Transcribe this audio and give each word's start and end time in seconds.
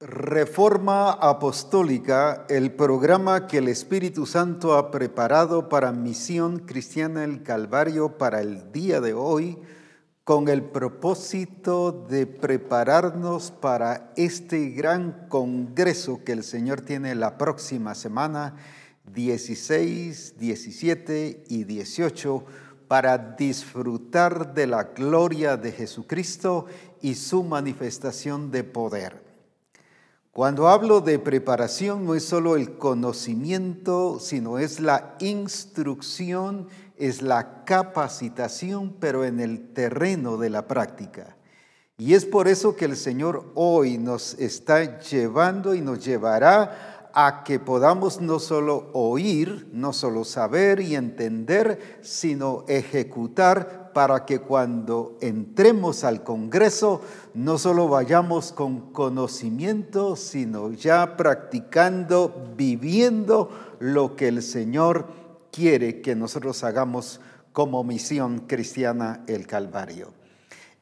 Reforma 0.00 1.10
Apostólica, 1.10 2.46
el 2.48 2.70
programa 2.70 3.48
que 3.48 3.58
el 3.58 3.66
Espíritu 3.66 4.26
Santo 4.26 4.74
ha 4.74 4.92
preparado 4.92 5.68
para 5.68 5.90
Misión 5.90 6.60
Cristiana 6.60 7.24
el 7.24 7.42
Calvario 7.42 8.16
para 8.16 8.40
el 8.40 8.70
día 8.70 9.00
de 9.00 9.12
hoy, 9.12 9.58
con 10.22 10.46
el 10.46 10.62
propósito 10.62 12.06
de 12.08 12.28
prepararnos 12.28 13.50
para 13.50 14.12
este 14.14 14.70
gran 14.70 15.26
congreso 15.28 16.22
que 16.24 16.30
el 16.30 16.44
Señor 16.44 16.82
tiene 16.82 17.16
la 17.16 17.36
próxima 17.36 17.96
semana, 17.96 18.54
16, 19.12 20.38
17 20.38 21.42
y 21.48 21.64
18, 21.64 22.44
para 22.86 23.18
disfrutar 23.18 24.54
de 24.54 24.68
la 24.68 24.84
gloria 24.84 25.56
de 25.56 25.72
Jesucristo 25.72 26.66
y 27.02 27.16
su 27.16 27.42
manifestación 27.42 28.52
de 28.52 28.62
poder. 28.62 29.27
Cuando 30.32 30.68
hablo 30.68 31.00
de 31.00 31.18
preparación 31.18 32.04
no 32.06 32.14
es 32.14 32.24
solo 32.24 32.56
el 32.56 32.78
conocimiento, 32.78 34.20
sino 34.20 34.58
es 34.58 34.78
la 34.78 35.16
instrucción, 35.18 36.68
es 36.96 37.22
la 37.22 37.64
capacitación, 37.64 38.94
pero 39.00 39.24
en 39.24 39.40
el 39.40 39.72
terreno 39.72 40.36
de 40.36 40.50
la 40.50 40.68
práctica. 40.68 41.36
Y 41.96 42.14
es 42.14 42.24
por 42.24 42.46
eso 42.46 42.76
que 42.76 42.84
el 42.84 42.96
Señor 42.96 43.50
hoy 43.56 43.98
nos 43.98 44.34
está 44.34 45.00
llevando 45.00 45.74
y 45.74 45.80
nos 45.80 46.04
llevará 46.04 47.10
a 47.12 47.42
que 47.42 47.58
podamos 47.58 48.20
no 48.20 48.38
solo 48.38 48.90
oír, 48.92 49.68
no 49.72 49.92
solo 49.92 50.22
saber 50.24 50.78
y 50.78 50.94
entender, 50.94 51.98
sino 52.02 52.64
ejecutar 52.68 53.87
para 53.98 54.24
que 54.24 54.38
cuando 54.38 55.18
entremos 55.20 56.04
al 56.04 56.22
Congreso 56.22 57.00
no 57.34 57.58
solo 57.58 57.88
vayamos 57.88 58.52
con 58.52 58.92
conocimiento, 58.92 60.14
sino 60.14 60.70
ya 60.70 61.16
practicando, 61.16 62.52
viviendo 62.56 63.50
lo 63.80 64.14
que 64.14 64.28
el 64.28 64.44
Señor 64.44 65.08
quiere 65.50 66.00
que 66.00 66.14
nosotros 66.14 66.62
hagamos 66.62 67.20
como 67.52 67.82
misión 67.82 68.44
cristiana 68.46 69.24
el 69.26 69.48
Calvario. 69.48 70.12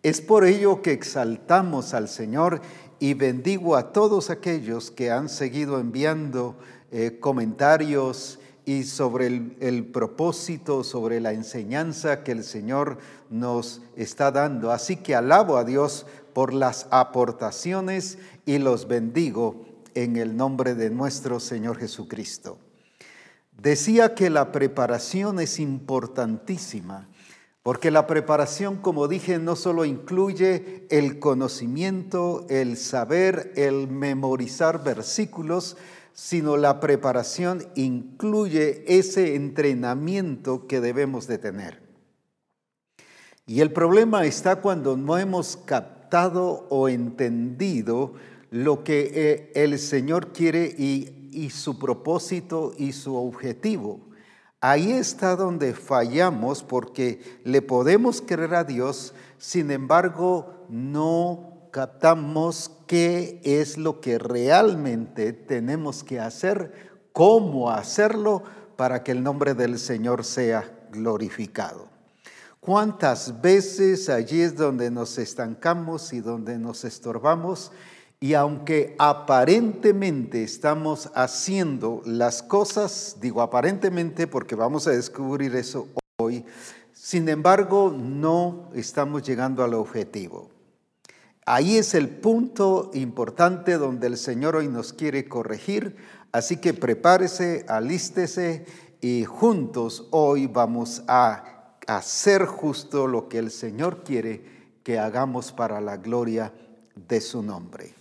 Es 0.03 0.21
por 0.21 0.45
ello 0.45 0.83
que 0.83 0.93
exaltamos 0.93 1.95
al 1.95 2.11
Señor 2.11 2.61
y 2.99 3.15
bendigo 3.15 3.77
a 3.77 3.95
todos 3.95 4.29
aquellos 4.29 4.91
que 4.91 5.11
han 5.11 5.31
seguido 5.31 5.81
enviando 5.81 6.55
eh, 6.91 7.17
comentarios, 7.19 8.41
y 8.67 8.83
sobre 8.83 9.29
el, 9.61 9.87
propósito, 9.87 10.83
sobre 10.83 11.21
la 11.21 11.33
enseñanza 11.33 12.25
que 12.25 12.33
el 12.33 12.43
Señor 12.43 12.99
nos 13.31 13.81
está 13.95 14.33
dando. 14.33 14.73
Así 14.73 14.97
que 14.97 15.15
alabo 15.15 15.57
a 15.57 15.65
Dios 15.65 16.05
por 16.35 16.53
las 16.53 16.89
aportaciones 16.91 18.19
y 18.45 18.59
los 18.59 18.89
bendigo 18.89 19.65
en 19.95 20.17
el 20.17 20.37
nombre 20.37 20.75
de 20.75 20.91
nuestro 20.91 21.39
Señor 21.39 21.79
Jesucristo. 21.79 22.59
Decía 23.57 24.17
que 24.17 24.31
la 24.31 24.51
preparación 24.51 25.39
es 25.39 25.61
importantísima, 25.61 27.09
porque 27.63 27.93
la 27.93 28.09
preparación, 28.09 28.79
como 28.79 29.07
dije, 29.07 29.39
no 29.39 29.55
solo 29.55 29.85
incluye 29.85 30.87
el 30.91 31.21
conocimiento, 31.21 32.47
el 32.51 32.77
saber, 32.77 33.53
el 33.55 33.87
memorizar 33.87 34.83
versículos, 34.83 35.77
sino 36.17 36.57
la 36.57 36.81
preparación 36.81 37.67
incluye 37.75 38.85
ese 38.89 39.35
entrenamiento 39.35 40.67
que 40.67 40.81
debemos 40.81 41.27
de 41.27 41.37
tener. 41.37 41.83
Y 43.45 43.61
el 43.61 43.71
problema 43.71 44.25
está 44.25 44.63
cuando 44.63 44.97
no 44.97 45.19
hemos 45.19 45.59
captado 45.59 46.67
o 46.71 46.89
entendido 46.89 48.15
lo 48.51 48.83
que 48.83 49.11
eh, 49.13 49.53
el 49.63 49.79
Señor 49.79 50.33
quiere 50.33 50.75
y, 50.79 51.29
y 51.33 51.51
su 51.51 51.79
propósito 51.79 52.73
y 52.79 52.93
su 52.93 53.15
objetivo. 53.15 54.01
Ahí 54.63 54.93
está 54.93 55.37
donde 55.37 55.75
fallamos 55.75 56.63
porque 56.63 57.21
le 57.45 57.61
podemos 57.61 58.23
creer 58.23 58.55
a 58.55 58.65
Dios, 58.65 59.15
sin 59.37 59.71
embargo 59.71 60.65
no 60.71 61.56
captamos 61.77 62.71
qué 62.87 63.39
es 63.45 63.77
lo 63.77 64.01
que 64.01 64.19
realmente 64.19 65.35
tenemos 65.35 66.03
que 66.03 66.19
hacer, 66.19 66.73
cómo 67.13 67.71
hacerlo 67.71 68.43
para 68.77 69.05
que 69.05 69.13
el 69.13 69.23
nombre 69.23 69.53
del 69.53 69.79
Señor 69.79 70.25
sea 70.25 70.73
glorificado. 70.91 71.87
¿Cuántas 72.61 73.43
veces 73.43 74.09
allí 74.09 74.41
es 74.41 74.57
donde 74.57 74.91
nos 74.91 75.19
estancamos 75.19 76.15
y 76.15 76.21
donde 76.21 76.57
nos 76.57 76.83
estorbamos? 76.87 77.73
Y 78.21 78.33
aunque 78.33 78.97
aparentemente 78.99 80.45
estamos 80.45 81.11
haciendo 81.15 82.01
las 82.07 82.43
cosas, 82.43 83.19
digo 83.21 83.43
aparentemente 83.43 84.27
porque 84.27 84.55
vamos 84.55 84.87
a 84.87 84.93
descubrir 84.93 85.55
eso 85.55 85.89
hoy, 86.17 86.43
sin 86.95 87.29
embargo 87.29 87.95
no 87.95 88.71
estamos 88.73 89.25
llegando 89.25 89.63
al 89.63 89.75
objetivo. 89.75 90.56
Ahí 91.49 91.77
es 91.77 91.95
el 91.95 92.09
punto 92.09 92.91
importante 92.93 93.79
donde 93.79 94.09
el 94.09 94.17
Señor 94.17 94.57
hoy 94.57 94.67
nos 94.67 94.93
quiere 94.93 95.29
corregir. 95.29 95.95
Así 96.33 96.57
que 96.57 96.75
prepárese, 96.75 97.65
alístese 97.69 98.67
y 99.01 99.25
juntos 99.25 100.09
hoy 100.11 100.49
vamos 100.49 101.05
a 101.07 101.77
hacer 101.87 102.47
justo 102.47 103.07
lo 103.07 103.29
que 103.29 103.39
el 103.39 103.53
Señor 103.53 104.03
quiere 104.03 104.43
que 104.83 104.99
hagamos 104.99 105.53
para 105.53 105.81
la 105.81 105.99
gloria 105.99 106.53
de 106.97 107.21
su 107.21 107.45
nombre. 107.45 107.95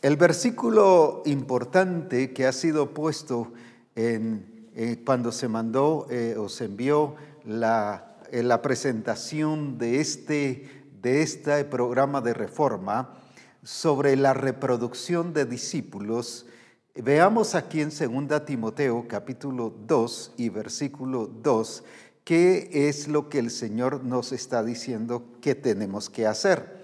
El 0.00 0.16
versículo 0.16 1.22
importante 1.26 2.32
que 2.32 2.46
ha 2.46 2.52
sido 2.52 2.94
puesto 2.94 3.52
eh, 3.94 5.02
cuando 5.04 5.32
se 5.32 5.48
mandó 5.48 6.06
eh, 6.08 6.34
o 6.38 6.48
se 6.48 6.64
envió 6.64 7.14
la, 7.44 8.16
eh, 8.32 8.42
la 8.42 8.62
presentación 8.62 9.76
de 9.76 10.00
este 10.00 10.83
de 11.04 11.20
este 11.20 11.62
programa 11.66 12.22
de 12.22 12.32
reforma 12.32 13.12
sobre 13.62 14.16
la 14.16 14.32
reproducción 14.32 15.34
de 15.34 15.44
discípulos, 15.44 16.46
veamos 16.94 17.54
aquí 17.54 17.82
en 17.82 17.90
2 17.90 18.46
Timoteo 18.46 19.04
capítulo 19.06 19.74
2 19.86 20.32
y 20.38 20.48
versículo 20.48 21.26
2 21.26 21.84
qué 22.24 22.70
es 22.88 23.06
lo 23.06 23.28
que 23.28 23.38
el 23.38 23.50
Señor 23.50 24.02
nos 24.02 24.32
está 24.32 24.64
diciendo 24.64 25.26
que 25.42 25.54
tenemos 25.54 26.08
que 26.08 26.26
hacer. 26.26 26.82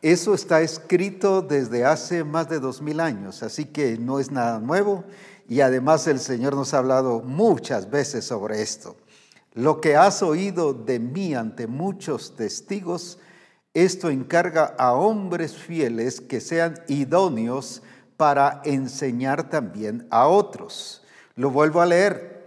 Eso 0.00 0.34
está 0.34 0.60
escrito 0.60 1.42
desde 1.42 1.84
hace 1.84 2.22
más 2.22 2.48
de 2.48 2.60
dos 2.60 2.80
mil 2.80 3.00
años, 3.00 3.42
así 3.42 3.64
que 3.64 3.98
no 3.98 4.20
es 4.20 4.30
nada 4.30 4.60
nuevo 4.60 5.02
y 5.48 5.60
además 5.60 6.06
el 6.06 6.20
Señor 6.20 6.54
nos 6.54 6.72
ha 6.72 6.78
hablado 6.78 7.20
muchas 7.20 7.90
veces 7.90 8.26
sobre 8.26 8.62
esto. 8.62 8.94
Lo 9.54 9.80
que 9.80 9.96
has 9.96 10.22
oído 10.22 10.72
de 10.72 11.00
mí 11.00 11.34
ante 11.34 11.66
muchos 11.66 12.36
testigos, 12.36 13.18
esto 13.76 14.08
encarga 14.08 14.74
a 14.78 14.94
hombres 14.94 15.54
fieles 15.54 16.22
que 16.22 16.40
sean 16.40 16.80
idóneos 16.88 17.82
para 18.16 18.62
enseñar 18.64 19.50
también 19.50 20.06
a 20.08 20.28
otros. 20.28 21.02
Lo 21.34 21.50
vuelvo 21.50 21.82
a 21.82 21.86
leer. 21.86 22.46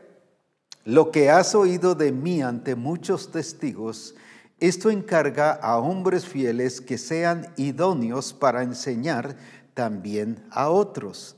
Lo 0.85 1.11
que 1.11 1.29
has 1.29 1.53
oído 1.53 1.93
de 1.93 2.11
mí 2.11 2.41
ante 2.41 2.73
muchos 2.73 3.31
testigos, 3.31 4.15
esto 4.59 4.89
encarga 4.89 5.51
a 5.51 5.77
hombres 5.77 6.25
fieles 6.25 6.81
que 6.81 6.97
sean 6.97 7.53
idóneos 7.57 8.33
para 8.33 8.63
enseñar 8.63 9.35
también 9.75 10.43
a 10.49 10.69
otros. 10.69 11.35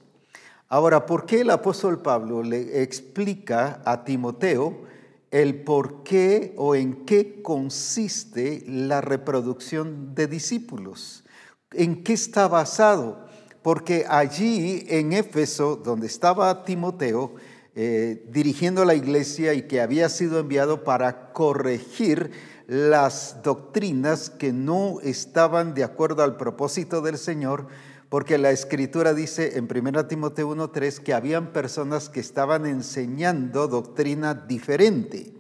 Ahora, 0.70 1.06
¿por 1.06 1.26
qué 1.26 1.42
el 1.42 1.50
apóstol 1.50 2.02
Pablo 2.02 2.44
le 2.44 2.82
explica 2.82 3.82
a 3.84 4.06
Timoteo 4.06 4.90
el 5.32 5.64
por 5.64 6.04
qué 6.04 6.54
o 6.58 6.76
en 6.76 7.06
qué 7.06 7.42
consiste 7.42 8.64
la 8.68 9.02
reproducción 9.02 10.14
de 10.14 10.28
discípulos. 10.28 11.24
¿En 11.72 12.04
qué 12.04 12.14
está 12.14 12.50
basado? 12.50 13.26
Porque 13.62 14.06
allí 14.10 14.86
en 14.90 15.14
Éfeso, 15.14 15.78
donde 15.78 16.08
estaba 16.08 16.66
Timoteo, 16.66 17.36
eh, 17.74 18.28
dirigiendo 18.30 18.84
la 18.84 18.96
iglesia 18.96 19.54
y 19.54 19.62
que 19.64 19.80
había 19.80 20.10
sido 20.10 20.40
enviado 20.40 20.84
para 20.84 21.32
corregir 21.32 22.32
las 22.68 23.42
doctrinas 23.44 24.30
que 24.30 24.52
no 24.52 25.00
estaban 25.02 25.74
de 25.74 25.86
acuerdo 25.86 26.24
al 26.24 26.36
propósito 26.36 27.02
del 27.02 27.18
Señor, 27.18 27.68
porque 28.12 28.38
la 28.38 28.52
escritura 28.52 29.14
dice 29.14 29.58
en 29.58 29.70
1 29.74 30.08
Timoteo 30.08 30.54
1.3 30.54 31.00
que 31.00 31.14
habían 31.14 31.54
personas 31.54 32.10
que 32.10 32.20
estaban 32.20 32.66
enseñando 32.66 33.70
doctrina 33.70 34.34
diferente. 34.34 35.32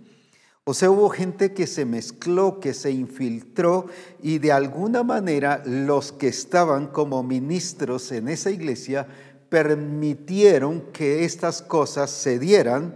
O 0.63 0.73
sea, 0.73 0.89
hubo 0.89 1.09
gente 1.09 1.53
que 1.53 1.67
se 1.67 1.83
mezcló, 1.83 2.61
que 2.61 2.73
se 2.73 2.91
infiltró 2.91 3.87
y 4.23 4.39
de 4.39 4.53
alguna 4.53 5.03
manera 5.03 5.61
los 5.65 6.13
que 6.13 6.29
estaban 6.29 6.87
como 6.87 7.23
ministros 7.23 8.09
en 8.13 8.29
esa 8.29 8.51
iglesia 8.51 9.05
permitieron 9.49 10.79
que 10.93 11.25
estas 11.25 11.61
cosas 11.61 12.09
se 12.09 12.39
dieran, 12.39 12.95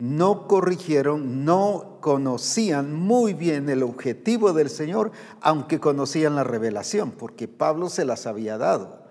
no 0.00 0.48
corrigieron, 0.48 1.44
no 1.44 1.98
conocían 2.00 2.92
muy 2.92 3.32
bien 3.32 3.68
el 3.68 3.84
objetivo 3.84 4.52
del 4.52 4.70
Señor, 4.70 5.12
aunque 5.40 5.78
conocían 5.78 6.34
la 6.34 6.42
revelación, 6.42 7.12
porque 7.12 7.46
Pablo 7.46 7.88
se 7.88 8.04
las 8.04 8.26
había 8.26 8.58
dado. 8.58 9.03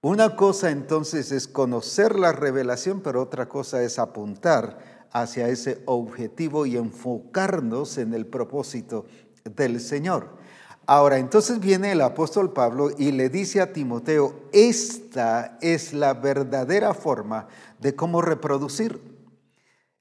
Una 0.00 0.36
cosa 0.36 0.70
entonces 0.70 1.32
es 1.32 1.48
conocer 1.48 2.16
la 2.16 2.30
revelación, 2.30 3.00
pero 3.00 3.20
otra 3.20 3.48
cosa 3.48 3.82
es 3.82 3.98
apuntar 3.98 5.08
hacia 5.10 5.48
ese 5.48 5.82
objetivo 5.86 6.66
y 6.66 6.76
enfocarnos 6.76 7.98
en 7.98 8.14
el 8.14 8.24
propósito 8.24 9.06
del 9.56 9.80
Señor. 9.80 10.36
Ahora, 10.86 11.18
entonces 11.18 11.58
viene 11.58 11.90
el 11.90 12.00
apóstol 12.00 12.52
Pablo 12.52 12.90
y 12.96 13.10
le 13.10 13.28
dice 13.28 13.60
a 13.60 13.72
Timoteo, 13.72 14.48
esta 14.52 15.58
es 15.60 15.92
la 15.92 16.14
verdadera 16.14 16.94
forma 16.94 17.48
de 17.80 17.96
cómo 17.96 18.22
reproducir. 18.22 19.17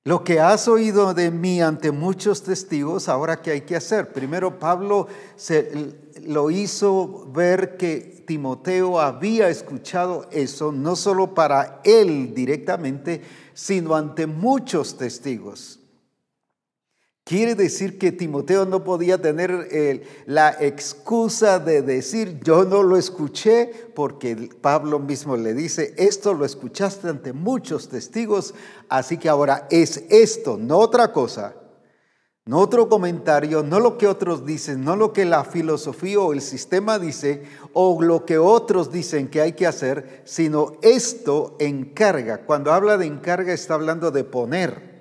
Lo 0.07 0.23
que 0.23 0.39
has 0.39 0.69
oído 0.69 1.13
de 1.13 1.31
mí 1.31 1.59
ante 1.59 1.91
muchos 1.91 2.41
testigos, 2.41 3.09
ahora 3.09 3.41
qué 3.41 3.51
hay 3.51 3.61
que 3.63 3.75
hacer. 3.75 4.13
Primero 4.13 4.57
Pablo 4.57 5.09
se, 5.35 5.95
lo 6.25 6.49
hizo 6.49 7.29
ver 7.33 7.75
que 7.75 8.23
Timoteo 8.25 9.01
había 9.01 9.49
escuchado 9.49 10.25
eso, 10.31 10.71
no 10.71 10.95
solo 10.95 11.33
para 11.33 11.81
él 11.83 12.33
directamente, 12.33 13.21
sino 13.53 13.97
ante 13.97 14.27
muchos 14.27 14.95
testigos. 14.95 15.81
Quiere 17.27 17.55
decir 17.55 17.97
que 17.97 18.13
Timoteo 18.13 18.63
no 18.63 18.85
podía 18.85 19.21
tener 19.21 20.01
la 20.27 20.55
excusa 20.61 21.59
de 21.59 21.81
decir, 21.81 22.39
yo 22.41 22.63
no 22.63 22.83
lo 22.83 22.95
escuché, 22.95 23.69
porque 23.93 24.49
Pablo 24.61 24.97
mismo 24.99 25.35
le 25.35 25.53
dice, 25.53 25.93
esto 25.97 26.33
lo 26.33 26.45
escuchaste 26.45 27.09
ante 27.09 27.33
muchos 27.33 27.89
testigos, 27.89 28.53
así 28.87 29.17
que 29.17 29.27
ahora 29.27 29.67
es 29.69 30.05
esto, 30.09 30.55
no 30.57 30.77
otra 30.77 31.11
cosa, 31.11 31.55
no 32.45 32.59
otro 32.59 32.87
comentario, 32.87 33.61
no 33.61 33.81
lo 33.81 33.97
que 33.97 34.07
otros 34.07 34.45
dicen, 34.45 34.85
no 34.85 34.95
lo 34.95 35.11
que 35.11 35.25
la 35.25 35.43
filosofía 35.43 36.21
o 36.21 36.31
el 36.31 36.39
sistema 36.39 36.97
dice, 36.97 37.43
o 37.73 38.01
lo 38.01 38.23
que 38.23 38.37
otros 38.37 38.89
dicen 38.89 39.27
que 39.27 39.41
hay 39.41 39.51
que 39.51 39.67
hacer, 39.67 40.21
sino 40.23 40.77
esto 40.81 41.57
encarga. 41.59 42.45
Cuando 42.45 42.71
habla 42.71 42.97
de 42.97 43.05
encarga 43.05 43.51
está 43.51 43.73
hablando 43.73 44.11
de 44.11 44.23
poner 44.23 44.96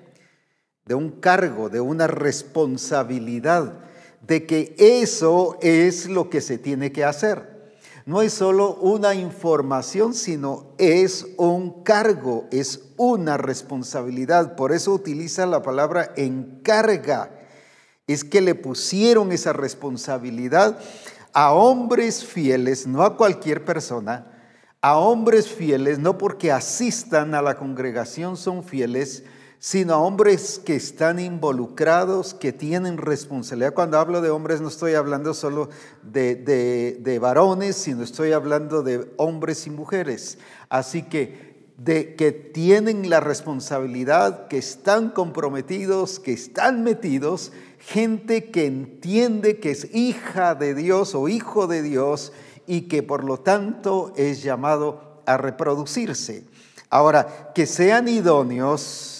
de 0.87 0.95
un 0.95 1.11
cargo, 1.11 1.69
de 1.69 1.81
una 1.81 2.07
responsabilidad, 2.07 3.73
de 4.21 4.45
que 4.45 4.75
eso 4.77 5.57
es 5.61 6.07
lo 6.07 6.29
que 6.29 6.41
se 6.41 6.57
tiene 6.57 6.91
que 6.91 7.03
hacer. 7.03 7.57
No 8.05 8.21
es 8.21 8.31
solo 8.31 8.75
una 8.75 9.15
información, 9.15 10.13
sino 10.13 10.73
es 10.77 11.27
un 11.35 11.83
cargo, 11.83 12.47
es 12.51 12.79
una 12.95 13.35
responsabilidad. 13.35 14.55
Por 14.55 14.71
eso 14.71 14.93
utiliza 14.93 15.45
la 15.45 15.61
palabra 15.61 16.13
encarga. 16.15 17.31
Es 18.07 18.23
que 18.23 18.39
le 18.39 18.55
pusieron 18.55 19.33
esa 19.33 19.51
responsabilidad 19.51 20.79
a 21.33 21.51
hombres 21.51 22.23
fieles, 22.23 22.87
no 22.87 23.03
a 23.03 23.17
cualquier 23.17 23.65
persona, 23.65 24.31
a 24.79 24.97
hombres 24.97 25.49
fieles, 25.49 25.99
no 25.99 26.17
porque 26.17 26.53
asistan 26.53 27.35
a 27.35 27.41
la 27.41 27.57
congregación 27.57 28.37
son 28.37 28.63
fieles, 28.63 29.25
sino 29.59 29.93
a 29.93 29.97
hombres 29.97 30.61
que 30.63 30.75
están 30.75 31.19
involucrados, 31.19 32.33
que 32.33 32.53
tienen 32.53 32.97
responsabilidad. 32.97 33.73
Cuando 33.73 33.97
hablo 33.97 34.21
de 34.21 34.29
hombres 34.29 34.61
no 34.61 34.67
estoy 34.67 34.93
hablando 34.93 35.33
solo 35.33 35.69
de, 36.03 36.35
de, 36.35 37.19
varones, 37.19 37.75
sino 37.75 38.03
estoy 38.03 38.33
hablando 38.33 38.83
de 38.83 39.11
hombres 39.17 39.65
y 39.65 39.71
mujeres. 39.71 40.37
Así 40.69 41.03
que 41.03 41.47
de 41.77 42.15
que 42.15 42.31
tienen 42.31 43.09
la 43.09 43.19
responsabilidad, 43.19 44.47
que 44.47 44.57
están 44.57 45.09
comprometidos, 45.09 46.19
que 46.19 46.33
están 46.33 46.83
metidos, 46.83 47.51
gente 47.79 48.49
que 48.49 48.65
entiende 48.65 49.59
que 49.59 49.71
es 49.71 49.93
hija 49.93 50.55
de 50.55 50.73
Dios 50.73 51.13
o 51.13 51.29
hijo 51.29 51.67
de 51.67 51.83
Dios 51.83 52.33
y 52.65 52.81
que 52.81 53.03
por 53.03 53.23
lo 53.23 53.39
tanto 53.39 54.11
es 54.17 54.41
llamado 54.41 55.21
a 55.27 55.37
reproducirse. 55.37 56.45
Ahora, 56.89 57.51
que 57.53 57.65
sean 57.65 58.07
idóneos 58.07 59.16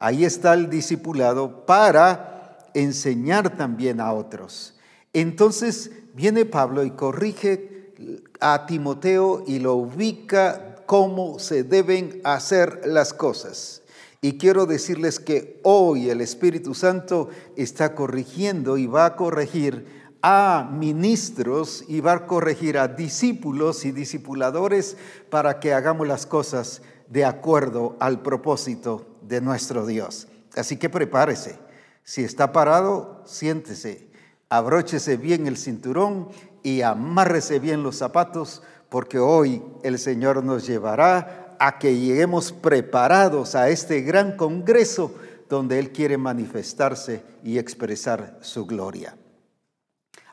Ahí 0.00 0.24
está 0.24 0.54
el 0.54 0.70
discipulado 0.70 1.66
para 1.66 2.68
enseñar 2.72 3.56
también 3.56 4.00
a 4.00 4.12
otros. 4.12 4.74
Entonces 5.12 5.90
viene 6.14 6.44
Pablo 6.44 6.84
y 6.84 6.92
corrige 6.92 7.94
a 8.40 8.66
Timoteo 8.66 9.42
y 9.46 9.58
lo 9.58 9.74
ubica 9.74 10.76
cómo 10.86 11.40
se 11.40 11.64
deben 11.64 12.20
hacer 12.22 12.82
las 12.86 13.12
cosas. 13.12 13.82
Y 14.20 14.38
quiero 14.38 14.66
decirles 14.66 15.18
que 15.18 15.60
hoy 15.64 16.10
el 16.10 16.20
Espíritu 16.20 16.74
Santo 16.74 17.28
está 17.56 17.96
corrigiendo 17.96 18.78
y 18.78 18.86
va 18.86 19.04
a 19.06 19.16
corregir 19.16 19.98
a 20.22 20.68
ministros 20.72 21.84
y 21.88 22.00
va 22.00 22.12
a 22.12 22.26
corregir 22.26 22.78
a 22.78 22.86
discípulos 22.86 23.84
y 23.84 23.90
discipuladores 23.90 24.96
para 25.28 25.58
que 25.58 25.72
hagamos 25.72 26.06
las 26.06 26.26
cosas 26.26 26.82
de 27.08 27.24
acuerdo 27.24 27.96
al 27.98 28.22
propósito 28.22 29.07
de 29.28 29.40
nuestro 29.40 29.86
Dios. 29.86 30.26
Así 30.56 30.76
que 30.76 30.88
prepárese. 30.88 31.58
Si 32.02 32.24
está 32.24 32.52
parado, 32.52 33.22
siéntese, 33.26 34.08
abróchese 34.48 35.16
bien 35.16 35.46
el 35.46 35.56
cinturón 35.56 36.28
y 36.62 36.80
amárrese 36.80 37.58
bien 37.58 37.82
los 37.82 37.96
zapatos, 37.96 38.62
porque 38.88 39.18
hoy 39.18 39.62
el 39.82 39.98
Señor 39.98 40.42
nos 40.42 40.66
llevará 40.66 41.56
a 41.60 41.78
que 41.78 41.96
lleguemos 41.98 42.52
preparados 42.52 43.54
a 43.54 43.68
este 43.68 44.00
gran 44.00 44.36
congreso 44.36 45.14
donde 45.48 45.78
Él 45.78 45.92
quiere 45.92 46.16
manifestarse 46.16 47.22
y 47.42 47.58
expresar 47.58 48.38
su 48.40 48.66
gloria. 48.66 49.16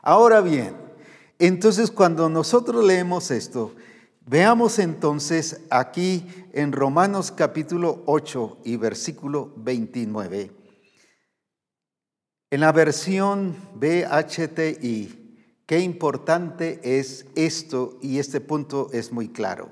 Ahora 0.02 0.40
bien, 0.40 0.76
entonces 1.38 1.90
cuando 1.90 2.28
nosotros 2.28 2.84
leemos 2.84 3.30
esto, 3.30 3.74
Veamos 4.28 4.80
entonces 4.80 5.60
aquí 5.70 6.26
en 6.52 6.72
Romanos 6.72 7.30
capítulo 7.30 8.02
8 8.06 8.58
y 8.64 8.74
versículo 8.74 9.52
29. 9.54 10.50
En 12.50 12.60
la 12.60 12.72
versión 12.72 13.54
BHTI, 13.76 15.62
qué 15.64 15.78
importante 15.78 16.80
es 16.82 17.26
esto 17.36 18.00
y 18.02 18.18
este 18.18 18.40
punto 18.40 18.88
es 18.92 19.12
muy 19.12 19.28
claro. 19.28 19.70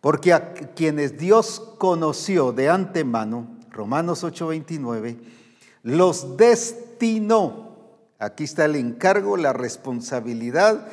Porque 0.00 0.34
a 0.34 0.54
quienes 0.54 1.18
Dios 1.18 1.58
conoció 1.78 2.52
de 2.52 2.68
antemano, 2.68 3.58
Romanos 3.70 4.22
8:29, 4.22 5.18
los 5.82 6.36
destinó. 6.36 7.70
Aquí 8.20 8.44
está 8.44 8.66
el 8.66 8.76
encargo, 8.76 9.36
la 9.36 9.52
responsabilidad, 9.52 10.86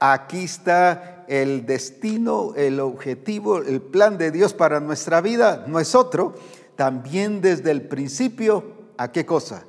aquí 0.00 0.44
está 0.44 1.24
el 1.28 1.66
destino, 1.66 2.54
el 2.56 2.80
objetivo, 2.80 3.58
el 3.58 3.80
plan 3.80 4.18
de 4.18 4.30
Dios 4.30 4.54
para 4.54 4.80
nuestra 4.80 5.20
vida 5.20 5.64
no 5.66 5.80
es 5.80 5.94
otro, 5.94 6.34
también 6.76 7.40
desde 7.40 7.70
el 7.70 7.82
principio, 7.82 8.64
¿a 8.98 9.12
qué 9.12 9.24
cosa? 9.24 9.64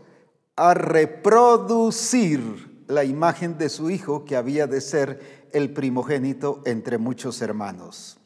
A 0.55 0.73
reproducir 0.73 2.83
la 2.87 3.03
imagen 3.03 3.57
de 3.57 3.69
su 3.69 3.89
Hijo 3.89 4.25
que 4.25 4.35
había 4.35 4.67
de 4.67 4.81
ser 4.81 5.47
el 5.53 5.73
primogénito 5.73 6.61
entre 6.65 6.97
muchos 6.97 7.41
hermanos. 7.41 8.17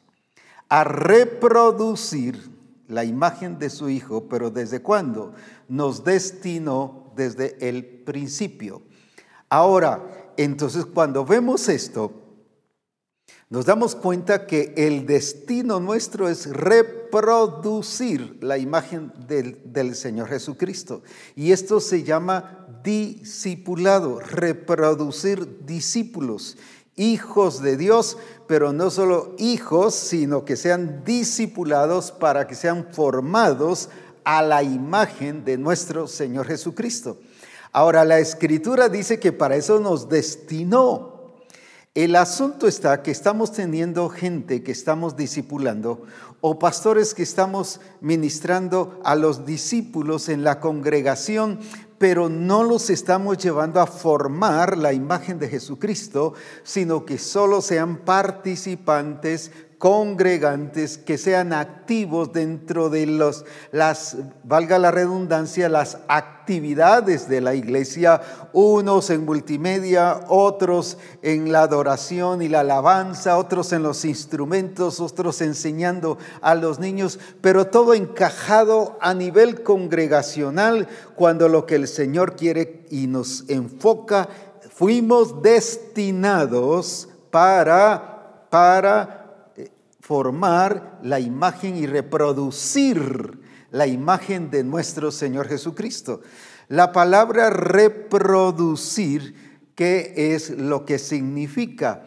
A 0.68 0.84
reproducir 0.84 2.50
la 2.88 3.04
imagen 3.04 3.58
de 3.58 3.70
su 3.70 3.88
Hijo, 3.88 4.28
pero 4.28 4.50
¿desde 4.50 4.82
cuándo? 4.82 5.34
Nos 5.68 6.04
destinó 6.04 7.12
desde 7.16 7.56
el 7.68 7.84
principio. 7.84 8.82
Ahora, 9.48 10.19
entonces 10.44 10.86
cuando 10.86 11.24
vemos 11.24 11.68
esto, 11.68 12.12
nos 13.50 13.66
damos 13.66 13.96
cuenta 13.96 14.46
que 14.46 14.72
el 14.76 15.06
destino 15.06 15.80
nuestro 15.80 16.28
es 16.28 16.46
reproducir 16.46 18.38
la 18.40 18.58
imagen 18.58 19.12
del, 19.26 19.94
Señor 19.96 20.28
Jesucristo. 20.28 21.02
Y 21.34 21.50
esto 21.50 21.80
se 21.80 22.04
llama 22.04 22.68
discipulado, 22.84 24.20
reproducir 24.20 25.66
discípulos, 25.66 26.56
hijos 26.94 27.60
de 27.60 27.76
Dios, 27.76 28.16
pero 28.46 28.72
no 28.72 28.88
solo 28.88 29.34
hijos, 29.36 29.96
sino 29.96 30.44
que 30.44 30.56
sean 30.56 31.02
discipulados 31.04 32.12
para 32.12 32.46
que 32.46 32.54
sean 32.54 32.86
formados 32.92 33.88
a 34.22 34.42
la 34.42 34.62
imagen 34.62 35.44
de 35.44 35.58
nuestro 35.58 36.06
Señor 36.06 36.46
Jesucristo. 36.46 37.18
Ahora, 37.72 38.04
la 38.04 38.18
escritura 38.18 38.88
dice 38.88 39.20
que 39.20 39.32
para 39.32 39.56
eso 39.56 39.78
nos 39.78 40.08
destinó. 40.08 41.10
El 41.94 42.14
asunto 42.14 42.68
está 42.68 43.02
que 43.02 43.10
estamos 43.10 43.52
teniendo 43.52 44.08
gente 44.08 44.62
que 44.62 44.70
estamos 44.72 45.16
discipulando 45.16 46.02
o 46.40 46.58
pastores 46.58 47.14
que 47.14 47.22
estamos 47.22 47.80
ministrando 48.00 49.00
a 49.04 49.14
los 49.14 49.44
discípulos 49.44 50.28
en 50.28 50.44
la 50.44 50.60
congregación, 50.60 51.58
pero 51.98 52.28
no 52.28 52.62
los 52.62 52.90
estamos 52.90 53.38
llevando 53.38 53.80
a 53.80 53.86
formar 53.86 54.78
la 54.78 54.92
imagen 54.92 55.38
de 55.38 55.48
Jesucristo, 55.48 56.34
sino 56.62 57.04
que 57.04 57.18
solo 57.18 57.60
sean 57.60 57.98
participantes, 57.98 59.50
congregantes 59.80 60.98
que 60.98 61.16
sean 61.16 61.54
activos 61.54 62.34
dentro 62.34 62.90
de 62.90 63.06
los, 63.06 63.46
las, 63.72 64.18
valga 64.44 64.78
la 64.78 64.90
redundancia, 64.90 65.70
las 65.70 66.00
actividades 66.06 67.30
de 67.30 67.40
la 67.40 67.54
iglesia, 67.54 68.20
unos 68.52 69.08
en 69.08 69.24
multimedia, 69.24 70.20
otros 70.28 70.98
en 71.22 71.50
la 71.50 71.62
adoración 71.62 72.42
y 72.42 72.48
la 72.48 72.60
alabanza, 72.60 73.38
otros 73.38 73.72
en 73.72 73.82
los 73.82 74.04
instrumentos, 74.04 75.00
otros 75.00 75.40
enseñando 75.40 76.18
a 76.42 76.54
los 76.54 76.78
niños, 76.78 77.18
pero 77.40 77.68
todo 77.68 77.94
encajado 77.94 78.98
a 79.00 79.14
nivel 79.14 79.62
congregacional 79.62 80.88
cuando 81.14 81.48
lo 81.48 81.64
que 81.64 81.76
el 81.76 81.88
Señor 81.88 82.36
quiere 82.36 82.84
y 82.90 83.06
nos 83.06 83.48
enfoca, 83.48 84.28
fuimos 84.74 85.40
destinados 85.40 87.08
para, 87.30 88.46
para 88.50 89.19
formar 90.10 90.98
la 91.04 91.20
imagen 91.20 91.76
y 91.76 91.86
reproducir 91.86 93.38
la 93.70 93.86
imagen 93.86 94.50
de 94.50 94.64
nuestro 94.64 95.12
Señor 95.12 95.46
Jesucristo. 95.46 96.20
La 96.66 96.90
palabra 96.90 97.48
reproducir, 97.48 99.36
¿qué 99.76 100.12
es 100.34 100.50
lo 100.50 100.84
que 100.84 100.98
significa? 100.98 102.02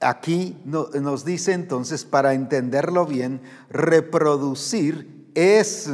Aquí 0.00 0.56
nos 0.64 1.24
dice 1.24 1.52
entonces, 1.52 2.04
para 2.04 2.34
entenderlo 2.34 3.06
bien, 3.06 3.40
reproducir 3.70 5.30
es 5.36 5.88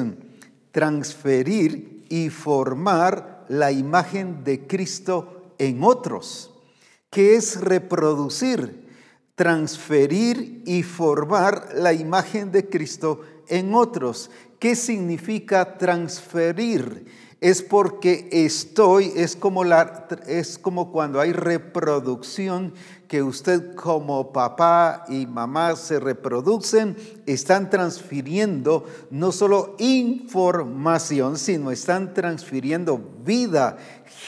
transferir 0.73 2.07
y 2.09 2.31
formar 2.31 3.45
la 3.51 3.71
imagen 3.71 4.45
de 4.45 4.67
Cristo 4.67 5.53
en 5.59 5.85
otros. 5.85 6.55
¿Qué 7.11 7.37
es 7.37 7.61
reproducir? 7.61 8.80
Transferir 9.41 10.63
y 10.67 10.83
formar 10.83 11.71
la 11.75 11.95
imagen 11.95 12.53
de 12.53 12.69
Cristo 12.69 13.23
en 13.49 13.75
otros. 13.75 14.31
¿Qué 14.59 14.77
significa 14.77 15.79
transferir? 15.79 17.07
Es 17.41 17.63
porque 17.63 18.29
estoy, 18.33 19.11
es 19.17 19.37
como, 19.37 19.65
la, 19.65 20.07
es 20.27 20.59
como 20.59 20.93
cuando 20.93 21.21
hay 21.21 21.33
reproducción, 21.33 22.75
que 23.09 23.23
usted 23.23 23.75
como 23.77 24.31
papá 24.31 25.07
y 25.09 25.25
mamá 25.25 25.75
se 25.75 25.99
reproducen, 25.99 26.95
están 27.25 27.71
transfiriendo 27.71 28.85
no 29.11 29.33
solo 29.33 29.75
información, 29.79 31.39
sino 31.39 31.71
están 31.71 32.13
transfiriendo 32.13 33.03
vida 33.25 33.79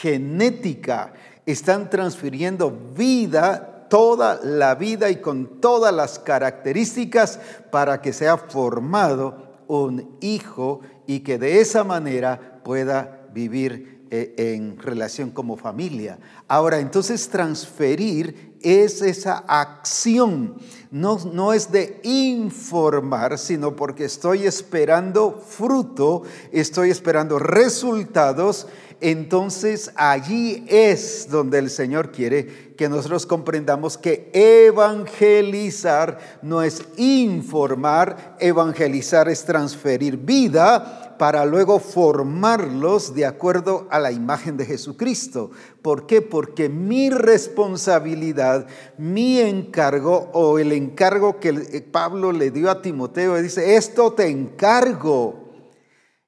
genética, 0.01 1.13
están 1.45 1.91
transfiriendo 1.91 2.75
vida 2.97 3.72
toda 3.93 4.39
la 4.41 4.73
vida 4.73 5.11
y 5.11 5.17
con 5.17 5.61
todas 5.61 5.93
las 5.93 6.17
características 6.17 7.39
para 7.69 8.01
que 8.01 8.11
sea 8.11 8.37
formado 8.37 9.61
un 9.67 10.17
hijo 10.19 10.81
y 11.05 11.19
que 11.19 11.37
de 11.37 11.61
esa 11.61 11.83
manera 11.83 12.59
pueda 12.63 13.27
vivir 13.35 14.07
eh, 14.09 14.33
en 14.55 14.79
relación 14.79 15.29
como 15.29 15.57
familia. 15.57 16.17
Ahora, 16.47 16.79
entonces 16.79 17.29
transferir 17.29 18.57
es 18.63 19.03
esa 19.03 19.43
acción, 19.47 20.55
no, 20.93 21.17
no 21.33 21.53
es 21.53 21.71
de 21.71 21.99
informar, 22.03 23.39
sino 23.39 23.75
porque 23.75 24.05
estoy 24.05 24.45
esperando 24.45 25.43
fruto, 25.43 26.21
estoy 26.51 26.91
esperando 26.91 27.39
resultados. 27.39 28.67
Entonces 29.01 29.91
allí 29.95 30.63
es 30.67 31.27
donde 31.31 31.57
el 31.57 31.71
Señor 31.71 32.11
quiere 32.11 32.75
que 32.77 32.89
nosotros 32.89 33.25
comprendamos 33.25 33.97
que 33.97 34.29
evangelizar 34.33 36.19
no 36.43 36.61
es 36.61 36.83
informar, 36.97 38.37
evangelizar 38.39 39.27
es 39.29 39.43
transferir 39.45 40.17
vida 40.17 41.02
para 41.17 41.45
luego 41.45 41.79
formarlos 41.79 43.13
de 43.13 43.25
acuerdo 43.25 43.87
a 43.89 43.99
la 43.99 44.11
imagen 44.11 44.57
de 44.57 44.65
Jesucristo. 44.65 45.51
¿Por 45.81 46.05
qué? 46.05 46.21
Porque 46.21 46.69
mi 46.69 47.09
responsabilidad, 47.09 48.67
mi 48.97 49.39
encargo 49.39 50.29
o 50.33 50.59
el 50.59 50.71
encargo 50.71 51.39
que 51.39 51.53
Pablo 51.91 52.31
le 52.31 52.51
dio 52.51 52.69
a 52.69 52.81
Timoteo, 52.81 53.41
dice, 53.41 53.75
esto 53.75 54.13
te 54.13 54.27
encargo 54.27 55.42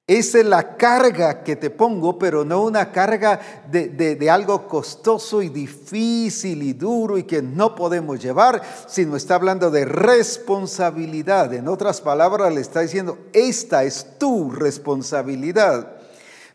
esa 0.07 0.37
es 0.37 0.45
la 0.45 0.77
carga 0.77 1.41
que 1.41 1.55
te 1.55 1.71
pongo, 1.71 2.19
pero 2.19 2.45
no 2.45 2.61
una 2.61 2.91
carga 2.91 3.39
de, 3.71 4.29
algo 4.29 4.67
costoso 4.67 5.41
y 5.41 5.49
difícil 5.49 6.61
y 6.61 6.73
duro 6.73 7.17
y 7.17 7.23
que 7.23 7.41
no 7.41 7.73
podemos 7.73 8.21
llevar, 8.21 8.61
sino 8.87 9.15
está 9.15 9.33
hablando 9.33 9.71
de 9.71 9.85
responsabilidad. 9.85 11.51
En 11.55 11.67
otras 11.67 12.01
palabras, 12.01 12.53
le 12.53 12.61
está 12.61 12.81
diciendo, 12.81 13.17
esta 13.33 13.83
es 13.83 14.19
tu 14.19 14.51
responsabilidad. 14.51 15.95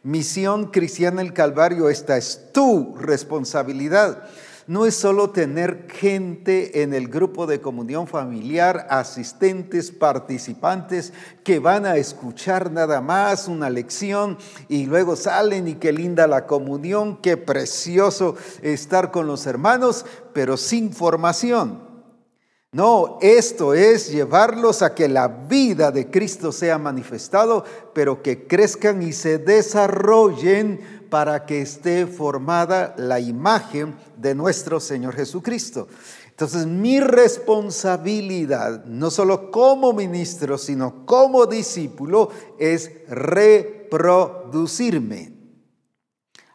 Misión 0.04 0.66
cristiana 0.66 1.20
el 1.20 1.32
Calvario, 1.32 1.88
esta 1.88 2.16
es 2.16 2.52
tu 2.52 2.94
responsabilidad 2.98 4.22
no 4.70 4.86
es 4.86 4.94
solo 4.94 5.30
tener 5.30 5.88
gente 5.90 6.84
en 6.84 6.94
el 6.94 7.08
grupo 7.08 7.48
de 7.48 7.60
comunión 7.60 8.06
familiar, 8.06 8.86
asistentes, 8.88 9.90
participantes 9.90 11.12
que 11.42 11.58
van 11.58 11.86
a 11.86 11.96
escuchar 11.96 12.70
nada 12.70 13.00
más 13.00 13.48
una 13.48 13.68
lección 13.68 14.38
y 14.68 14.86
luego 14.86 15.16
salen 15.16 15.66
y 15.66 15.74
qué 15.74 15.92
linda 15.92 16.28
la 16.28 16.46
comunión, 16.46 17.16
qué 17.20 17.36
precioso 17.36 18.36
estar 18.62 19.10
con 19.10 19.26
los 19.26 19.44
hermanos, 19.44 20.06
pero 20.32 20.56
sin 20.56 20.92
formación. 20.92 21.89
No, 22.72 23.18
esto 23.20 23.74
es 23.74 24.12
llevarlos 24.12 24.82
a 24.82 24.94
que 24.94 25.08
la 25.08 25.26
vida 25.26 25.90
de 25.90 26.08
Cristo 26.08 26.52
sea 26.52 26.78
manifestado, 26.78 27.64
pero 27.92 28.22
que 28.22 28.46
crezcan 28.46 29.02
y 29.02 29.12
se 29.12 29.38
desarrollen 29.38 31.08
para 31.10 31.46
que 31.46 31.62
esté 31.62 32.06
formada 32.06 32.94
la 32.96 33.18
imagen 33.18 33.96
de 34.16 34.36
nuestro 34.36 34.78
Señor 34.78 35.16
Jesucristo. 35.16 35.88
Entonces 36.28 36.66
mi 36.66 37.00
responsabilidad, 37.00 38.84
no 38.84 39.10
solo 39.10 39.50
como 39.50 39.92
ministro, 39.92 40.56
sino 40.56 41.04
como 41.06 41.46
discípulo, 41.46 42.30
es 42.56 42.92
reproducirme. 43.08 45.40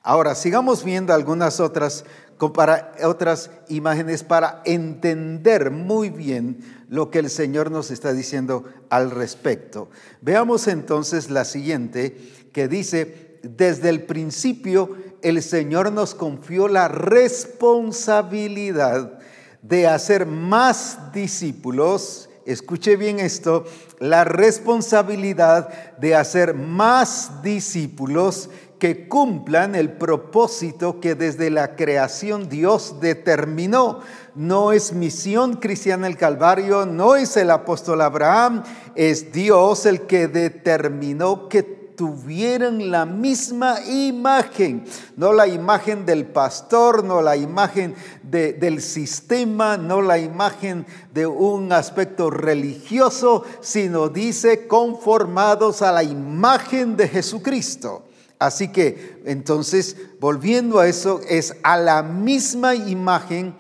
Ahora, 0.08 0.36
sigamos 0.36 0.84
viendo 0.84 1.16
algunas 1.16 1.60
otras, 1.60 2.06
otras 2.40 3.50
imágenes 3.70 4.24
para 4.24 4.62
entender 4.66 5.72
muy 5.72 6.10
bien 6.10 6.58
lo 6.90 7.10
que 7.10 7.20
el 7.20 7.30
Señor 7.30 7.72
nos 7.72 7.92
está 7.92 8.12
diciendo 8.14 8.66
al 8.90 9.12
respecto. 9.12 9.90
Veamos 10.22 10.68
entonces 10.68 11.30
la 11.30 11.46
siguiente 11.46 12.18
que 12.52 12.68
dice, 12.68 13.40
desde 13.44 13.90
el 13.90 14.04
principio 14.04 14.98
el 15.22 15.42
Señor 15.42 15.92
nos 15.92 16.16
confió 16.16 16.68
la 16.68 16.88
responsabilidad 16.88 19.20
de 19.62 19.88
hacer 19.88 20.26
más 20.26 21.12
discípulos. 21.14 22.30
Escuche 22.46 22.96
bien 22.96 23.20
esto, 23.20 23.66
la 24.00 24.24
responsabilidad 24.24 25.98
de 25.98 26.16
hacer 26.16 26.54
más 26.54 27.42
discípulos 27.42 28.50
que 28.80 29.08
cumplan 29.08 29.76
el 29.76 29.94
propósito 29.94 31.00
que 31.00 31.16
desde 31.16 31.50
la 31.50 31.76
creación 31.76 32.50
Dios 32.50 33.00
determinó. 33.00 34.02
No 34.36 34.72
es 34.72 34.94
misión 34.94 35.56
cristiana 35.56 36.08
el 36.08 36.18
Calvario, 36.18 36.86
no 36.86 37.16
es 37.16 37.38
el 37.38 37.52
apóstol 37.52 38.02
Abraham, 38.02 38.64
es 38.96 39.32
Dios 39.32 39.86
el 39.86 40.02
que 40.02 40.28
determinó 40.28 41.48
que 41.48 41.64
tuvieran 41.96 42.92
la 42.92 43.06
misma 43.06 43.78
imagen, 43.86 44.84
no 45.16 45.32
la 45.32 45.48
imagen 45.48 46.06
del 46.06 46.26
pastor, 46.26 47.04
no 47.04 47.22
la 47.22 47.38
imagen 47.38 47.96
del 48.24 48.82
sistema, 48.82 49.78
no 49.78 50.02
la 50.02 50.18
imagen 50.18 50.86
de 51.14 51.26
un 51.26 51.72
aspecto 51.72 52.30
religioso, 52.30 53.46
sino 53.62 54.10
dice 54.10 54.68
conformados 54.68 55.82
a 55.82 55.94
la 55.94 56.04
imagen 56.04 56.98
de 56.98 57.08
Jesucristo. 57.08 58.04
Así 58.40 58.68
que 58.70 59.22
entonces, 59.26 59.96
volviendo 60.20 60.80
a 60.80 60.88
eso, 60.88 61.22
es 61.28 61.56
a 61.64 61.78
la 61.78 62.04
misma 62.04 62.76
imagen, 62.76 63.56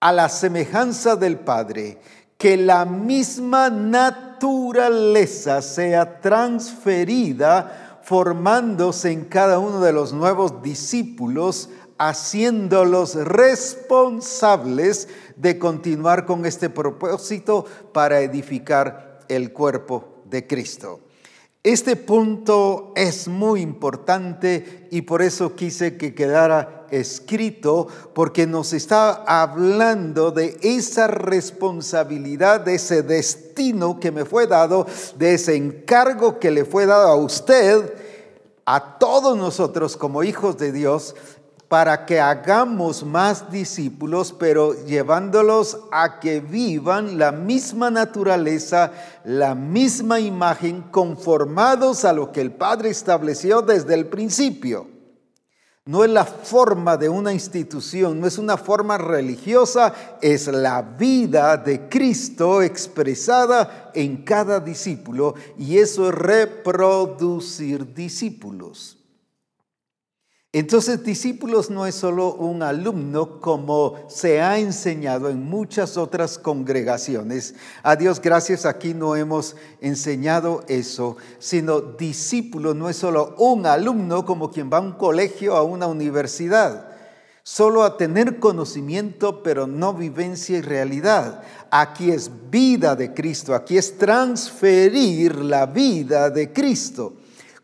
a 0.00 0.12
la 0.12 0.28
semejanza 0.28 1.16
del 1.16 1.38
Padre, 1.38 1.98
que 2.36 2.56
la 2.56 2.84
misma 2.84 3.70
naturaleza 3.70 5.62
sea 5.62 6.20
transferida 6.20 8.00
formándose 8.02 9.10
en 9.10 9.24
cada 9.24 9.58
uno 9.58 9.80
de 9.80 9.92
los 9.92 10.12
nuevos 10.12 10.62
discípulos, 10.62 11.68
haciéndolos 11.98 13.16
responsables 13.16 15.08
de 15.36 15.58
continuar 15.58 16.24
con 16.24 16.46
este 16.46 16.70
propósito 16.70 17.66
para 17.92 18.20
edificar 18.20 19.20
el 19.28 19.52
cuerpo 19.52 20.22
de 20.24 20.46
Cristo. 20.46 21.00
Este 21.68 21.96
punto 21.96 22.94
es 22.96 23.28
muy 23.28 23.60
importante 23.60 24.88
y 24.90 25.02
por 25.02 25.20
eso 25.20 25.54
quise 25.54 25.98
que 25.98 26.14
quedara 26.14 26.86
escrito, 26.90 27.88
porque 28.14 28.46
nos 28.46 28.72
está 28.72 29.10
hablando 29.10 30.30
de 30.30 30.56
esa 30.62 31.08
responsabilidad, 31.08 32.62
de 32.62 32.76
ese 32.76 33.02
destino 33.02 34.00
que 34.00 34.10
me 34.10 34.24
fue 34.24 34.46
dado, 34.46 34.86
de 35.18 35.34
ese 35.34 35.56
encargo 35.56 36.38
que 36.38 36.50
le 36.50 36.64
fue 36.64 36.86
dado 36.86 37.08
a 37.08 37.16
usted, 37.16 37.92
a 38.64 38.96
todos 38.96 39.36
nosotros 39.36 39.98
como 39.98 40.22
hijos 40.22 40.56
de 40.56 40.72
Dios, 40.72 41.16
para 41.68 42.06
que 42.06 42.18
hagamos 42.18 43.04
más 43.04 43.50
discípulos, 43.50 44.34
pero 44.38 44.74
llevándolos 44.86 45.78
a 45.92 46.18
que 46.18 46.40
vivan 46.40 47.18
la 47.18 47.30
misma 47.30 47.90
naturaleza, 47.90 48.90
la 49.24 49.54
misma 49.54 50.18
imagen, 50.18 50.82
conformados 50.90 52.06
a 52.06 52.14
lo 52.14 52.32
que 52.32 52.40
el 52.40 52.52
Padre 52.52 52.88
estableció 52.88 53.60
desde 53.60 53.94
el 53.94 54.06
principio. 54.06 54.86
No 55.84 56.04
es 56.04 56.10
la 56.10 56.24
forma 56.24 56.98
de 56.98 57.08
una 57.08 57.32
institución, 57.32 58.20
no 58.20 58.26
es 58.26 58.36
una 58.36 58.58
forma 58.58 58.98
religiosa, 58.98 59.94
es 60.20 60.46
la 60.46 60.82
vida 60.82 61.56
de 61.56 61.88
Cristo 61.88 62.60
expresada 62.60 63.90
en 63.94 64.22
cada 64.22 64.60
discípulo 64.60 65.34
y 65.56 65.78
eso 65.78 66.08
es 66.08 66.14
reproducir 66.14 67.94
discípulos. 67.94 68.97
Entonces, 70.58 71.04
discípulos 71.04 71.70
no 71.70 71.86
es 71.86 71.94
solo 71.94 72.34
un 72.34 72.64
alumno 72.64 73.38
como 73.40 73.94
se 74.08 74.40
ha 74.40 74.58
enseñado 74.58 75.28
en 75.28 75.44
muchas 75.44 75.96
otras 75.96 76.36
congregaciones. 76.36 77.54
A 77.84 77.94
Dios 77.94 78.20
gracias, 78.20 78.66
aquí 78.66 78.92
no 78.92 79.14
hemos 79.14 79.54
enseñado 79.80 80.64
eso, 80.66 81.16
sino 81.38 81.80
discípulo 81.80 82.74
no 82.74 82.88
es 82.88 82.96
solo 82.96 83.36
un 83.38 83.66
alumno 83.66 84.24
como 84.24 84.50
quien 84.50 84.68
va 84.68 84.78
a 84.78 84.80
un 84.80 84.94
colegio, 84.94 85.54
a 85.54 85.62
una 85.62 85.86
universidad, 85.86 86.88
solo 87.44 87.84
a 87.84 87.96
tener 87.96 88.40
conocimiento, 88.40 89.44
pero 89.44 89.68
no 89.68 89.94
vivencia 89.94 90.58
y 90.58 90.62
realidad. 90.62 91.40
Aquí 91.70 92.10
es 92.10 92.32
vida 92.50 92.96
de 92.96 93.14
Cristo, 93.14 93.54
aquí 93.54 93.78
es 93.78 93.96
transferir 93.96 95.36
la 95.36 95.66
vida 95.66 96.30
de 96.30 96.52
Cristo. 96.52 97.12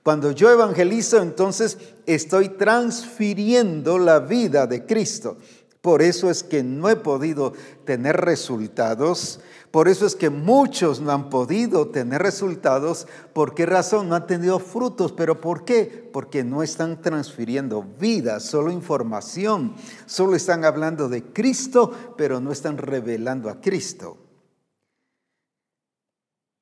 Cuando 0.04 0.32
yo 0.32 0.50
evangelizo, 0.50 1.22
entonces 1.22 1.78
estoy 2.04 2.50
transfiriendo 2.50 3.98
la 3.98 4.20
vida 4.20 4.66
de 4.66 4.84
Cristo. 4.84 5.38
Por 5.80 6.02
eso 6.02 6.30
es 6.30 6.42
que 6.42 6.62
no 6.62 6.90
he 6.90 6.96
podido 6.96 7.54
tener 7.86 8.18
resultados. 8.18 9.40
Por 9.70 9.88
eso 9.88 10.04
es 10.04 10.14
que 10.14 10.28
muchos 10.28 11.00
no 11.00 11.10
han 11.10 11.30
podido 11.30 11.88
tener 11.88 12.20
resultados. 12.20 13.06
¿Por 13.32 13.54
qué 13.54 13.64
razón? 13.64 14.10
No 14.10 14.14
han 14.14 14.26
tenido 14.26 14.58
frutos. 14.58 15.12
¿Pero 15.12 15.40
por 15.40 15.64
qué? 15.64 16.10
Porque 16.12 16.44
no 16.44 16.62
están 16.62 17.00
transfiriendo 17.00 17.82
vida, 17.82 18.40
solo 18.40 18.70
información. 18.70 19.74
Solo 20.04 20.36
están 20.36 20.66
hablando 20.66 21.08
de 21.08 21.22
Cristo, 21.22 22.14
pero 22.18 22.40
no 22.40 22.52
están 22.52 22.76
revelando 22.76 23.48
a 23.48 23.58
Cristo. 23.62 24.18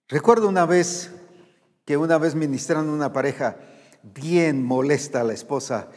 Recuerdo 0.09 0.49
una 0.49 0.65
vez 0.65 1.11
que 1.85 1.97
una 1.97 2.19
vez 2.19 2.35
ministrando 2.35 2.93
una 2.93 3.13
pareja 3.13 3.57
bien 4.03 4.65
molesta 4.65 5.21
a 5.21 5.25
la 5.25 5.33
esposa 5.33 5.89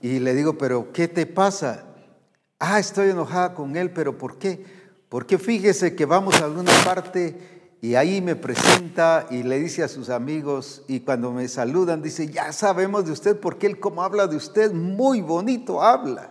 y 0.00 0.18
le 0.18 0.34
digo, 0.34 0.58
pero 0.58 0.92
¿qué 0.92 1.08
te 1.08 1.26
pasa? 1.26 1.84
Ah, 2.58 2.78
estoy 2.78 3.10
enojada 3.10 3.54
con 3.54 3.76
él, 3.76 3.90
pero 3.90 4.18
¿por 4.18 4.38
qué? 4.38 4.64
Porque 5.08 5.38
fíjese 5.38 5.94
que 5.94 6.06
vamos 6.06 6.40
a 6.40 6.46
alguna 6.46 6.72
parte 6.84 7.76
y 7.80 7.94
ahí 7.94 8.20
me 8.20 8.36
presenta 8.36 9.26
y 9.30 9.42
le 9.42 9.58
dice 9.58 9.82
a 9.82 9.88
sus 9.88 10.10
amigos 10.10 10.82
y 10.88 11.00
cuando 11.00 11.32
me 11.32 11.48
saludan 11.48 12.02
dice, 12.02 12.28
ya 12.28 12.52
sabemos 12.52 13.04
de 13.04 13.12
usted 13.12 13.38
porque 13.38 13.66
él 13.66 13.80
como 13.80 14.02
habla 14.02 14.26
de 14.26 14.36
usted, 14.36 14.72
muy 14.72 15.20
bonito 15.20 15.82
habla. 15.82 16.30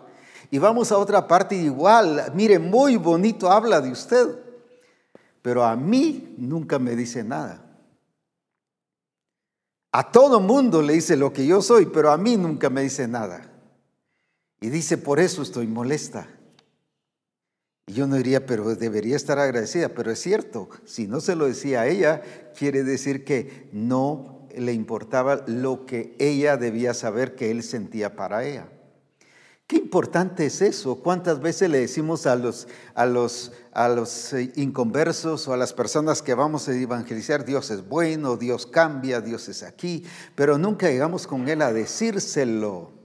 Y 0.50 0.58
vamos 0.58 0.92
a 0.92 0.98
otra 0.98 1.28
parte 1.28 1.56
igual, 1.56 2.32
mire, 2.36 2.60
muy 2.60 2.98
bonito 2.98 3.50
habla 3.50 3.80
de 3.80 3.92
usted. 3.92 4.28
Pero 5.42 5.64
a 5.64 5.76
mí 5.76 6.36
nunca 6.38 6.78
me 6.78 6.96
dice 6.96 7.24
nada. 7.24 7.71
A 9.92 10.12
todo 10.12 10.40
mundo 10.40 10.82
le 10.82 10.94
dice 10.94 11.18
lo 11.18 11.34
que 11.34 11.46
yo 11.46 11.62
soy, 11.62 11.86
pero 11.88 12.12
a 12.12 12.18
mí 12.18 12.38
nunca 12.38 12.70
me 12.70 12.82
dice 12.82 13.08
nada. 13.08 13.52
Y 14.62 14.70
dice, 14.70 14.98
por 14.98 15.20
eso 15.20 15.42
estoy 15.42 15.68
molesta. 15.68 16.28
Y 17.88 17.94
yo 17.94 18.08
no 18.08 18.16
diría, 18.16 18.46
pero 18.46 18.76
debería 18.76 19.16
estar 19.16 19.38
agradecida, 19.40 19.90
pero 19.90 20.12
es 20.12 20.20
cierto, 20.20 20.70
si 20.86 21.08
no 21.08 21.20
se 21.20 21.36
lo 21.36 21.48
decía 21.48 21.82
a 21.82 21.88
ella, 21.88 22.22
quiere 22.58 22.84
decir 22.84 23.26
que 23.26 23.70
no 23.74 24.48
le 24.56 24.72
importaba 24.74 25.44
lo 25.48 25.86
que 25.86 26.16
ella 26.20 26.58
debía 26.58 26.94
saber 26.94 27.36
que 27.36 27.52
él 27.52 27.64
sentía 27.64 28.16
para 28.16 28.46
ella. 28.46 28.70
Qué 29.68 29.78
importante 29.78 30.46
es 30.46 30.62
eso. 30.62 30.96
¿Cuántas 30.96 31.42
veces 31.42 31.70
le 31.70 31.80
decimos 31.80 32.28
a 32.28 32.36
los, 32.36 32.68
a 32.94 33.06
los, 33.06 33.54
a 33.74 33.88
los 33.90 34.34
eh, 34.34 34.52
inconversos 34.56 35.48
o 35.48 35.54
a 35.54 35.58
las 35.58 35.74
personas 35.74 36.22
que 36.22 36.34
vamos 36.34 36.68
a 36.68 36.74
evangelizar, 36.74 37.46
Dios 37.46 37.72
es 37.72 37.88
bueno, 37.88 38.38
Dios 38.38 38.66
cambia, 38.66 39.22
Dios 39.22 39.48
es 39.50 39.64
aquí, 39.64 40.04
pero 40.36 40.58
nunca 40.58 40.90
llegamos 40.90 41.28
con 41.28 41.48
Él 41.48 41.62
a 41.62 41.72
decírselo 41.72 43.02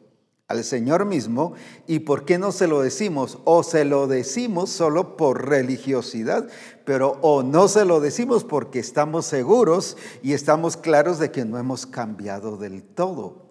al 0.48 0.62
Señor 0.64 1.04
mismo. 1.04 1.54
¿Y 1.86 2.00
por 2.00 2.24
qué 2.24 2.38
no 2.38 2.52
se 2.52 2.66
lo 2.66 2.80
decimos? 2.80 3.38
O 3.44 3.62
se 3.62 3.84
lo 3.84 4.06
decimos 4.06 4.70
solo 4.70 5.16
por 5.16 5.48
religiosidad, 5.48 6.48
pero 6.84 7.18
o 7.22 7.42
no 7.42 7.68
se 7.68 7.84
lo 7.84 8.00
decimos 8.00 8.44
porque 8.44 8.78
estamos 8.78 9.26
seguros 9.26 9.96
y 10.22 10.32
estamos 10.32 10.76
claros 10.76 11.18
de 11.18 11.30
que 11.30 11.44
no 11.44 11.58
hemos 11.58 11.86
cambiado 11.86 12.56
del 12.56 12.82
todo. 12.82 13.46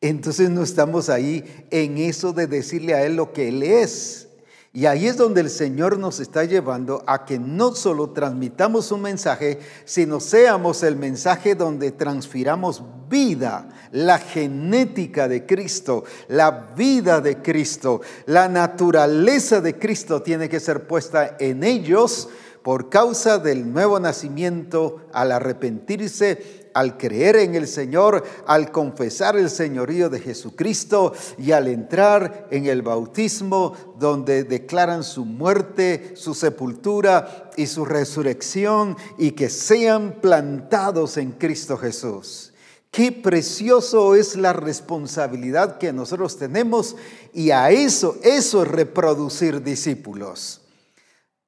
Entonces 0.00 0.48
no 0.50 0.62
estamos 0.62 1.08
ahí 1.08 1.44
en 1.70 1.98
eso 1.98 2.32
de 2.32 2.46
decirle 2.46 2.94
a 2.94 3.04
Él 3.04 3.16
lo 3.16 3.32
que 3.32 3.48
Él 3.48 3.62
es. 3.64 4.27
Y 4.72 4.84
ahí 4.84 5.06
es 5.06 5.16
donde 5.16 5.40
el 5.40 5.50
Señor 5.50 5.98
nos 5.98 6.20
está 6.20 6.44
llevando 6.44 7.02
a 7.06 7.24
que 7.24 7.38
no 7.38 7.74
solo 7.74 8.10
transmitamos 8.10 8.92
un 8.92 9.02
mensaje, 9.02 9.60
sino 9.86 10.20
seamos 10.20 10.82
el 10.82 10.94
mensaje 10.96 11.54
donde 11.54 11.90
transfiramos 11.90 12.82
vida, 13.08 13.70
la 13.92 14.18
genética 14.18 15.26
de 15.26 15.46
Cristo, 15.46 16.04
la 16.28 16.74
vida 16.76 17.22
de 17.22 17.40
Cristo, 17.40 18.02
la 18.26 18.48
naturaleza 18.48 19.62
de 19.62 19.78
Cristo 19.78 20.20
tiene 20.20 20.50
que 20.50 20.60
ser 20.60 20.86
puesta 20.86 21.36
en 21.40 21.64
ellos 21.64 22.28
por 22.62 22.90
causa 22.90 23.38
del 23.38 23.72
nuevo 23.72 23.98
nacimiento 23.98 25.06
al 25.14 25.32
arrepentirse 25.32 26.57
al 26.78 26.96
creer 26.96 27.34
en 27.36 27.56
el 27.56 27.66
Señor, 27.66 28.22
al 28.46 28.70
confesar 28.70 29.36
el 29.36 29.50
señorío 29.50 30.08
de 30.08 30.20
Jesucristo 30.20 31.12
y 31.36 31.50
al 31.50 31.66
entrar 31.66 32.46
en 32.52 32.66
el 32.66 32.82
bautismo 32.82 33.74
donde 33.98 34.44
declaran 34.44 35.02
su 35.02 35.24
muerte, 35.24 36.12
su 36.14 36.34
sepultura 36.34 37.50
y 37.56 37.66
su 37.66 37.84
resurrección 37.84 38.96
y 39.18 39.32
que 39.32 39.50
sean 39.50 40.20
plantados 40.20 41.16
en 41.16 41.32
Cristo 41.32 41.76
Jesús. 41.76 42.52
Qué 42.92 43.10
precioso 43.10 44.14
es 44.14 44.36
la 44.36 44.52
responsabilidad 44.52 45.78
que 45.78 45.92
nosotros 45.92 46.38
tenemos 46.38 46.94
y 47.34 47.50
a 47.50 47.70
eso, 47.70 48.16
eso 48.22 48.62
es 48.62 48.68
reproducir 48.68 49.64
discípulos. 49.64 50.60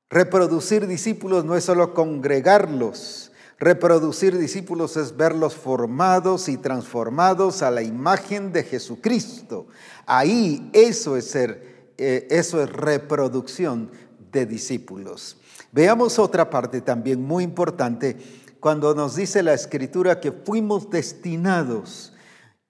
Reproducir 0.08 0.88
discípulos 0.88 1.44
no 1.44 1.54
es 1.54 1.62
solo 1.62 1.94
congregarlos, 1.94 3.29
Reproducir 3.60 4.38
discípulos 4.38 4.96
es 4.96 5.18
verlos 5.18 5.54
formados 5.54 6.48
y 6.48 6.56
transformados 6.56 7.60
a 7.60 7.70
la 7.70 7.82
imagen 7.82 8.54
de 8.54 8.64
Jesucristo. 8.64 9.66
Ahí 10.06 10.70
eso 10.72 11.14
es 11.14 11.26
ser, 11.26 11.92
eh, 11.98 12.26
eso 12.30 12.62
es 12.62 12.72
reproducción 12.72 13.90
de 14.32 14.46
discípulos. 14.46 15.36
Veamos 15.72 16.18
otra 16.18 16.48
parte 16.48 16.80
también 16.80 17.20
muy 17.20 17.44
importante 17.44 18.16
cuando 18.60 18.94
nos 18.94 19.14
dice 19.14 19.42
la 19.42 19.52
escritura 19.52 20.20
que 20.20 20.32
fuimos 20.32 20.88
destinados. 20.88 22.14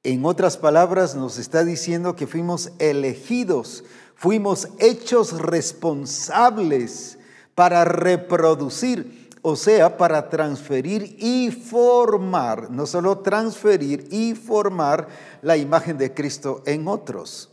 En 0.02 0.24
otras 0.24 0.56
palabras, 0.56 1.14
nos 1.14 1.38
está 1.38 1.62
diciendo 1.62 2.16
que 2.16 2.26
fuimos 2.26 2.72
elegidos, 2.80 3.84
fuimos 4.16 4.66
hechos 4.80 5.40
responsables 5.40 7.16
para 7.54 7.84
reproducir 7.84 9.19
o 9.42 9.56
sea, 9.56 9.96
para 9.96 10.28
transferir 10.28 11.16
y 11.18 11.50
formar, 11.50 12.70
no 12.70 12.86
solo 12.86 13.18
transferir 13.18 14.08
y 14.10 14.34
formar 14.34 15.08
la 15.42 15.56
imagen 15.56 15.96
de 15.98 16.12
Cristo 16.12 16.62
en 16.66 16.88
otros. 16.88 17.50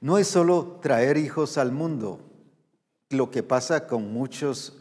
No 0.00 0.18
es 0.18 0.28
solo 0.28 0.78
traer 0.82 1.16
hijos 1.16 1.58
al 1.58 1.72
mundo, 1.72 2.20
lo 3.10 3.30
que 3.30 3.42
pasa 3.42 3.86
con 3.86 4.12
muchos, 4.12 4.78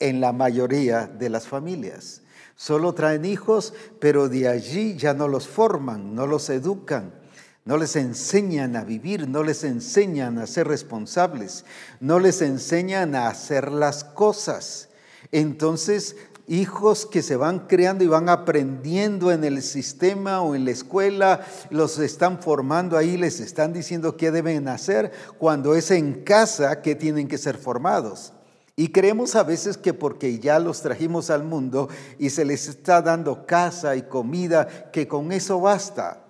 en 0.00 0.20
la 0.20 0.32
mayoría 0.32 1.06
de 1.06 1.28
las 1.28 1.46
familias. 1.46 2.22
Solo 2.56 2.92
traen 2.92 3.24
hijos, 3.24 3.74
pero 4.00 4.28
de 4.28 4.48
allí 4.48 4.96
ya 4.96 5.14
no 5.14 5.28
los 5.28 5.48
forman, 5.48 6.14
no 6.14 6.26
los 6.26 6.50
educan 6.50 7.23
no 7.64 7.76
les 7.78 7.96
enseñan 7.96 8.76
a 8.76 8.84
vivir, 8.84 9.28
no 9.28 9.42
les 9.42 9.64
enseñan 9.64 10.38
a 10.38 10.46
ser 10.46 10.68
responsables, 10.68 11.64
no 12.00 12.18
les 12.18 12.42
enseñan 12.42 13.14
a 13.14 13.28
hacer 13.28 13.72
las 13.72 14.04
cosas. 14.04 14.88
Entonces 15.32 16.16
hijos 16.46 17.06
que 17.06 17.22
se 17.22 17.36
van 17.36 17.60
creando 17.60 18.04
y 18.04 18.08
van 18.08 18.28
aprendiendo 18.28 19.32
en 19.32 19.44
el 19.44 19.62
sistema 19.62 20.42
o 20.42 20.54
en 20.54 20.64
la 20.64 20.72
escuela, 20.72 21.40
los 21.70 21.98
están 21.98 22.40
formando 22.40 22.96
ahí, 22.96 23.16
les 23.16 23.40
están 23.40 23.72
diciendo 23.72 24.16
qué 24.16 24.30
deben 24.30 24.68
hacer, 24.68 25.10
cuando 25.38 25.74
es 25.74 25.90
en 25.90 26.24
casa 26.24 26.82
que 26.82 26.94
tienen 26.94 27.28
que 27.28 27.38
ser 27.38 27.56
formados. 27.56 28.32
Y 28.76 28.88
creemos 28.88 29.36
a 29.36 29.44
veces 29.44 29.78
que 29.78 29.94
porque 29.94 30.38
ya 30.40 30.58
los 30.58 30.82
trajimos 30.82 31.30
al 31.30 31.44
mundo 31.44 31.88
y 32.18 32.30
se 32.30 32.44
les 32.44 32.68
está 32.68 33.00
dando 33.00 33.46
casa 33.46 33.94
y 33.94 34.02
comida, 34.02 34.90
que 34.90 35.06
con 35.06 35.30
eso 35.30 35.60
basta. 35.60 36.23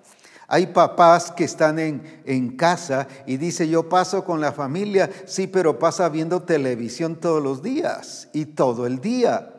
Hay 0.55 0.69
papás 0.69 1.33
que 1.33 1.43
están 1.43 1.81
en, 1.81 2.21
en, 2.25 2.57
casa 2.57 3.09
y 3.27 3.39
dice, 3.39 3.69
yo 3.69 3.89
paso 3.89 4.25
con 4.25 4.41
la 4.41 4.53
familia, 4.53 5.11
sí, 5.27 5.49
pero 5.49 5.81
pasa 5.81 6.09
viendo 6.09 6.43
televisión 6.43 7.17
todos 7.17 7.43
los 7.43 7.61
días 7.61 8.29
y 8.33 8.45
todo 8.45 8.87
el 8.87 9.01
día. 9.01 9.53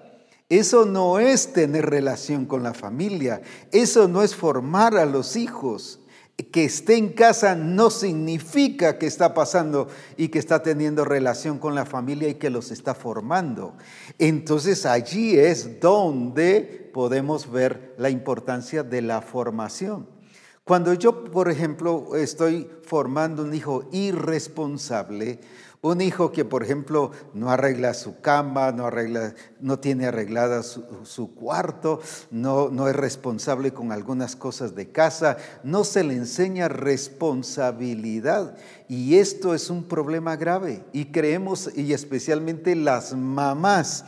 Eso 0.47 0.85
no 0.85 1.19
es 1.19 1.51
tener 1.51 1.87
relación 1.87 2.45
con 2.45 2.63
la 2.63 2.73
familia, 2.73 3.41
eso 3.73 4.07
no 4.07 4.23
es 4.23 4.37
formar 4.37 4.95
a 4.95 5.05
los 5.05 5.35
hijos. 5.35 5.99
Que 6.53 6.63
esté 6.63 6.95
en 6.95 7.09
casa 7.09 7.55
no 7.55 7.89
significa 7.89 8.97
que 8.97 9.05
está 9.05 9.33
pasando 9.33 9.89
y 10.15 10.29
que 10.29 10.39
está 10.39 10.63
teniendo 10.63 11.03
relación 11.03 11.59
con 11.59 11.75
la 11.75 11.85
familia 11.85 12.29
y 12.29 12.35
que 12.35 12.49
los 12.49 12.71
está 12.71 12.95
formando. 12.95 13.73
Entonces 14.17 14.85
allí 14.85 15.37
es 15.37 15.81
donde 15.81 16.89
podemos 16.93 17.51
ver 17.51 17.95
la 17.97 18.09
importancia 18.09 18.81
de 18.81 19.01
la 19.01 19.19
formación. 19.21 20.14
Cuando 20.65 20.95
yo, 20.95 21.25
por 21.25 21.51
ejemplo, 21.51 22.15
estoy 22.15 22.67
formando 22.81 23.43
un 23.43 23.53
hijo 23.53 23.87
irresponsable, 23.91 25.39
un 25.83 26.01
hijo 26.01 26.31
que, 26.31 26.43
por 26.43 26.63
ejemplo, 26.63 27.11
no 27.35 27.51
arregla 27.51 27.93
su 27.93 28.19
cama, 28.19 28.71
no, 28.71 29.79
tiene 29.79 30.07
arreglada 30.07 30.63
su, 30.63 31.35
cuarto, 31.35 32.01
no 32.31 32.87
es 32.87 32.95
responsable 32.95 33.73
con 33.73 33.91
algunas 33.91 34.35
cosas 34.35 34.73
de 34.73 34.91
casa, 34.91 35.37
no 35.63 35.83
se 35.83 36.03
le 36.03 36.15
enseña 36.15 36.67
responsabilidad. 36.67 38.57
Y 38.89 39.17
esto 39.17 39.53
es 39.53 39.69
un 39.69 39.83
problema 39.83 40.35
grave. 40.35 40.83
Y 40.93 41.11
creemos, 41.11 41.69
y 41.75 41.93
especialmente 41.93 42.75
las 42.75 43.13
mamás, 43.13 44.05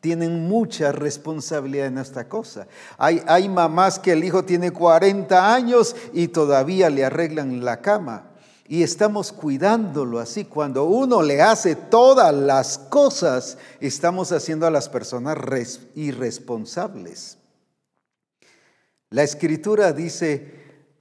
tienen 0.00 0.48
mucha 0.48 0.92
responsabilidad 0.92 1.86
en 1.86 1.98
esta 1.98 2.28
cosa. 2.28 2.66
Hay, 2.96 3.48
mamás 3.48 3.98
que 3.98 4.12
el 4.12 4.24
hijo 4.24 4.44
tiene 4.44 4.70
40 4.70 5.54
años 5.54 5.96
y 6.12 6.28
todavía 6.28 6.90
le 6.90 7.04
arreglan 7.04 7.64
la 7.64 7.80
cama 7.80 8.24
y 8.68 8.82
estamos 8.82 9.32
cuidándolo 9.32 10.20
así. 10.20 10.44
Cuando 10.44 10.84
uno 10.84 11.22
le 11.22 11.40
hace 11.40 11.74
todas 11.74 12.34
las 12.34 12.78
cosas, 12.78 13.58
estamos 13.80 14.30
haciendo 14.30 14.66
a 14.66 14.70
las 14.70 14.88
personas 14.88 15.36
irresponsables. 15.94 17.38
La 19.10 19.22
escritura 19.22 19.92
dice 19.92 20.52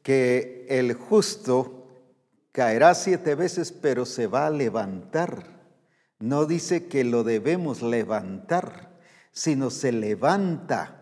que 0.01 0.65
el 0.69 0.93
justo 0.93 1.85
caerá 2.53 2.95
siete 2.95 3.35
veces, 3.35 3.73
pero 3.73 4.05
se 4.05 4.27
va 4.27 4.47
a 4.47 4.49
levantar. 4.49 5.57
No 6.19 6.45
dice 6.45 6.87
que 6.87 7.03
lo 7.03 7.23
debemos 7.23 7.81
levantar, 7.81 8.86
sino 9.37 9.69
se 9.69 9.91
levanta. 9.91 10.95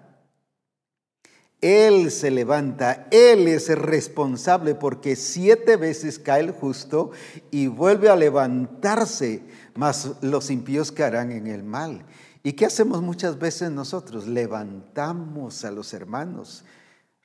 Él 1.61 2.11
se 2.11 2.29
levanta, 2.31 3.07
Él 3.09 3.47
es 3.47 3.69
el 3.69 3.77
responsable 3.77 4.75
porque 4.75 5.15
siete 5.15 5.77
veces 5.77 6.19
cae 6.19 6.41
el 6.41 6.51
justo 6.51 7.11
y 7.49 7.67
vuelve 7.67 8.09
a 8.09 8.17
levantarse, 8.17 9.41
mas 9.73 10.11
los 10.19 10.51
impíos 10.51 10.91
caerán 10.91 11.31
en 11.31 11.47
el 11.47 11.63
mal. 11.63 12.05
¿Y 12.43 12.53
qué 12.53 12.65
hacemos 12.65 13.01
muchas 13.01 13.39
veces 13.39 13.71
nosotros? 13.71 14.27
Levantamos 14.27 15.63
a 15.63 15.71
los 15.71 15.93
hermanos, 15.93 16.65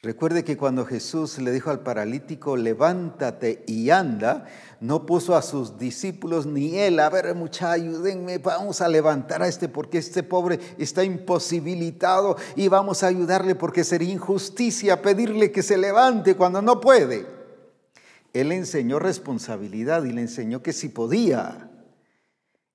Recuerde 0.03 0.45
que 0.45 0.57
cuando 0.57 0.87
Jesús 0.87 1.37
le 1.39 1.53
dijo 1.53 1.69
al 1.69 1.81
paralítico, 1.81 2.57
levántate 2.57 3.63
y 3.67 3.91
anda, 3.91 4.47
no 4.81 5.05
puso 5.05 5.37
a 5.37 5.43
sus 5.43 5.77
discípulos 5.77 6.47
ni 6.47 6.79
él, 6.79 7.01
a 7.01 7.11
ver 7.11 7.35
mucha, 7.35 7.73
ayúdenme, 7.73 8.39
vamos 8.39 8.81
a 8.81 8.89
levantar 8.89 9.43
a 9.43 9.47
este 9.47 9.69
porque 9.69 9.99
este 9.99 10.23
pobre 10.23 10.59
está 10.79 11.05
imposibilitado 11.05 12.39
y 12.57 12.69
vamos 12.69 13.03
a 13.03 13.09
ayudarle 13.09 13.55
porque 13.55 13.85
sería 13.85 14.11
injusticia 14.11 15.03
pedirle 15.03 15.53
que 15.53 15.63
se 15.63 15.77
levante 15.77 16.35
cuando 16.35 16.63
no 16.63 16.81
puede. 16.81 17.27
Él 18.33 18.53
enseñó 18.53 19.01
responsabilidad 19.01 20.05
y 20.05 20.15
le 20.15 20.23
enseñó 20.23 20.63
que 20.63 20.73
si 20.73 20.89
podía. 20.89 21.70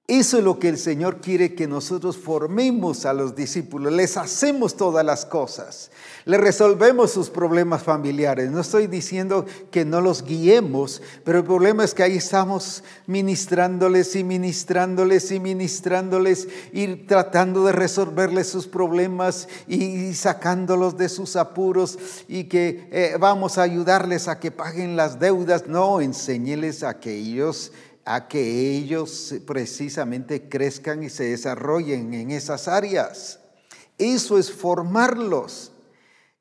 Eso 0.07 0.37
es 0.37 0.43
lo 0.43 0.59
que 0.59 0.69
el 0.69 0.77
Señor 0.77 1.19
quiere 1.19 1.55
que 1.55 1.67
nosotros 1.67 2.15
formemos 2.15 3.07
a 3.07 3.13
los 3.13 3.35
discípulos. 3.35 3.91
Les 3.91 4.17
hacemos 4.17 4.77
todas 4.77 5.03
las 5.03 5.25
cosas. 5.25 5.89
Le 6.25 6.37
resolvemos 6.37 7.09
sus 7.09 7.31
problemas 7.31 7.81
familiares. 7.81 8.51
No 8.51 8.61
estoy 8.61 8.85
diciendo 8.85 9.47
que 9.71 9.83
no 9.83 10.01
los 10.01 10.23
guiemos, 10.23 11.01
pero 11.23 11.39
el 11.39 11.43
problema 11.43 11.83
es 11.83 11.95
que 11.95 12.03
ahí 12.03 12.17
estamos 12.17 12.83
ministrándoles 13.07 14.15
y 14.15 14.23
ministrándoles 14.23 15.31
y 15.31 15.39
ministrándoles 15.39 16.49
y 16.71 16.85
tratando 17.07 17.65
de 17.65 17.71
resolverles 17.71 18.47
sus 18.47 18.67
problemas 18.67 19.47
y 19.67 20.13
sacándolos 20.13 20.97
de 20.97 21.09
sus 21.09 21.35
apuros 21.35 21.97
y 22.27 22.43
que 22.43 22.87
eh, 22.91 23.17
vamos 23.19 23.57
a 23.57 23.63
ayudarles 23.63 24.27
a 24.27 24.39
que 24.39 24.51
paguen 24.51 24.95
las 24.95 25.19
deudas. 25.19 25.65
No, 25.65 25.99
enséñeles 25.99 26.83
a 26.83 26.99
que 26.99 27.15
ellos 27.15 27.71
a 28.05 28.27
que 28.27 28.77
ellos 28.77 29.33
precisamente 29.47 30.47
crezcan 30.47 31.03
y 31.03 31.09
se 31.09 31.25
desarrollen 31.25 32.13
en 32.13 32.31
esas 32.31 32.67
áreas. 32.67 33.39
Eso 33.97 34.37
es 34.37 34.51
formarlos. 34.51 35.71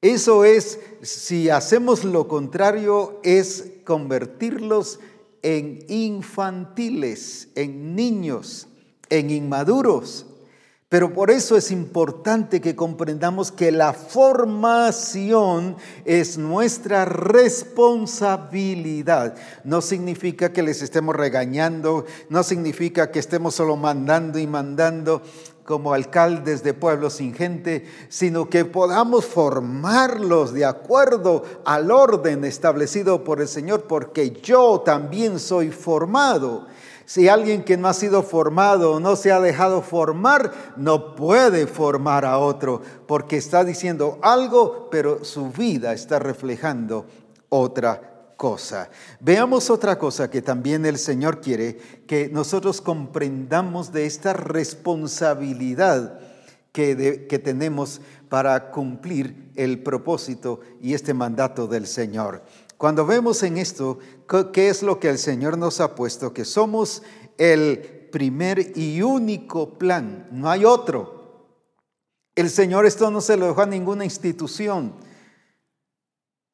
Eso 0.03 0.45
es, 0.45 0.79
si 1.01 1.49
hacemos 1.49 2.05
lo 2.05 2.29
contrario, 2.29 3.21
es 3.25 3.71
convertirlos 3.85 5.01
en 5.43 5.85
infantiles, 5.89 7.49
en 7.55 7.97
niños, 7.97 8.69
en 9.09 9.31
inmaduros. 9.31 10.27
Pero 10.89 11.13
por 11.13 11.31
eso 11.31 11.57
es 11.57 11.71
importante 11.71 12.61
que 12.61 12.75
comprendamos 12.77 13.51
que 13.51 13.73
la 13.73 13.95
formación 13.95 15.77
es 16.05 16.37
nuestra 16.39 17.05
responsabilidad. 17.05 19.35
No 19.65 19.81
significa 19.81 20.53
que 20.53 20.63
les 20.63 20.83
estemos 20.83 21.17
regañando, 21.17 22.05
no 22.29 22.45
significa 22.45 23.11
que 23.11 23.19
estemos 23.19 23.57
solo 23.57 23.77
mandando 23.77 24.39
y 24.39 24.47
mandando 24.47 25.23
como 25.65 25.95
alcaldes 25.95 26.63
de 26.63 26.75
pueblos 26.75 27.15
sin 27.15 27.35
gente, 27.35 27.87
sino 28.09 28.51
que 28.51 28.67
podamos 28.67 29.25
formarlos 29.25 30.53
de 30.53 30.67
acuerdo 30.67 31.43
al 31.65 31.91
orden 31.91 32.45
establecido 32.45 33.25
por 33.25 33.41
el 33.41 33.49
Señor, 33.49 33.85
porque 33.85 34.31
yo 34.43 34.83
también 34.85 35.41
soy 35.41 35.71
formado. 35.71 36.67
Si 37.07 37.29
alguien 37.29 37.65
que 37.65 37.77
no 37.77 37.89
ha 37.89 37.95
sido 37.95 38.23
formado 38.23 38.93
o 38.93 39.01
no 39.01 39.17
se 39.17 39.31
ha 39.31 39.41
dejado 39.41 39.83
formar, 39.83 40.53
no 40.77 41.15
puede 41.15 41.67
formar 41.67 42.25
a 42.25 42.39
otro, 42.39 42.81
porque 43.07 43.37
está 43.37 43.65
diciendo 43.65 44.19
algo, 44.23 44.89
pero 44.91 45.25
su 45.25 45.51
vida 45.51 45.93
está 45.93 46.19
reflejando 46.19 47.07
otra 47.51 48.33
cosa. 48.37 48.91
Veamos 49.21 49.71
otra 49.71 49.99
cosa 49.99 50.31
que 50.31 50.43
también 50.43 50.87
el 50.87 50.99
Señor 50.99 51.41
quiere 51.41 51.79
que 52.07 52.29
nosotros 52.29 52.81
comprendamos 52.81 53.93
de 53.93 54.07
esta 54.07 54.33
responsabilidad 54.33 56.21
que, 56.73 57.27
que 57.29 57.39
tenemos 57.39 58.01
para 58.29 58.71
cumplir 58.71 59.53
el 59.55 59.83
propósito 59.83 60.61
y 60.81 60.95
este 60.95 61.15
mandato 61.15 61.69
del 61.69 61.87
Señor. 61.87 62.43
Cuando 62.85 63.07
vemos 63.07 63.43
en 63.43 63.57
esto, 63.57 63.99
¿qué 64.53 64.69
es 64.69 64.83
lo 64.83 65.01
que 65.01 65.09
el 65.09 65.17
Señor 65.17 65.57
nos 65.57 65.81
ha 65.81 65.95
puesto? 65.95 66.35
Que 66.35 66.45
somos 66.45 67.03
el 67.39 68.11
primer 68.13 68.77
y 68.77 69.01
único 69.01 69.79
plan, 69.79 70.29
no 70.31 70.51
hay 70.51 70.67
otro. 70.67 71.49
El 72.35 72.51
Señor 72.51 72.85
esto 72.85 73.11
no 73.11 73.23
se 73.23 73.39
lo 73.39 73.47
dejó 73.47 73.63
a 73.63 73.67
ninguna 73.67 74.05
institución, 74.05 74.97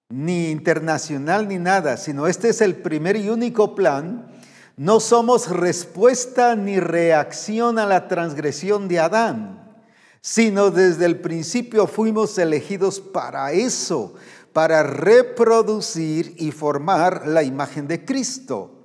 ni 0.08 0.52
internacional 0.52 1.48
ni 1.48 1.58
nada, 1.58 1.96
sino 1.96 2.28
este 2.28 2.50
es 2.50 2.60
el 2.60 2.76
primer 2.76 3.16
y 3.16 3.28
único 3.28 3.74
plan. 3.74 4.30
No 4.76 5.00
somos 5.00 5.50
respuesta 5.50 6.54
ni 6.54 6.78
reacción 6.78 7.76
a 7.76 7.86
la 7.86 8.06
transgresión 8.06 8.86
de 8.86 9.00
Adán, 9.00 9.82
sino 10.20 10.70
desde 10.70 11.06
el 11.06 11.18
principio 11.18 11.88
fuimos 11.88 12.38
elegidos 12.38 13.00
para 13.00 13.50
eso, 13.50 14.14
para 14.52 14.82
reproducir 14.82 16.34
y 16.38 16.50
formar 16.52 17.26
la 17.26 17.42
imagen 17.42 17.86
de 17.86 18.04
Cristo. 18.04 18.80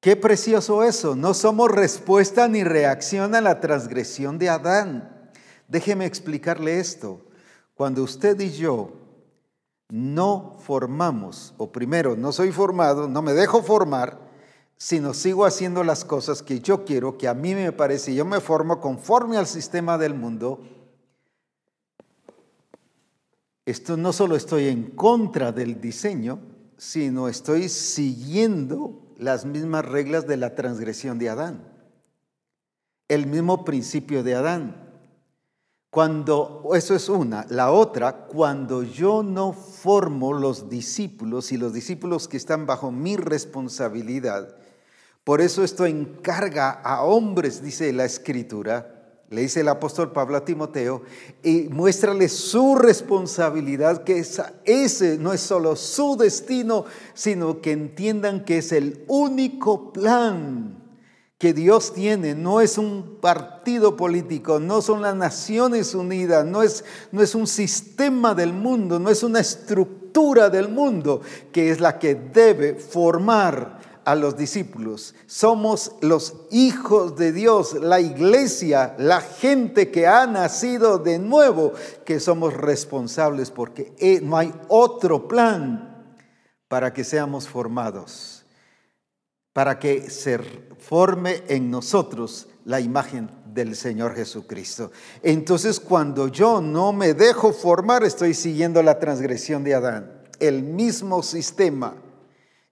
Qué 0.00 0.16
precioso 0.16 0.84
eso. 0.84 1.16
No 1.16 1.34
somos 1.34 1.70
respuesta 1.70 2.48
ni 2.48 2.62
reacción 2.62 3.34
a 3.34 3.40
la 3.40 3.60
transgresión 3.60 4.38
de 4.38 4.48
Adán. 4.48 5.30
Déjeme 5.66 6.06
explicarle 6.06 6.78
esto. 6.78 7.20
Cuando 7.74 8.02
usted 8.02 8.38
y 8.40 8.50
yo 8.50 8.92
no 9.88 10.56
formamos, 10.60 11.54
o 11.58 11.72
primero, 11.72 12.16
no 12.16 12.32
soy 12.32 12.52
formado, 12.52 13.08
no 13.08 13.22
me 13.22 13.32
dejo 13.32 13.62
formar, 13.62 14.18
sino 14.76 15.14
sigo 15.14 15.44
haciendo 15.44 15.82
las 15.82 16.04
cosas 16.04 16.42
que 16.42 16.60
yo 16.60 16.84
quiero, 16.84 17.18
que 17.18 17.26
a 17.26 17.34
mí 17.34 17.54
me 17.54 17.72
parece, 17.72 18.14
yo 18.14 18.24
me 18.24 18.40
formo 18.40 18.80
conforme 18.80 19.36
al 19.36 19.46
sistema 19.46 19.98
del 19.98 20.14
mundo, 20.14 20.60
esto 23.70 23.98
no 23.98 24.14
solo 24.14 24.34
estoy 24.34 24.68
en 24.68 24.92
contra 24.92 25.52
del 25.52 25.78
diseño, 25.78 26.38
sino 26.78 27.28
estoy 27.28 27.68
siguiendo 27.68 29.12
las 29.18 29.44
mismas 29.44 29.84
reglas 29.84 30.26
de 30.26 30.38
la 30.38 30.54
transgresión 30.54 31.18
de 31.18 31.28
Adán, 31.28 31.68
el 33.08 33.26
mismo 33.26 33.66
principio 33.66 34.22
de 34.22 34.34
Adán. 34.36 34.88
Cuando, 35.90 36.70
eso 36.72 36.94
es 36.94 37.10
una. 37.10 37.44
La 37.50 37.70
otra, 37.70 38.26
cuando 38.26 38.84
yo 38.84 39.22
no 39.22 39.52
formo 39.52 40.32
los 40.32 40.70
discípulos 40.70 41.52
y 41.52 41.58
los 41.58 41.74
discípulos 41.74 42.26
que 42.26 42.38
están 42.38 42.64
bajo 42.64 42.90
mi 42.90 43.18
responsabilidad, 43.18 44.56
por 45.24 45.42
eso 45.42 45.62
esto 45.62 45.84
encarga 45.84 46.70
a 46.70 47.02
hombres, 47.02 47.62
dice 47.62 47.92
la 47.92 48.06
escritura, 48.06 48.97
le 49.30 49.42
dice 49.42 49.60
el 49.60 49.68
apóstol 49.68 50.12
Pablo 50.12 50.38
a 50.38 50.44
Timoteo, 50.44 51.02
y 51.42 51.68
muéstrale 51.70 52.28
su 52.28 52.76
responsabilidad, 52.76 54.02
que 54.02 54.24
ese 54.64 55.18
no 55.18 55.32
es 55.32 55.40
solo 55.40 55.76
su 55.76 56.16
destino, 56.16 56.86
sino 57.12 57.60
que 57.60 57.72
entiendan 57.72 58.44
que 58.44 58.58
es 58.58 58.72
el 58.72 59.04
único 59.06 59.92
plan 59.92 60.82
que 61.36 61.52
Dios 61.52 61.92
tiene. 61.92 62.34
No 62.34 62.60
es 62.60 62.78
un 62.78 63.18
partido 63.20 63.96
político, 63.96 64.58
no 64.60 64.80
son 64.80 65.02
las 65.02 65.14
Naciones 65.14 65.94
Unidas, 65.94 66.46
no 66.46 66.62
es, 66.62 66.84
no 67.12 67.22
es 67.22 67.34
un 67.34 67.46
sistema 67.46 68.34
del 68.34 68.52
mundo, 68.52 68.98
no 68.98 69.10
es 69.10 69.22
una 69.22 69.40
estructura 69.40 70.50
del 70.50 70.68
mundo 70.68 71.20
que 71.52 71.70
es 71.70 71.80
la 71.80 71.98
que 71.98 72.14
debe 72.14 72.74
formar 72.74 73.77
a 74.08 74.14
los 74.14 74.38
discípulos. 74.38 75.14
Somos 75.26 75.92
los 76.00 76.32
hijos 76.50 77.14
de 77.16 77.30
Dios, 77.30 77.74
la 77.74 78.00
iglesia, 78.00 78.94
la 78.96 79.20
gente 79.20 79.90
que 79.90 80.06
ha 80.06 80.26
nacido 80.26 80.96
de 80.96 81.18
nuevo, 81.18 81.74
que 82.06 82.18
somos 82.18 82.54
responsables 82.54 83.50
porque 83.50 83.92
eh, 83.98 84.22
no 84.22 84.38
hay 84.38 84.50
otro 84.68 85.28
plan 85.28 86.16
para 86.68 86.94
que 86.94 87.04
seamos 87.04 87.46
formados, 87.46 88.46
para 89.52 89.78
que 89.78 90.08
se 90.08 90.38
forme 90.78 91.42
en 91.46 91.70
nosotros 91.70 92.48
la 92.64 92.80
imagen 92.80 93.30
del 93.44 93.76
Señor 93.76 94.14
Jesucristo. 94.14 94.90
Entonces 95.22 95.78
cuando 95.78 96.28
yo 96.28 96.62
no 96.62 96.94
me 96.94 97.12
dejo 97.12 97.52
formar, 97.52 98.04
estoy 98.04 98.32
siguiendo 98.32 98.82
la 98.82 98.98
transgresión 98.98 99.64
de 99.64 99.74
Adán, 99.74 100.22
el 100.40 100.62
mismo 100.62 101.22
sistema 101.22 102.07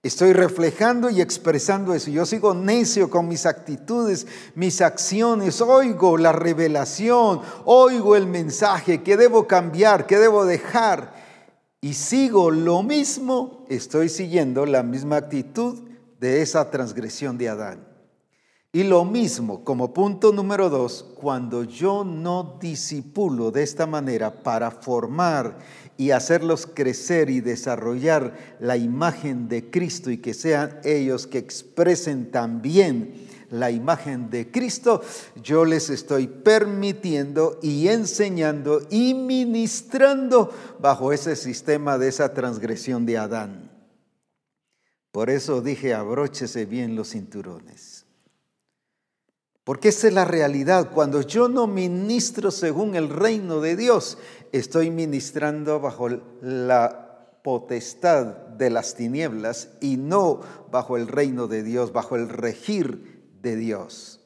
Estoy 0.03 0.33
reflejando 0.33 1.09
y 1.09 1.21
expresando 1.21 1.93
eso. 1.93 2.11
Yo 2.11 2.25
sigo 2.25 2.53
necio 2.53 3.09
con 3.09 3.27
mis 3.27 3.45
actitudes, 3.45 4.27
mis 4.55 4.81
acciones. 4.81 5.59
Oigo 5.59 6.17
la 6.17 6.31
revelación, 6.31 7.41
oigo 7.65 8.15
el 8.15 8.27
mensaje 8.27 9.03
que 9.03 9.17
debo 9.17 9.47
cambiar, 9.47 10.05
que 10.05 10.17
debo 10.17 10.45
dejar. 10.45 11.13
Y 11.81 11.93
sigo 11.93 12.51
lo 12.51 12.83
mismo, 12.83 13.65
estoy 13.69 14.09
siguiendo 14.09 14.65
la 14.65 14.83
misma 14.83 15.17
actitud 15.17 15.79
de 16.19 16.41
esa 16.41 16.69
transgresión 16.71 17.37
de 17.37 17.49
Adán. 17.49 17.87
Y 18.73 18.83
lo 18.83 19.05
mismo, 19.05 19.63
como 19.63 19.93
punto 19.93 20.31
número 20.31 20.69
dos, 20.69 21.03
cuando 21.19 21.63
yo 21.63 22.03
no 22.03 22.57
disipulo 22.59 23.49
de 23.49 23.63
esta 23.63 23.87
manera 23.87 24.43
para 24.43 24.69
formar 24.69 25.57
y 25.97 26.11
hacerlos 26.11 26.67
crecer 26.67 27.29
y 27.29 27.41
desarrollar 27.41 28.57
la 28.59 28.77
imagen 28.77 29.49
de 29.49 29.69
Cristo 29.69 30.11
y 30.11 30.17
que 30.17 30.33
sean 30.33 30.79
ellos 30.83 31.27
que 31.27 31.39
expresen 31.39 32.31
también 32.31 33.27
la 33.49 33.71
imagen 33.71 34.29
de 34.29 34.51
Cristo, 34.51 35.01
yo 35.41 35.65
les 35.65 35.89
estoy 35.89 36.27
permitiendo 36.27 37.59
y 37.61 37.87
enseñando 37.87 38.81
y 38.89 39.13
ministrando 39.13 40.51
bajo 40.79 41.13
ese 41.13 41.35
sistema 41.35 41.97
de 41.97 42.09
esa 42.09 42.33
transgresión 42.33 43.05
de 43.05 43.17
Adán. 43.17 43.71
Por 45.11 45.29
eso 45.29 45.61
dije, 45.61 45.93
abróchese 45.93 46.65
bien 46.65 46.95
los 46.95 47.11
cinturones. 47.11 47.96
Porque 49.67 49.89
esa 49.89 50.07
es 50.07 50.13
la 50.13 50.23
realidad. 50.23 50.91
Cuando 50.93 51.19
yo 51.19 51.49
no 51.49 51.67
ministro 51.67 52.51
según 52.51 52.95
el 52.95 53.09
reino 53.09 53.59
de 53.59 53.75
Dios, 53.75 54.17
estoy 54.53 54.91
ministrando 54.91 55.81
bajo 55.81 56.07
la 56.41 57.33
potestad 57.43 58.27
de 58.27 58.69
las 58.69 58.95
tinieblas 58.95 59.71
y 59.81 59.97
no 59.97 60.39
bajo 60.71 60.95
el 60.95 61.09
reino 61.09 61.49
de 61.49 61.63
Dios, 61.63 61.91
bajo 61.91 62.15
el 62.15 62.29
regir 62.29 63.29
de 63.41 63.57
Dios. 63.57 64.21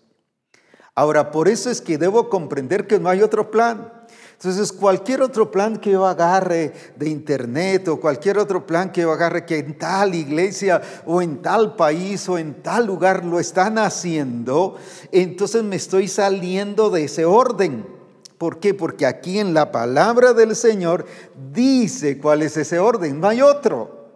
Ahora, 0.94 1.32
por 1.32 1.48
eso 1.48 1.72
es 1.72 1.82
que 1.82 1.98
debo 1.98 2.30
comprender 2.30 2.86
que 2.86 3.00
no 3.00 3.10
hay 3.10 3.24
otro 3.24 3.50
plan. 3.50 4.01
Entonces, 4.44 4.72
cualquier 4.72 5.22
otro 5.22 5.52
plan 5.52 5.78
que 5.78 5.92
yo 5.92 6.04
agarre 6.04 6.74
de 6.96 7.08
internet 7.08 7.88
o 7.90 8.00
cualquier 8.00 8.40
otro 8.40 8.66
plan 8.66 8.92
que 8.92 9.02
yo 9.02 9.12
agarre 9.12 9.46
que 9.46 9.60
en 9.60 9.78
tal 9.78 10.16
iglesia 10.16 10.82
o 11.06 11.22
en 11.22 11.44
tal 11.44 11.76
país 11.76 12.28
o 12.28 12.40
en 12.40 12.64
tal 12.64 12.88
lugar 12.88 13.24
lo 13.24 13.40
están 13.40 13.78
haciendo, 13.78 14.78
entonces 15.12 15.62
me 15.62 15.76
estoy 15.76 16.08
saliendo 16.08 16.90
de 16.90 17.04
ese 17.04 17.24
orden. 17.24 17.86
¿Por 18.40 18.60
qué? 18.60 18.74
Porque 18.74 19.06
aquí 19.06 19.38
en 19.38 19.54
la 19.54 19.72
palabra 19.72 20.34
del 20.34 20.56
Señor 20.56 21.06
dice 21.54 22.18
cuál 22.18 22.42
es 22.42 22.58
ese 22.58 22.80
orden. 22.80 23.20
No 23.20 23.28
hay 23.28 23.44
otro. 23.44 24.10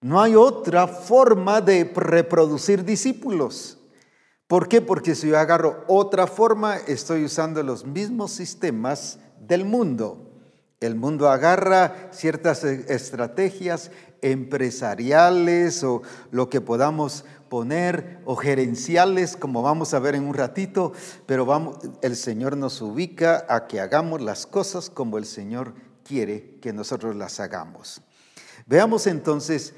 No 0.00 0.22
hay 0.22 0.36
otra 0.36 0.86
forma 0.88 1.60
de 1.60 1.92
reproducir 1.94 2.82
discípulos. 2.82 3.76
¿Por 4.46 4.68
qué? 4.68 4.82
Porque 4.82 5.14
si 5.14 5.28
yo 5.28 5.38
agarro 5.38 5.84
otra 5.88 6.26
forma, 6.26 6.76
estoy 6.76 7.24
usando 7.24 7.62
los 7.62 7.86
mismos 7.86 8.30
sistemas 8.32 9.18
del 9.40 9.64
mundo. 9.64 10.30
El 10.80 10.96
mundo 10.96 11.30
agarra 11.30 12.10
ciertas 12.12 12.62
e-, 12.62 12.84
estrategias 12.88 13.90
empresariales 14.20 15.82
o 15.82 16.02
lo 16.30 16.50
que 16.50 16.60
podamos 16.60 17.24
poner 17.48 18.20
o 18.26 18.36
gerenciales, 18.36 19.36
como 19.36 19.62
vamos 19.62 19.94
a 19.94 19.98
ver 19.98 20.14
en 20.14 20.24
un 20.24 20.34
ratito, 20.34 20.92
pero 21.24 21.78
el 22.02 22.16
Señor 22.16 22.56
nos 22.56 22.82
ubica 22.82 23.46
a 23.48 23.66
que 23.66 23.80
hagamos 23.80 24.20
las 24.20 24.46
cosas 24.46 24.90
como 24.90 25.16
el 25.16 25.24
Señor 25.24 25.74
quiere 26.04 26.58
que 26.60 26.72
nosotros 26.72 27.16
las 27.16 27.40
hagamos. 27.40 28.02
Veamos 28.66 29.06
entonces 29.06 29.74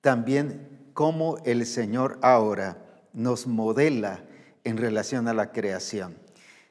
también 0.00 0.90
cómo 0.92 1.38
el 1.44 1.64
Señor 1.66 2.18
ahora 2.20 2.83
nos 3.14 3.46
modela 3.46 4.24
en 4.64 4.76
relación 4.76 5.28
a 5.28 5.34
la 5.34 5.52
creación. 5.52 6.16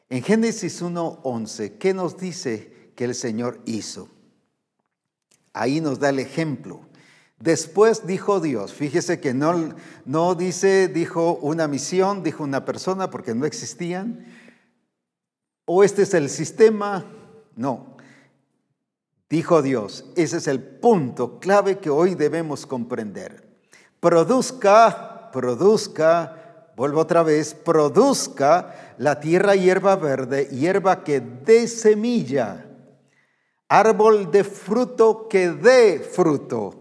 En 0.10 0.22
Génesis 0.22 0.82
1.11, 0.82 1.78
¿qué 1.80 1.94
nos 1.94 2.18
dice 2.18 2.92
que 2.96 3.06
el 3.06 3.16
Señor 3.16 3.62
hizo? 3.66 4.10
Ahí 5.54 5.82
nos 5.82 6.00
da 6.00 6.10
el 6.10 6.20
ejemplo. 6.20 6.82
Después 7.40 8.06
dijo 8.06 8.40
Dios, 8.40 8.74
fíjese 8.74 9.20
que 9.20 9.34
no, 9.34 9.76
no 10.06 10.36
dice, 10.36 10.88
dijo 10.88 11.36
una 11.42 11.68
misión, 11.68 12.24
dijo 12.24 12.44
una 12.44 12.64
persona, 12.64 13.10
porque 13.10 13.34
no 13.34 13.46
existían. 13.46 14.26
O 15.66 15.84
este 15.84 16.04
es 16.04 16.14
el 16.14 16.30
sistema, 16.30 17.06
no. 17.56 17.98
Dijo 19.30 19.62
Dios, 19.62 20.06
ese 20.16 20.38
es 20.38 20.48
el 20.48 20.62
punto 20.62 21.40
clave 21.40 21.80
que 21.80 21.90
hoy 21.90 22.16
debemos 22.16 22.66
comprender. 22.66 23.50
Produzca, 24.00 25.13
produzca, 25.34 26.72
vuelvo 26.78 27.02
otra 27.02 27.24
vez, 27.24 27.54
produzca 27.54 28.96
la 28.98 29.20
tierra 29.20 29.56
hierba 29.56 29.98
verde, 29.98 30.46
hierba 30.46 31.04
que 31.04 31.20
dé 31.20 31.68
semilla, 31.68 32.66
árbol 33.68 34.32
de 34.32 34.46
fruto 34.46 35.28
que 35.28 35.50
dé 35.50 36.00
fruto 36.00 36.80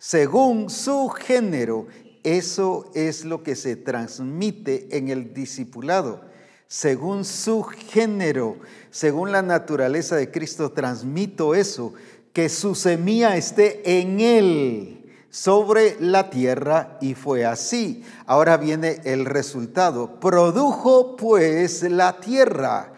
según 0.00 0.70
su 0.70 1.10
género. 1.10 1.86
Eso 2.24 2.90
es 2.94 3.24
lo 3.24 3.42
que 3.42 3.54
se 3.54 3.76
transmite 3.76 4.96
en 4.96 5.08
el 5.08 5.32
discipulado. 5.32 6.22
Según 6.66 7.24
su 7.24 7.62
género, 7.62 8.56
según 8.90 9.32
la 9.32 9.42
naturaleza 9.42 10.16
de 10.16 10.30
Cristo, 10.30 10.72
transmito 10.72 11.54
eso, 11.54 11.92
que 12.32 12.48
su 12.48 12.74
semilla 12.74 13.36
esté 13.36 14.00
en 14.00 14.20
él 14.20 14.99
sobre 15.30 15.96
la 16.00 16.28
tierra 16.28 16.98
y 17.00 17.14
fue 17.14 17.44
así. 17.44 18.04
Ahora 18.26 18.56
viene 18.56 19.00
el 19.04 19.24
resultado. 19.24 20.20
Produjo 20.20 21.16
pues 21.16 21.82
la 21.84 22.20
tierra. 22.20 22.92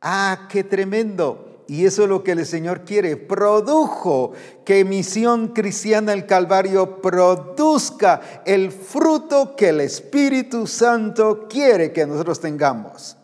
Ah, 0.00 0.46
qué 0.50 0.64
tremendo. 0.64 1.64
Y 1.66 1.84
eso 1.84 2.04
es 2.04 2.08
lo 2.08 2.24
que 2.24 2.32
el 2.32 2.46
Señor 2.46 2.84
quiere. 2.84 3.16
Produjo 3.16 4.32
que 4.64 4.84
Misión 4.84 5.48
Cristiana 5.48 6.14
el 6.14 6.24
Calvario 6.24 7.02
produzca 7.02 8.42
el 8.46 8.72
fruto 8.72 9.54
que 9.54 9.70
el 9.70 9.82
Espíritu 9.82 10.66
Santo 10.66 11.46
quiere 11.48 11.92
que 11.92 12.06
nosotros 12.06 12.40
tengamos. 12.40 13.18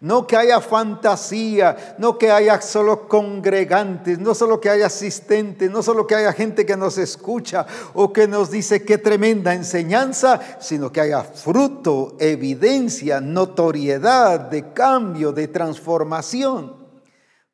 No 0.00 0.26
que 0.26 0.36
haya 0.36 0.60
fantasía, 0.60 1.96
no 1.98 2.18
que 2.18 2.30
haya 2.30 2.60
solo 2.60 3.08
congregantes, 3.08 4.18
no 4.18 4.34
solo 4.34 4.60
que 4.60 4.68
haya 4.68 4.86
asistentes, 4.86 5.70
no 5.70 5.82
solo 5.82 6.06
que 6.06 6.14
haya 6.14 6.32
gente 6.32 6.66
que 6.66 6.76
nos 6.76 6.98
escucha 6.98 7.66
o 7.94 8.12
que 8.12 8.28
nos 8.28 8.50
dice 8.50 8.84
qué 8.84 8.98
tremenda 8.98 9.54
enseñanza, 9.54 10.40
sino 10.60 10.92
que 10.92 11.00
haya 11.00 11.22
fruto, 11.22 12.16
evidencia, 12.20 13.20
notoriedad 13.20 14.40
de 14.40 14.72
cambio, 14.72 15.32
de 15.32 15.48
transformación. 15.48 16.86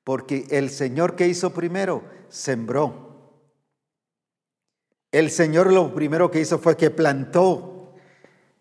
Porque 0.04 0.46
el 0.50 0.70
Señor 0.70 1.14
que 1.14 1.28
hizo 1.28 1.50
primero, 1.50 2.02
sembró. 2.28 3.12
El 5.12 5.30
Señor 5.30 5.72
lo 5.72 5.94
primero 5.94 6.30
que 6.30 6.40
hizo 6.40 6.58
fue 6.58 6.76
que 6.76 6.90
plantó. 6.90 7.92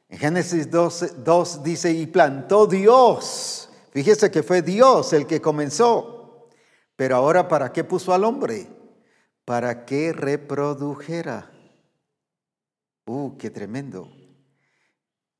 En 0.10 0.20
Génesis 0.20 0.70
2, 0.70 1.24
2 1.24 1.64
dice, 1.64 1.92
y 1.92 2.06
plantó 2.06 2.68
Dios 2.68 3.61
Fíjese 3.92 4.32
que 4.32 4.44
fue 4.44 4.62
Dios 4.62 5.14
el 5.14 5.28
que 5.28 5.42
comenzó. 5.42 6.50
Pero 6.96 7.16
ahora, 7.16 7.48
¿para 7.48 7.72
qué 7.72 7.84
puso 7.84 8.14
al 8.14 8.24
hombre? 8.24 8.68
Para 9.46 9.86
que 9.86 10.14
reprodujera. 10.14 11.52
Uh, 13.06 13.38
qué 13.38 13.50
tremendo. 13.50 14.10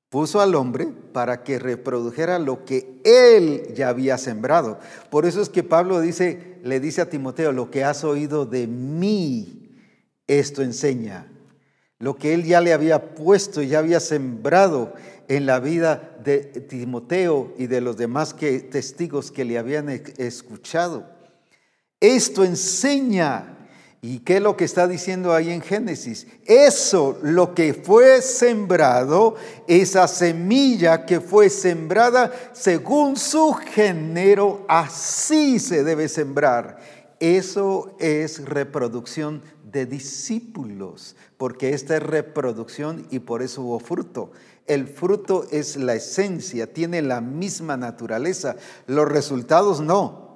Puso 0.10 0.42
al 0.42 0.56
hombre 0.56 0.88
para 1.14 1.44
que 1.44 1.58
reprodujera 1.58 2.38
lo 2.38 2.66
que 2.66 3.00
él 3.06 3.74
ya 3.74 3.88
había 3.88 4.18
sembrado. 4.18 4.80
Por 5.10 5.26
eso 5.26 5.42
es 5.42 5.48
que 5.48 5.64
Pablo 5.64 6.02
dice, 6.02 6.60
le 6.64 6.82
dice 6.82 7.02
a 7.02 7.10
Timoteo, 7.10 7.54
lo 7.54 7.72
que 7.72 7.86
has 7.86 8.04
oído 8.04 8.46
de 8.46 8.68
mí, 8.68 9.78
esto 10.28 10.64
enseña. 10.64 11.32
Lo 11.98 12.18
que 12.18 12.34
él 12.34 12.44
ya 12.44 12.60
le 12.60 12.74
había 12.74 13.14
puesto, 13.16 13.62
ya 13.62 13.80
había 13.80 14.02
sembrado, 14.02 14.94
en 15.32 15.46
la 15.46 15.62
vida 15.62 16.18
de 16.22 16.40
Timoteo 16.40 17.54
y 17.58 17.68
de 17.68 17.80
los 17.80 17.96
demás 17.96 18.36
testigos 18.36 19.32
que 19.32 19.46
le 19.46 19.58
habían 19.58 19.88
escuchado. 19.88 21.06
Esto 22.02 22.44
enseña, 22.44 23.70
¿y 24.02 24.20
qué 24.20 24.36
es 24.36 24.42
lo 24.42 24.58
que 24.58 24.66
está 24.66 24.90
diciendo 24.90 25.34
ahí 25.34 25.52
en 25.52 25.62
Génesis? 25.62 26.28
Eso, 26.44 27.18
lo 27.24 27.56
que 27.56 27.74
fue 27.74 28.22
sembrado, 28.22 29.36
esa 29.70 30.06
semilla 30.10 31.06
que 31.06 31.22
fue 31.22 31.50
sembrada 31.50 32.30
según 32.52 33.16
su 33.16 33.54
género, 33.54 34.66
así 34.68 35.60
se 35.60 35.86
debe 35.86 36.10
sembrar. 36.10 36.78
Eso 37.22 37.96
es 38.02 38.44
reproducción 38.44 39.44
de 39.64 39.86
discípulos, 39.86 41.16
porque 41.38 41.70
esta 41.70 41.96
es 41.96 42.04
reproducción 42.04 43.08
y 43.10 43.20
por 43.20 43.42
eso 43.42 43.62
hubo 43.62 43.80
fruto. 43.80 44.34
El 44.68 44.88
fruto 44.88 45.46
es 45.52 45.76
la 45.76 45.96
esencia, 45.96 46.72
tiene 46.72 47.02
la 47.02 47.22
misma 47.22 47.78
naturaleza. 47.78 48.56
Los 48.88 49.10
resultados 49.10 49.82
no. 49.82 50.32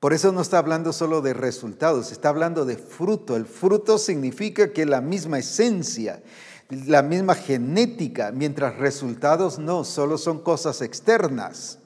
Por 0.00 0.12
eso 0.12 0.30
no 0.30 0.42
está 0.42 0.58
hablando 0.58 0.92
solo 0.92 1.22
de 1.22 1.32
resultados, 1.32 2.12
está 2.12 2.28
hablando 2.28 2.64
de 2.64 2.76
fruto. 2.76 3.34
El 3.34 3.46
fruto 3.46 3.98
significa 3.98 4.72
que 4.72 4.84
la 4.84 5.00
misma 5.00 5.38
esencia, 5.38 6.22
la 6.68 7.02
misma 7.02 7.34
genética, 7.34 8.30
mientras 8.30 8.76
resultados 8.76 9.58
no, 9.58 9.84
solo 9.84 10.18
son 10.18 10.40
cosas 10.40 10.82
externas. 10.82 11.78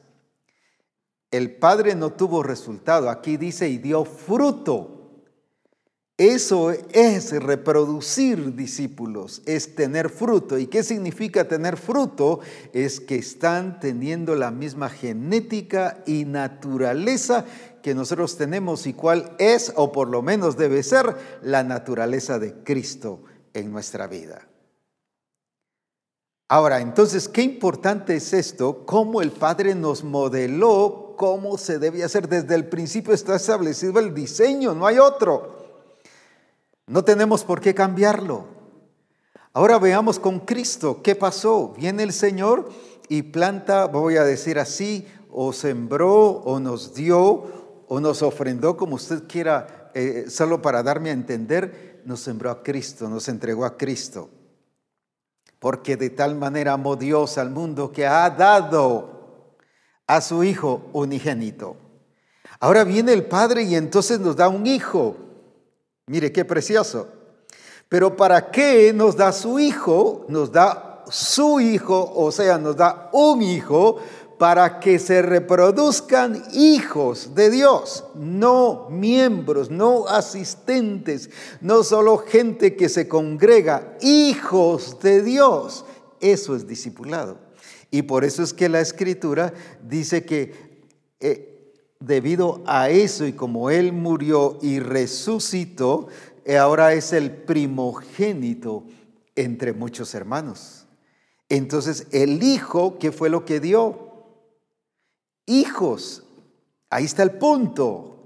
El 1.30 1.54
Padre 1.54 1.94
no 1.94 2.12
tuvo 2.12 2.42
resultado, 2.42 3.08
aquí 3.08 3.36
dice 3.36 3.68
y 3.68 3.78
dio 3.78 4.04
fruto. 4.04 4.99
Eso 6.20 6.72
es 6.92 7.32
reproducir 7.32 8.54
discípulos, 8.54 9.40
es 9.46 9.74
tener 9.74 10.10
fruto. 10.10 10.58
¿Y 10.58 10.66
qué 10.66 10.82
significa 10.82 11.48
tener 11.48 11.78
fruto? 11.78 12.40
Es 12.74 13.00
que 13.00 13.16
están 13.16 13.80
teniendo 13.80 14.34
la 14.34 14.50
misma 14.50 14.90
genética 14.90 16.02
y 16.04 16.26
naturaleza 16.26 17.46
que 17.82 17.94
nosotros 17.94 18.36
tenemos 18.36 18.86
y 18.86 18.92
cuál 18.92 19.34
es, 19.38 19.72
o 19.76 19.92
por 19.92 20.08
lo 20.08 20.20
menos 20.20 20.58
debe 20.58 20.82
ser, 20.82 21.16
la 21.40 21.64
naturaleza 21.64 22.38
de 22.38 22.52
Cristo 22.64 23.22
en 23.54 23.72
nuestra 23.72 24.06
vida. 24.06 24.46
Ahora, 26.50 26.82
entonces, 26.82 27.30
qué 27.30 27.40
importante 27.40 28.16
es 28.16 28.34
esto, 28.34 28.84
cómo 28.84 29.22
el 29.22 29.30
Padre 29.30 29.74
nos 29.74 30.04
modeló 30.04 31.14
cómo 31.16 31.56
se 31.56 31.78
debe 31.78 32.04
hacer. 32.04 32.28
Desde 32.28 32.54
el 32.56 32.68
principio 32.68 33.14
está 33.14 33.36
establecido 33.36 33.98
el 34.00 34.12
diseño, 34.12 34.74
no 34.74 34.86
hay 34.86 34.98
otro. 34.98 35.59
No 36.90 37.04
tenemos 37.04 37.44
por 37.44 37.60
qué 37.60 37.72
cambiarlo. 37.72 38.46
Ahora 39.52 39.78
veamos 39.78 40.18
con 40.18 40.40
Cristo 40.40 41.02
qué 41.04 41.14
pasó. 41.14 41.72
Viene 41.78 42.02
el 42.02 42.12
Señor 42.12 42.68
y 43.08 43.22
planta, 43.22 43.86
voy 43.86 44.16
a 44.16 44.24
decir 44.24 44.58
así, 44.58 45.06
o 45.30 45.52
sembró, 45.52 46.30
o 46.42 46.58
nos 46.58 46.92
dio, 46.92 47.84
o 47.86 48.00
nos 48.00 48.22
ofrendó, 48.22 48.76
como 48.76 48.96
usted 48.96 49.28
quiera, 49.28 49.92
eh, 49.94 50.24
solo 50.28 50.62
para 50.62 50.82
darme 50.82 51.10
a 51.10 51.12
entender, 51.12 52.02
nos 52.06 52.18
sembró 52.18 52.50
a 52.50 52.64
Cristo, 52.64 53.08
nos 53.08 53.28
entregó 53.28 53.64
a 53.64 53.76
Cristo. 53.76 54.28
Porque 55.60 55.96
de 55.96 56.10
tal 56.10 56.34
manera 56.34 56.72
amó 56.72 56.96
Dios 56.96 57.38
al 57.38 57.50
mundo 57.50 57.92
que 57.92 58.04
ha 58.04 58.28
dado 58.30 59.54
a 60.08 60.20
su 60.20 60.42
Hijo 60.42 60.90
unigénito. 60.92 61.76
Ahora 62.58 62.82
viene 62.82 63.12
el 63.12 63.26
Padre 63.26 63.62
y 63.62 63.76
entonces 63.76 64.18
nos 64.18 64.34
da 64.34 64.48
un 64.48 64.66
Hijo. 64.66 65.29
Mire 66.10 66.32
qué 66.32 66.44
precioso. 66.44 67.06
Pero 67.88 68.16
¿para 68.16 68.50
qué 68.50 68.92
nos 68.92 69.16
da 69.16 69.30
su 69.30 69.60
hijo? 69.60 70.26
Nos 70.26 70.50
da 70.50 71.04
su 71.08 71.60
hijo, 71.60 72.12
o 72.16 72.32
sea, 72.32 72.58
nos 72.58 72.74
da 72.76 73.10
un 73.12 73.40
hijo 73.40 73.98
para 74.36 74.80
que 74.80 74.98
se 74.98 75.22
reproduzcan 75.22 76.42
hijos 76.52 77.36
de 77.36 77.50
Dios, 77.50 78.06
no 78.16 78.88
miembros, 78.90 79.70
no 79.70 80.08
asistentes, 80.08 81.30
no 81.60 81.84
solo 81.84 82.18
gente 82.18 82.74
que 82.74 82.88
se 82.88 83.06
congrega, 83.06 83.96
hijos 84.00 84.98
de 85.00 85.22
Dios. 85.22 85.84
Eso 86.20 86.56
es 86.56 86.66
discipulado. 86.66 87.38
Y 87.92 88.02
por 88.02 88.24
eso 88.24 88.42
es 88.42 88.52
que 88.52 88.68
la 88.68 88.80
escritura 88.80 89.54
dice 89.80 90.24
que 90.24 90.70
eh, 91.20 91.49
debido 92.00 92.62
a 92.66 92.88
eso 92.90 93.26
y 93.26 93.34
como 93.34 93.70
Él 93.70 93.92
murió 93.92 94.58
y 94.62 94.80
resucitó, 94.80 96.08
eh, 96.44 96.56
ahora 96.56 96.94
es 96.94 97.12
el 97.12 97.30
primogénito 97.30 98.84
entre 99.36 99.72
muchos 99.72 100.14
hermanos. 100.14 100.86
Entonces, 101.48 102.06
el 102.10 102.42
Hijo, 102.42 102.98
¿qué 102.98 103.12
fue 103.12 103.28
lo 103.28 103.44
que 103.44 103.60
dio? 103.60 104.10
Hijos. 105.46 106.24
Ahí 106.88 107.04
está 107.04 107.22
el 107.22 107.32
punto 107.32 108.19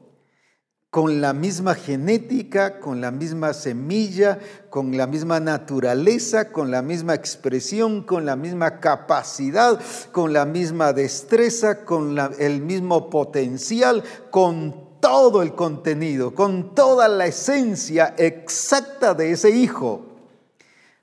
con 0.94 1.20
la 1.20 1.32
misma 1.32 1.74
genética, 1.74 2.78
con 2.78 3.00
la 3.00 3.10
misma 3.10 3.52
semilla, 3.52 4.38
con 4.70 4.96
la 4.96 5.08
misma 5.08 5.40
naturaleza, 5.40 6.52
con 6.52 6.70
la 6.70 6.82
misma 6.82 7.14
expresión, 7.14 8.04
con 8.04 8.24
la 8.24 8.36
misma 8.36 8.78
capacidad, 8.78 9.80
con 10.12 10.32
la 10.32 10.44
misma 10.44 10.92
destreza, 10.92 11.84
con 11.84 12.16
el 12.38 12.60
mismo 12.60 13.10
potencial, 13.10 14.04
con 14.30 15.00
todo 15.00 15.42
el 15.42 15.56
contenido, 15.56 16.32
con 16.32 16.76
toda 16.76 17.08
la 17.08 17.26
esencia 17.26 18.14
exacta 18.16 19.14
de 19.14 19.32
ese 19.32 19.50
hijo. 19.50 20.06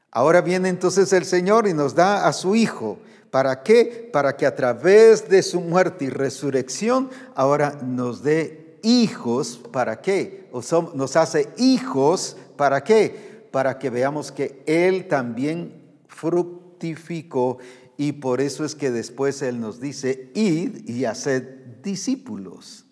Ahora 0.09 0.39
viene 0.39 0.69
entonces 0.69 1.11
el 1.11 1.25
Señor 1.25 1.67
y 1.67 1.73
nos 1.73 1.95
da 1.95 2.29
a 2.29 2.31
su 2.31 2.55
hijo. 2.55 2.97
¿Para 3.29 3.61
qué? 3.61 4.09
Para 4.13 4.37
que 4.37 4.45
a 4.45 4.55
través 4.55 5.27
de 5.27 5.43
su 5.43 5.59
muerte 5.59 6.05
y 6.05 6.09
resurrección 6.09 7.09
ahora 7.35 7.77
nos 7.83 8.23
dé 8.23 8.60
hijos, 8.83 9.59
¿para 9.71 10.01
qué? 10.01 10.49
Nos 10.93 11.15
hace 11.15 11.49
hijos, 11.57 12.37
¿para 12.55 12.83
qué? 12.83 13.47
Para 13.51 13.79
que 13.79 13.89
veamos 13.89 14.31
que 14.31 14.63
Él 14.65 15.07
también 15.07 15.81
fructificó 16.07 17.57
y 17.97 18.13
por 18.13 18.41
eso 18.41 18.65
es 18.65 18.75
que 18.75 18.91
después 18.91 19.41
Él 19.41 19.59
nos 19.59 19.79
dice, 19.79 20.31
id 20.33 20.89
y 20.89 21.05
haced 21.05 21.43
discípulos. 21.83 22.85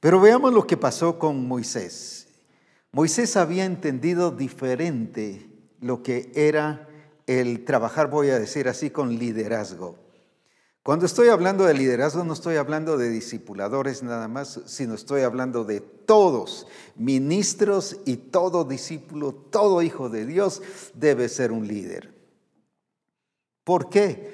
Pero 0.00 0.20
veamos 0.20 0.52
lo 0.52 0.66
que 0.66 0.76
pasó 0.76 1.18
con 1.18 1.46
Moisés. 1.48 2.28
Moisés 2.92 3.36
había 3.36 3.64
entendido 3.64 4.30
diferente 4.30 5.48
lo 5.80 6.02
que 6.02 6.30
era 6.34 6.88
el 7.26 7.64
trabajar, 7.64 8.08
voy 8.08 8.30
a 8.30 8.38
decir 8.38 8.68
así, 8.68 8.90
con 8.90 9.18
liderazgo. 9.18 10.07
Cuando 10.88 11.04
estoy 11.04 11.28
hablando 11.28 11.66
de 11.66 11.74
liderazgo 11.74 12.24
no 12.24 12.32
estoy 12.32 12.56
hablando 12.56 12.96
de 12.96 13.10
discipuladores 13.10 14.02
nada 14.02 14.26
más, 14.26 14.62
sino 14.64 14.94
estoy 14.94 15.20
hablando 15.20 15.64
de 15.64 15.82
todos, 15.82 16.66
ministros 16.96 17.98
y 18.06 18.16
todo 18.16 18.64
discípulo, 18.64 19.34
todo 19.34 19.82
hijo 19.82 20.08
de 20.08 20.24
Dios 20.24 20.62
debe 20.94 21.28
ser 21.28 21.52
un 21.52 21.68
líder. 21.68 22.14
¿Por 23.64 23.90
qué? 23.90 24.32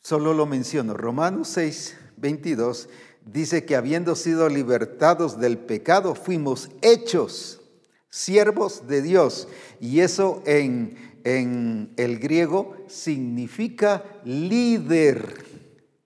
Solo 0.00 0.32
lo 0.32 0.46
menciono. 0.46 0.94
Romanos 0.94 1.48
6, 1.48 1.98
22 2.16 2.88
dice 3.26 3.66
que 3.66 3.76
habiendo 3.76 4.16
sido 4.16 4.48
libertados 4.48 5.38
del 5.38 5.58
pecado, 5.58 6.14
fuimos 6.14 6.70
hechos 6.80 7.60
siervos 8.08 8.86
de 8.88 9.02
Dios. 9.02 9.48
Y 9.82 10.00
eso 10.00 10.42
en, 10.46 10.96
en 11.24 11.92
el 11.98 12.20
griego 12.20 12.74
significa 12.88 14.02
líder 14.24 15.52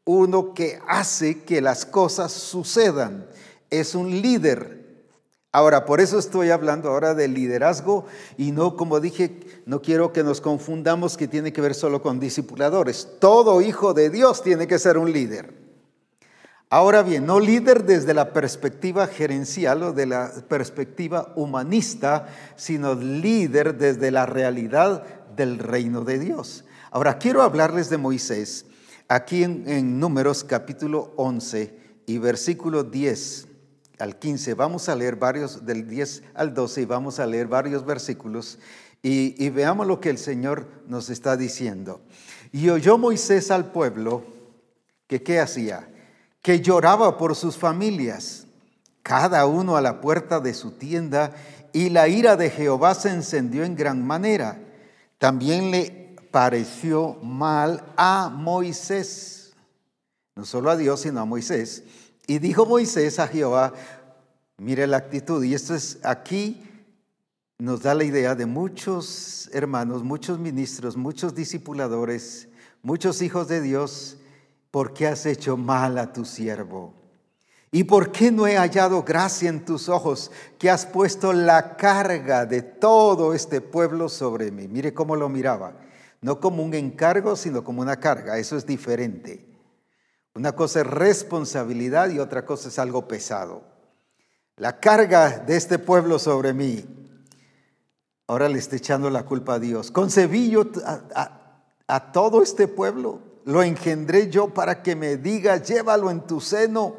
uno 0.08 0.54
que 0.54 0.80
hace 0.88 1.42
que 1.42 1.60
las 1.60 1.84
cosas 1.84 2.32
sucedan. 2.32 3.26
Es 3.68 3.94
un 3.94 4.10
líder. 4.22 5.04
Ahora, 5.52 5.84
por 5.84 6.00
eso 6.00 6.18
estoy 6.18 6.48
hablando 6.48 6.88
ahora 6.88 7.12
de 7.12 7.28
liderazgo 7.28 8.06
y 8.38 8.52
no, 8.52 8.74
como 8.74 9.00
dije, 9.00 9.40
no 9.66 9.82
quiero 9.82 10.14
que 10.14 10.24
nos 10.24 10.40
confundamos 10.40 11.18
que 11.18 11.28
tiene 11.28 11.52
que 11.52 11.60
ver 11.60 11.74
solo 11.74 12.00
con 12.00 12.20
discipuladores. 12.20 13.06
Todo 13.20 13.60
hijo 13.60 13.92
de 13.92 14.08
Dios 14.08 14.42
tiene 14.42 14.66
que 14.66 14.78
ser 14.78 14.96
un 14.96 15.12
líder. 15.12 15.52
Ahora 16.70 17.02
bien, 17.02 17.26
no 17.26 17.38
líder 17.38 17.84
desde 17.84 18.14
la 18.14 18.32
perspectiva 18.32 19.08
gerencial 19.08 19.82
o 19.82 19.92
de 19.92 20.06
la 20.06 20.32
perspectiva 20.48 21.34
humanista, 21.36 22.28
sino 22.56 22.94
líder 22.94 23.76
desde 23.76 24.10
la 24.10 24.24
realidad 24.24 25.02
del 25.36 25.58
reino 25.58 26.00
de 26.00 26.18
Dios. 26.18 26.64
Ahora 26.90 27.18
quiero 27.18 27.42
hablarles 27.42 27.90
de 27.90 27.98
Moisés 27.98 28.64
aquí 29.08 29.42
en, 29.42 29.98
Números 29.98 30.44
capítulo 30.44 31.12
11 31.16 31.74
y 32.06 32.18
versículo 32.18 32.84
10 32.84 33.48
al 33.98 34.18
15. 34.18 34.54
Vamos 34.54 34.88
a 34.88 34.94
leer 34.94 35.16
varios, 35.16 35.64
del 35.64 35.88
10 35.88 36.22
al 36.34 36.54
12, 36.54 36.82
y 36.82 36.84
vamos 36.84 37.18
a 37.18 37.26
leer 37.26 37.46
varios 37.46 37.84
versículos 37.84 38.58
y, 39.02 39.42
y 39.42 39.48
veamos 39.50 39.86
lo 39.86 40.00
que 40.00 40.10
el 40.10 40.18
Señor 40.18 40.68
nos 40.86 41.08
está 41.08 41.36
diciendo. 41.36 42.02
Y 42.52 42.68
oyó 42.68 42.98
Moisés 42.98 43.50
al 43.50 43.72
pueblo 43.72 44.24
que 45.06 45.22
qué 45.22 45.40
hacía? 45.40 45.88
Que 46.42 46.60
lloraba 46.60 47.16
por 47.16 47.34
sus 47.34 47.56
familias, 47.56 48.46
cada 49.02 49.46
uno 49.46 49.76
a 49.76 49.80
la 49.80 50.00
puerta 50.00 50.38
de 50.40 50.52
su 50.52 50.72
tienda, 50.72 51.32
y 51.72 51.90
la 51.90 52.08
ira 52.08 52.36
de 52.36 52.50
Jehová 52.50 52.94
se 52.94 53.10
encendió 53.10 53.64
en 53.64 53.74
gran 53.74 54.06
manera. 54.06 54.60
También 55.18 55.70
le 55.70 55.97
pareció 56.30 57.14
mal 57.22 57.84
a 57.96 58.28
Moisés, 58.28 59.54
no 60.36 60.44
solo 60.44 60.70
a 60.70 60.76
Dios, 60.76 61.00
sino 61.00 61.20
a 61.20 61.24
Moisés 61.24 61.84
y 62.28 62.38
dijo 62.38 62.66
Moisés 62.66 63.18
a 63.18 63.26
Jehová, 63.26 63.72
mire 64.58 64.86
la 64.86 64.98
actitud, 64.98 65.42
y 65.42 65.54
esto 65.54 65.74
es 65.74 65.98
aquí 66.04 66.62
nos 67.58 67.82
da 67.82 67.94
la 67.94 68.04
idea 68.04 68.34
de 68.34 68.44
muchos 68.44 69.48
hermanos, 69.52 70.04
muchos 70.04 70.38
ministros, 70.38 70.96
muchos 70.96 71.34
discipuladores, 71.34 72.48
muchos 72.82 73.22
hijos 73.22 73.48
de 73.48 73.62
Dios, 73.62 74.18
¿por 74.70 74.92
qué 74.92 75.06
has 75.06 75.24
hecho 75.24 75.56
mal 75.56 75.96
a 75.96 76.12
tu 76.12 76.26
siervo? 76.26 76.92
¿Y 77.72 77.84
por 77.84 78.12
qué 78.12 78.30
no 78.30 78.46
he 78.46 78.58
hallado 78.58 79.02
gracia 79.02 79.48
en 79.48 79.64
tus 79.64 79.88
ojos 79.88 80.30
que 80.58 80.68
has 80.68 80.84
puesto 80.84 81.32
la 81.32 81.76
carga 81.76 82.44
de 82.44 82.60
todo 82.60 83.32
este 83.32 83.62
pueblo 83.62 84.10
sobre 84.10 84.50
mí? 84.50 84.68
Mire 84.68 84.92
cómo 84.92 85.16
lo 85.16 85.30
miraba, 85.30 85.78
no 86.20 86.40
como 86.40 86.62
un 86.62 86.74
encargo, 86.74 87.36
sino 87.36 87.62
como 87.64 87.82
una 87.82 88.00
carga, 88.00 88.38
eso 88.38 88.56
es 88.56 88.66
diferente. 88.66 89.46
Una 90.34 90.52
cosa 90.52 90.80
es 90.80 90.86
responsabilidad 90.86 92.10
y 92.10 92.18
otra 92.18 92.44
cosa 92.44 92.68
es 92.68 92.78
algo 92.78 93.08
pesado. 93.08 93.62
La 94.56 94.80
carga 94.80 95.38
de 95.38 95.56
este 95.56 95.78
pueblo 95.78 96.18
sobre 96.18 96.52
mí, 96.52 96.84
ahora 98.26 98.48
le 98.48 98.58
estoy 98.58 98.78
echando 98.78 99.10
la 99.10 99.24
culpa 99.24 99.54
a 99.54 99.58
Dios. 99.58 99.90
Concebí 99.90 100.50
yo 100.50 100.64
a, 101.88 102.12
todo 102.12 102.42
este 102.42 102.68
pueblo, 102.68 103.20
lo 103.44 103.62
engendré 103.62 104.30
yo 104.30 104.52
para 104.52 104.82
que 104.82 104.94
me 104.94 105.16
diga, 105.16 105.56
llévalo 105.56 106.10
en 106.10 106.26
tu 106.26 106.40
seno, 106.40 106.96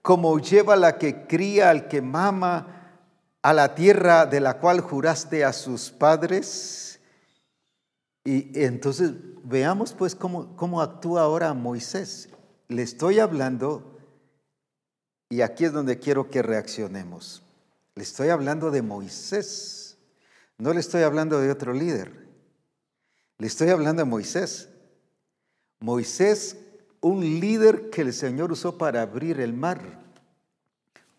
como 0.00 0.38
lleva 0.38 0.76
la 0.76 0.96
que 0.96 1.26
cría 1.26 1.70
al 1.70 1.88
que 1.88 2.00
mama 2.00 2.94
a 3.42 3.52
la 3.52 3.74
tierra 3.74 4.24
de 4.26 4.40
la 4.40 4.58
cual 4.58 4.80
juraste 4.80 5.44
a 5.44 5.52
sus 5.52 5.90
padres. 5.90 6.87
Y 8.28 8.50
entonces 8.62 9.12
veamos 9.42 9.94
pues 9.94 10.14
cómo, 10.14 10.54
cómo 10.54 10.82
actúa 10.82 11.22
ahora 11.22 11.54
Moisés 11.54 12.28
le 12.68 12.82
estoy 12.82 13.20
hablando, 13.20 13.98
y 15.30 15.40
aquí 15.40 15.64
es 15.64 15.72
donde 15.72 15.98
quiero 15.98 16.28
que 16.28 16.42
reaccionemos, 16.42 17.42
le 17.94 18.02
estoy 18.02 18.28
hablando 18.28 18.70
de 18.70 18.82
Moisés, 18.82 19.96
no 20.58 20.74
le 20.74 20.80
estoy 20.80 21.04
hablando 21.04 21.40
de 21.40 21.50
otro 21.50 21.72
líder, 21.72 22.28
le 23.38 23.46
estoy 23.46 23.70
hablando 23.70 24.02
de 24.02 24.10
Moisés. 24.10 24.68
Moisés, 25.80 26.58
un 27.00 27.20
líder 27.20 27.88
que 27.88 28.02
el 28.02 28.12
Señor 28.12 28.52
usó 28.52 28.76
para 28.76 29.00
abrir 29.00 29.40
el 29.40 29.54
mar. 29.54 30.02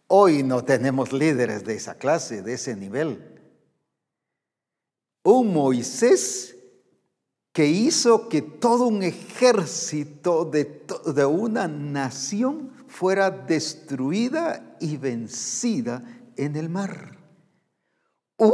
Hoy 0.05 0.43
no 0.43 0.63
tenemos 0.63 1.11
líderes 1.11 1.63
de 1.63 1.73
esa 1.73 1.95
clase, 1.95 2.43
de 2.43 2.53
ese 2.53 2.75
nivel. 2.75 3.39
Un 5.23 5.53
Moisés 5.53 6.58
que 7.53 7.65
hizo 7.65 8.29
que 8.29 8.41
todo 8.41 8.87
un 8.87 9.03
ejército 9.03 10.45
de, 10.45 10.83
de 11.13 11.25
una 11.25 11.67
nación 11.67 12.71
fuera 12.87 13.29
destruida 13.31 14.77
y 14.79 14.97
vencida 14.97 16.03
en 16.35 16.55
el 16.55 16.69
mar. 16.69 17.17
¡Uh! 18.37 18.53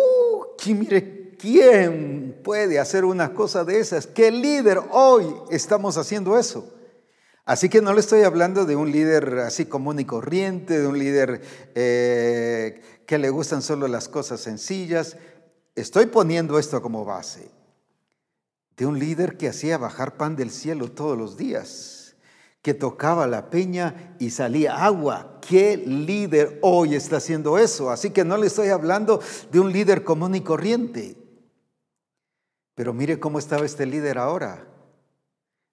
mire, 0.73 1.35
¿quién 1.37 2.41
puede 2.43 2.79
hacer 2.79 3.05
una 3.05 3.33
cosa 3.33 3.63
de 3.63 3.79
esas? 3.79 4.07
¿Qué 4.07 4.31
líder 4.31 4.81
hoy 4.91 5.27
estamos 5.51 5.97
haciendo 5.97 6.39
eso? 6.39 6.73
Así 7.45 7.69
que 7.69 7.81
no 7.81 7.93
le 7.93 7.99
estoy 7.99 8.23
hablando 8.23 8.65
de 8.65 8.75
un 8.75 8.91
líder 8.91 9.37
así 9.39 9.65
común 9.65 9.99
y 9.99 10.05
corriente, 10.05 10.79
de 10.79 10.87
un 10.87 10.97
líder 10.97 11.41
eh, 11.75 12.81
que 13.05 13.19
le 13.19 13.29
gustan 13.29 13.61
solo 13.61 13.87
las 13.87 14.09
cosas 14.09 14.39
sencillas. 14.41 15.17
Estoy 15.75 16.07
poniendo 16.07 16.57
esto 16.57 16.81
como 16.81 17.05
base 17.05 17.51
de 18.77 18.85
un 18.85 18.99
líder 18.99 19.37
que 19.37 19.47
hacía 19.47 19.77
bajar 19.77 20.17
pan 20.17 20.35
del 20.35 20.51
cielo 20.51 20.91
todos 20.91 21.17
los 21.17 21.37
días, 21.37 22.15
que 22.61 22.73
tocaba 22.73 23.27
la 23.27 23.49
peña 23.49 24.15
y 24.19 24.31
salía 24.31 24.83
agua. 24.83 25.39
¿Qué 25.47 25.77
líder 25.77 26.59
hoy 26.61 26.95
está 26.95 27.17
haciendo 27.17 27.57
eso? 27.57 27.91
Así 27.91 28.09
que 28.09 28.25
no 28.25 28.37
le 28.37 28.47
estoy 28.47 28.69
hablando 28.69 29.21
de 29.51 29.59
un 29.59 29.71
líder 29.71 30.03
común 30.03 30.35
y 30.35 30.41
corriente. 30.41 31.15
Pero 32.73 32.93
mire 32.93 33.19
cómo 33.19 33.39
estaba 33.39 33.65
este 33.65 33.85
líder 33.85 34.17
ahora, 34.17 34.67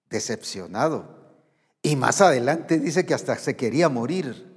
decepcionado. 0.09 1.23
Y 1.81 1.97
más 1.97 2.21
adelante 2.21 2.79
dice 2.79 3.05
que 3.05 3.13
hasta 3.13 3.35
se 3.37 3.57
quería 3.57 3.89
morir. 3.89 4.53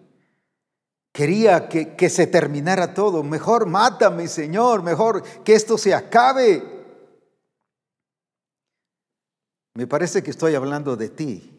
Quería 1.10 1.68
que, 1.68 1.96
que 1.96 2.08
se 2.10 2.28
terminara 2.28 2.94
todo. 2.94 3.24
Mejor 3.24 3.66
mátame, 3.66 4.28
Señor, 4.28 4.82
mejor 4.82 5.24
que 5.42 5.54
esto 5.54 5.76
se 5.76 5.94
acabe. 5.94 6.75
Me 9.76 9.86
parece 9.86 10.22
que 10.22 10.30
estoy 10.30 10.54
hablando 10.54 10.96
de 10.96 11.10
ti. 11.10 11.52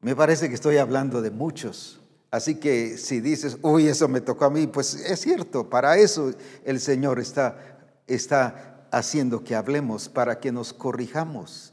Me 0.00 0.14
parece 0.14 0.50
que 0.50 0.54
estoy 0.54 0.76
hablando 0.76 1.22
de 1.22 1.30
muchos. 1.30 2.00
Así 2.30 2.56
que 2.56 2.98
si 2.98 3.22
dices, 3.22 3.56
uy, 3.62 3.88
eso 3.88 4.08
me 4.08 4.20
tocó 4.20 4.44
a 4.44 4.50
mí, 4.50 4.66
pues 4.66 4.94
es 4.94 5.18
cierto, 5.20 5.70
para 5.70 5.96
eso 5.96 6.30
el 6.64 6.78
Señor 6.78 7.18
está, 7.18 7.96
está 8.06 8.86
haciendo 8.92 9.42
que 9.42 9.54
hablemos, 9.54 10.10
para 10.10 10.38
que 10.38 10.52
nos 10.52 10.74
corrijamos. 10.74 11.72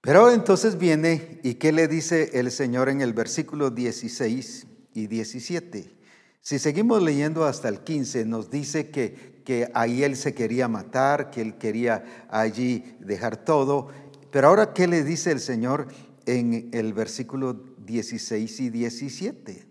Pero 0.00 0.30
entonces 0.30 0.78
viene, 0.78 1.40
¿y 1.42 1.54
qué 1.54 1.72
le 1.72 1.88
dice 1.88 2.30
el 2.34 2.52
Señor 2.52 2.88
en 2.88 3.00
el 3.00 3.12
versículo 3.12 3.70
16 3.70 4.66
y 4.94 5.08
17? 5.08 5.95
Si 6.40 6.58
seguimos 6.58 7.02
leyendo 7.02 7.44
hasta 7.44 7.68
el 7.68 7.80
15, 7.80 8.24
nos 8.24 8.50
dice 8.50 8.90
que, 8.90 9.42
que 9.44 9.70
ahí 9.74 10.02
él 10.04 10.16
se 10.16 10.34
quería 10.34 10.68
matar, 10.68 11.30
que 11.30 11.40
él 11.40 11.58
quería 11.58 12.26
allí 12.30 12.96
dejar 13.00 13.44
todo. 13.44 13.88
Pero 14.30 14.48
ahora, 14.48 14.72
¿qué 14.72 14.86
le 14.86 15.02
dice 15.02 15.32
el 15.32 15.40
Señor 15.40 15.88
en 16.26 16.70
el 16.72 16.92
versículo 16.92 17.54
16 17.78 18.60
y 18.60 18.70
17? 18.70 19.66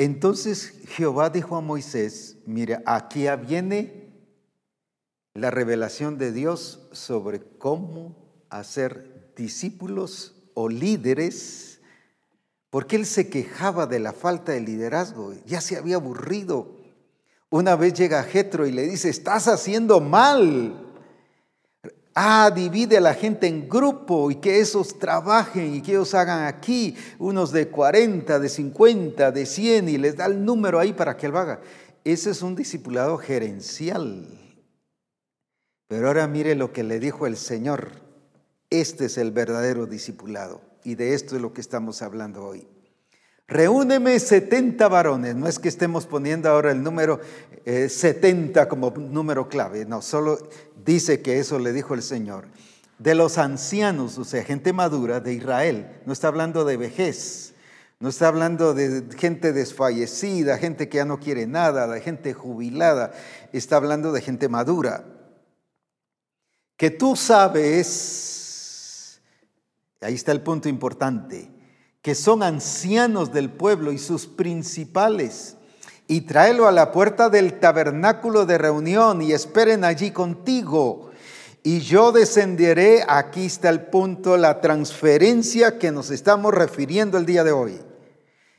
Entonces 0.00 0.80
Jehová 0.88 1.28
dijo 1.28 1.56
a 1.56 1.60
Moisés, 1.60 2.38
mire, 2.46 2.78
aquí 2.86 3.26
viene 3.46 4.10
la 5.34 5.50
revelación 5.50 6.16
de 6.16 6.32
Dios 6.32 6.88
sobre 6.92 7.42
cómo 7.58 8.16
hacer 8.48 9.34
discípulos 9.36 10.50
o 10.54 10.70
líderes, 10.70 11.69
porque 12.70 12.96
él 12.96 13.04
se 13.04 13.28
quejaba 13.28 13.86
de 13.86 13.98
la 14.00 14.12
falta 14.12 14.52
de 14.52 14.60
liderazgo, 14.60 15.34
ya 15.44 15.60
se 15.60 15.76
había 15.76 15.96
aburrido 15.96 16.80
una 17.50 17.74
vez 17.74 17.94
llega 17.94 18.22
Jetro 18.22 18.64
y 18.64 18.70
le 18.70 18.82
dice, 18.82 19.08
estás 19.08 19.48
haciendo 19.48 20.00
mal. 20.00 20.86
Ah, 22.14 22.50
divide 22.54 22.96
a 22.96 23.00
la 23.00 23.14
gente 23.14 23.48
en 23.48 23.68
grupo 23.68 24.30
y 24.30 24.36
que 24.36 24.60
esos 24.60 24.98
trabajen 24.98 25.74
y 25.74 25.82
que 25.82 25.92
ellos 25.92 26.14
hagan 26.14 26.44
aquí, 26.44 26.96
unos 27.18 27.50
de 27.50 27.68
40, 27.68 28.38
de 28.38 28.48
50, 28.48 29.32
de 29.32 29.46
100 29.46 29.88
y 29.88 29.98
les 29.98 30.16
da 30.16 30.26
el 30.26 30.44
número 30.44 30.78
ahí 30.78 30.92
para 30.92 31.16
que 31.16 31.26
él 31.26 31.36
haga. 31.36 31.60
Ese 32.04 32.30
es 32.30 32.42
un 32.42 32.54
discipulado 32.54 33.18
gerencial. 33.18 34.26
Pero 35.88 36.06
ahora 36.06 36.28
mire 36.28 36.54
lo 36.54 36.72
que 36.72 36.84
le 36.84 37.00
dijo 37.00 37.26
el 37.26 37.36
Señor. 37.36 37.90
Este 38.70 39.06
es 39.06 39.18
el 39.18 39.32
verdadero 39.32 39.86
discipulado 39.86 40.69
y 40.84 40.94
de 40.94 41.14
esto 41.14 41.36
es 41.36 41.42
lo 41.42 41.52
que 41.52 41.60
estamos 41.60 42.02
hablando 42.02 42.44
hoy. 42.44 42.66
Reúneme 43.50 44.18
70 44.18 44.86
varones. 44.86 45.34
No 45.34 45.48
es 45.48 45.58
que 45.58 45.68
estemos 45.68 46.06
poniendo 46.06 46.48
ahora 46.48 46.70
el 46.70 46.84
número 46.84 47.20
70 47.64 48.62
eh, 48.62 48.68
como 48.68 48.90
número 48.90 49.48
clave. 49.48 49.84
No, 49.84 50.02
solo 50.02 50.38
dice 50.84 51.20
que 51.20 51.40
eso 51.40 51.58
le 51.58 51.72
dijo 51.72 51.94
el 51.94 52.02
Señor. 52.02 52.46
de 52.98 53.14
los 53.14 53.38
ancianos, 53.38 54.18
o 54.18 54.24
sea, 54.24 54.44
gente 54.44 54.72
madura 54.72 55.20
de 55.20 55.32
Israel. 55.32 56.00
No 56.06 56.12
está 56.12 56.28
hablando 56.28 56.64
de 56.66 56.76
vejez, 56.76 57.54
no 57.98 58.10
está 58.10 58.28
hablando 58.28 58.74
de 58.74 59.04
gente 59.16 59.52
desfallecida, 59.52 60.58
gente 60.58 60.88
que 60.88 60.98
ya 60.98 61.04
no 61.04 61.18
quiere 61.18 61.46
nada, 61.46 61.86
de 61.88 62.00
gente 62.02 62.34
jubilada, 62.34 63.12
está 63.52 63.76
hablando 63.76 64.12
de 64.12 64.20
gente 64.20 64.48
madura. 64.48 65.04
Que 66.76 66.90
tú 66.90 67.16
sabes, 67.16 68.39
ahí 70.00 70.14
está 70.14 70.32
el 70.32 70.40
punto 70.40 70.68
importante, 70.68 71.50
que 72.02 72.14
son 72.14 72.42
ancianos 72.42 73.32
del 73.32 73.50
pueblo 73.50 73.92
y 73.92 73.98
sus 73.98 74.26
principales, 74.26 75.56
y 76.08 76.22
tráelo 76.22 76.66
a 76.66 76.72
la 76.72 76.90
puerta 76.90 77.28
del 77.28 77.60
tabernáculo 77.60 78.46
de 78.46 78.58
reunión 78.58 79.22
y 79.22 79.32
esperen 79.32 79.84
allí 79.84 80.10
contigo. 80.10 81.10
Y 81.62 81.80
yo 81.80 82.10
descenderé, 82.10 83.04
aquí 83.06 83.46
está 83.46 83.68
el 83.68 83.82
punto, 83.82 84.36
la 84.36 84.60
transferencia 84.60 85.78
que 85.78 85.92
nos 85.92 86.10
estamos 86.10 86.52
refiriendo 86.52 87.16
el 87.16 87.26
día 87.26 87.44
de 87.44 87.52
hoy. 87.52 87.78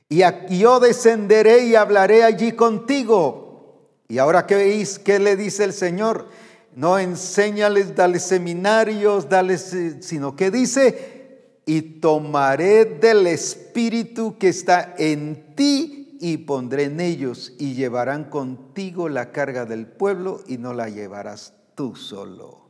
Y 0.08 0.24
yo 0.60 0.80
descenderé 0.80 1.66
y 1.66 1.76
hablaré 1.76 2.24
allí 2.24 2.52
contigo. 2.52 3.90
Y 4.08 4.18
ahora, 4.18 4.46
¿qué 4.46 4.56
veis? 4.56 5.00
¿Qué 5.00 5.20
le 5.20 5.36
dice 5.36 5.64
el 5.64 5.74
Señor? 5.74 6.28
No 6.76 7.00
enséñales, 7.00 7.96
dale 7.96 8.20
seminarios, 8.20 9.28
dale, 9.30 9.58
sino 9.58 10.36
que 10.36 10.52
dice, 10.52 11.21
y 11.66 11.82
tomaré 12.00 12.86
del 12.86 13.28
espíritu 13.28 14.38
que 14.38 14.50
está 14.50 14.96
en 14.98 15.56
ti 15.56 16.18
y 16.20 16.38
pondré 16.38 16.86
en 16.86 17.00
ellos 17.00 17.54
y 17.58 17.74
llevarán 17.74 18.26
contigo 18.30 19.10
la 19.10 19.32
carga 19.32 19.66
del 19.66 19.88
pueblo 19.88 20.44
y 20.48 20.58
no 20.58 20.74
la 20.74 20.90
llevarás 20.90 21.54
tú 21.76 21.96
solo. 21.96 22.70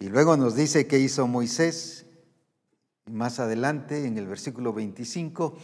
Y 0.00 0.08
luego 0.08 0.36
nos 0.36 0.54
dice 0.54 0.86
qué 0.86 1.00
hizo 1.00 1.26
Moisés, 1.26 2.06
más 3.06 3.40
adelante 3.40 4.06
en 4.06 4.18
el 4.18 4.26
versículo 4.26 4.72
25, 4.72 5.56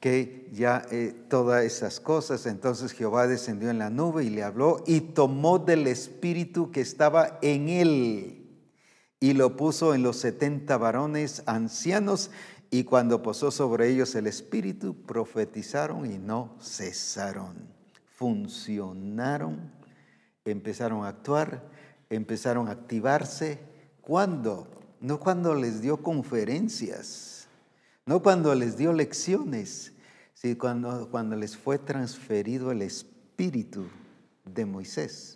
que 0.00 0.48
ya 0.52 0.84
eh, 0.90 1.14
todas 1.28 1.64
esas 1.64 2.00
cosas, 2.00 2.46
entonces 2.46 2.92
Jehová 2.92 3.28
descendió 3.28 3.70
en 3.70 3.78
la 3.78 3.90
nube 3.90 4.24
y 4.24 4.30
le 4.30 4.42
habló 4.42 4.82
y 4.86 5.00
tomó 5.00 5.58
del 5.60 5.86
espíritu 5.86 6.72
que 6.72 6.80
estaba 6.80 7.38
en 7.42 7.68
él 7.68 8.45
y 9.20 9.32
lo 9.32 9.56
puso 9.56 9.94
en 9.94 10.02
los 10.02 10.16
setenta 10.16 10.76
varones 10.76 11.42
ancianos, 11.46 12.30
y 12.70 12.84
cuando 12.84 13.22
posó 13.22 13.50
sobre 13.50 13.88
ellos 13.88 14.14
el 14.14 14.26
Espíritu, 14.26 14.94
profetizaron 15.06 16.10
y 16.10 16.18
no 16.18 16.56
cesaron. 16.60 17.54
Funcionaron, 18.16 19.72
empezaron 20.44 21.04
a 21.04 21.08
actuar, 21.08 21.68
empezaron 22.10 22.68
a 22.68 22.72
activarse. 22.72 23.60
¿Cuándo? 24.00 24.68
No 25.00 25.20
cuando 25.20 25.54
les 25.54 25.80
dio 25.80 26.02
conferencias, 26.02 27.48
no 28.04 28.22
cuando 28.22 28.54
les 28.54 28.76
dio 28.76 28.92
lecciones, 28.92 29.92
sino 30.34 30.58
cuando, 30.58 31.08
cuando 31.10 31.36
les 31.36 31.56
fue 31.56 31.78
transferido 31.78 32.70
el 32.70 32.82
Espíritu 32.82 33.86
de 34.44 34.66
Moisés. 34.66 35.35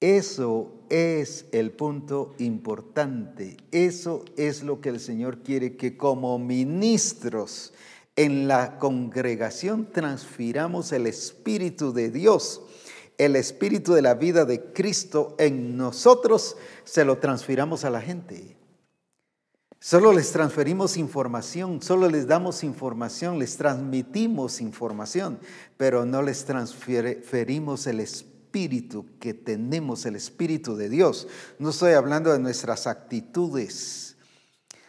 Eso 0.00 0.72
es 0.88 1.44
el 1.52 1.72
punto 1.72 2.34
importante. 2.38 3.58
Eso 3.70 4.24
es 4.38 4.62
lo 4.62 4.80
que 4.80 4.88
el 4.88 4.98
Señor 4.98 5.42
quiere 5.42 5.76
que 5.76 5.98
como 5.98 6.38
ministros 6.38 7.74
en 8.16 8.48
la 8.48 8.78
congregación 8.78 9.90
transfiramos 9.92 10.92
el 10.92 11.06
Espíritu 11.06 11.92
de 11.92 12.10
Dios, 12.10 12.62
el 13.18 13.36
Espíritu 13.36 13.92
de 13.92 14.00
la 14.00 14.14
vida 14.14 14.46
de 14.46 14.72
Cristo 14.72 15.36
en 15.38 15.76
nosotros, 15.76 16.56
se 16.84 17.04
lo 17.04 17.18
transfiramos 17.18 17.84
a 17.84 17.90
la 17.90 18.00
gente. 18.00 18.56
Solo 19.78 20.14
les 20.14 20.32
transferimos 20.32 20.96
información, 20.96 21.82
solo 21.82 22.08
les 22.08 22.26
damos 22.26 22.64
información, 22.64 23.38
les 23.38 23.56
transmitimos 23.58 24.62
información, 24.62 25.38
pero 25.76 26.06
no 26.06 26.22
les 26.22 26.44
transferimos 26.46 27.86
el 27.86 28.00
Espíritu 28.00 28.39
espíritu 28.50 29.06
que 29.20 29.32
tenemos, 29.32 30.04
el 30.06 30.16
espíritu 30.16 30.74
de 30.74 30.88
Dios. 30.88 31.28
No 31.60 31.70
estoy 31.70 31.92
hablando 31.92 32.32
de 32.32 32.40
nuestras 32.40 32.88
actitudes 32.88 34.16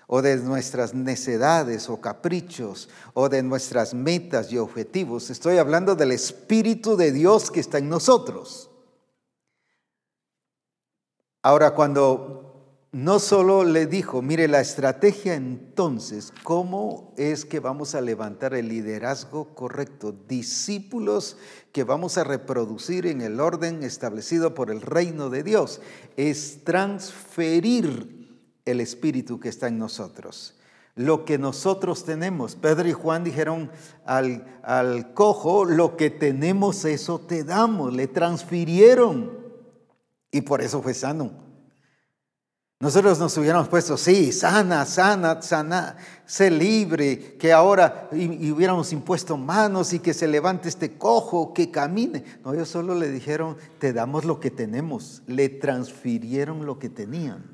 o 0.08 0.24
de 0.24 0.38
nuestras 0.38 0.96
necedades 0.96 1.88
o 1.88 2.02
caprichos 2.02 2.90
o 3.14 3.30
de 3.30 3.44
nuestras 3.44 3.94
metas 3.94 4.52
y 4.52 4.58
objetivos. 4.58 5.30
Estoy 5.30 5.60
hablando 5.60 5.94
del 5.94 6.12
espíritu 6.12 6.98
de 6.98 7.12
Dios 7.12 7.52
que 7.52 7.60
está 7.60 7.78
en 7.78 7.90
nosotros. 7.90 8.72
Ahora, 11.44 11.76
cuando 11.76 12.51
no 12.94 13.20
solo 13.20 13.64
le 13.64 13.86
dijo, 13.86 14.22
mire 14.22 14.50
la 14.50 14.60
estrategia 14.60 15.36
entonces, 15.36 16.34
¿cómo 16.44 17.14
es 17.16 17.46
que 17.46 17.62
vamos 17.62 17.96
a 17.96 18.02
levantar 18.02 18.54
el 18.54 18.68
liderazgo 18.68 19.56
correcto? 19.56 20.14
Discípulos 20.28 21.38
que 21.72 21.86
vamos 21.86 22.18
a 22.18 22.26
reproducir 22.26 23.06
en 23.06 23.22
el 23.22 23.40
orden 23.40 23.84
establecido 23.84 24.54
por 24.54 24.70
el 24.72 24.82
reino 24.82 25.30
de 25.30 25.42
Dios. 25.44 25.80
Es 26.18 26.66
transferir 26.66 28.30
el 28.66 28.82
espíritu 28.82 29.40
que 29.40 29.48
está 29.48 29.70
en 29.70 29.78
nosotros. 29.78 30.58
Lo 30.96 31.24
que 31.24 31.38
nosotros 31.38 32.04
tenemos. 32.04 32.58
Pedro 32.58 32.90
y 32.90 32.92
Juan 32.92 33.24
dijeron 33.24 33.72
al, 34.06 34.60
al 34.64 35.14
cojo, 35.14 35.64
lo 35.64 35.96
que 35.96 36.10
tenemos 36.10 36.84
eso 36.84 37.20
te 37.20 37.46
damos. 37.46 37.94
Le 37.94 38.08
transfirieron. 38.08 39.32
Y 40.30 40.42
por 40.42 40.62
eso 40.62 40.82
fue 40.82 40.94
sano. 40.94 41.51
Nosotros 42.82 43.20
nos 43.20 43.38
hubiéramos 43.38 43.68
puesto, 43.68 43.96
sí, 43.96 44.32
sana, 44.32 44.86
sana, 44.88 45.40
sana, 45.44 45.98
sé 46.26 46.50
libre, 46.50 47.38
que 47.38 47.54
ahora 47.54 48.10
y, 48.12 48.50
hubiéramos 48.50 48.92
impuesto 48.92 49.38
manos 49.38 49.94
y 49.94 50.00
que 50.00 50.16
se 50.16 50.28
levante 50.28 50.68
este 50.68 50.98
cojo, 50.98 51.54
que 51.54 51.70
camine. 51.70 52.24
No, 52.44 52.56
ellos 52.56 52.70
solo 52.70 52.96
le 52.96 53.12
dijeron, 53.12 53.56
te 53.78 53.94
damos 53.94 54.26
lo 54.26 54.40
que 54.40 54.50
tenemos, 54.50 55.22
le 55.28 55.48
transfirieron 55.48 56.66
lo 56.66 56.80
que 56.80 56.90
tenían. 56.90 57.46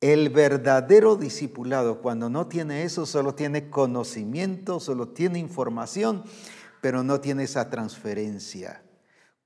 El 0.00 0.30
verdadero 0.30 1.16
discipulado, 1.16 2.00
cuando 2.00 2.30
no 2.30 2.46
tiene 2.46 2.84
eso, 2.84 3.04
solo 3.04 3.34
tiene 3.34 3.68
conocimiento, 3.68 4.80
solo 4.80 5.08
tiene 5.08 5.38
información, 5.38 6.24
pero 6.80 7.02
no 7.02 7.20
tiene 7.20 7.42
esa 7.42 7.68
transferencia. 7.68 8.80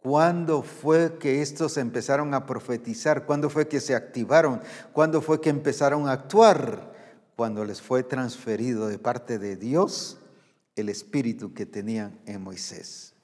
¿Cuándo 0.02 0.62
fue 0.64 1.16
que 1.18 1.42
estos 1.42 1.76
empezaron 1.76 2.34
a 2.34 2.44
profetizar? 2.44 3.24
¿Cuándo 3.24 3.48
fue 3.48 3.68
que 3.68 3.80
se 3.80 3.94
activaron? 3.94 4.60
¿Cuándo 4.92 5.22
fue 5.22 5.40
que 5.40 5.50
empezaron 5.50 6.08
a 6.08 6.12
actuar? 6.12 6.92
Cuando 7.36 7.64
les 7.64 7.80
fue 7.80 8.02
transferido 8.02 8.88
de 8.88 8.98
parte 8.98 9.38
de 9.38 9.56
Dios 9.56 10.18
el 10.74 10.88
espíritu 10.88 11.54
que 11.54 11.66
tenían 11.66 12.18
en 12.26 12.42
Moisés. 12.42 13.14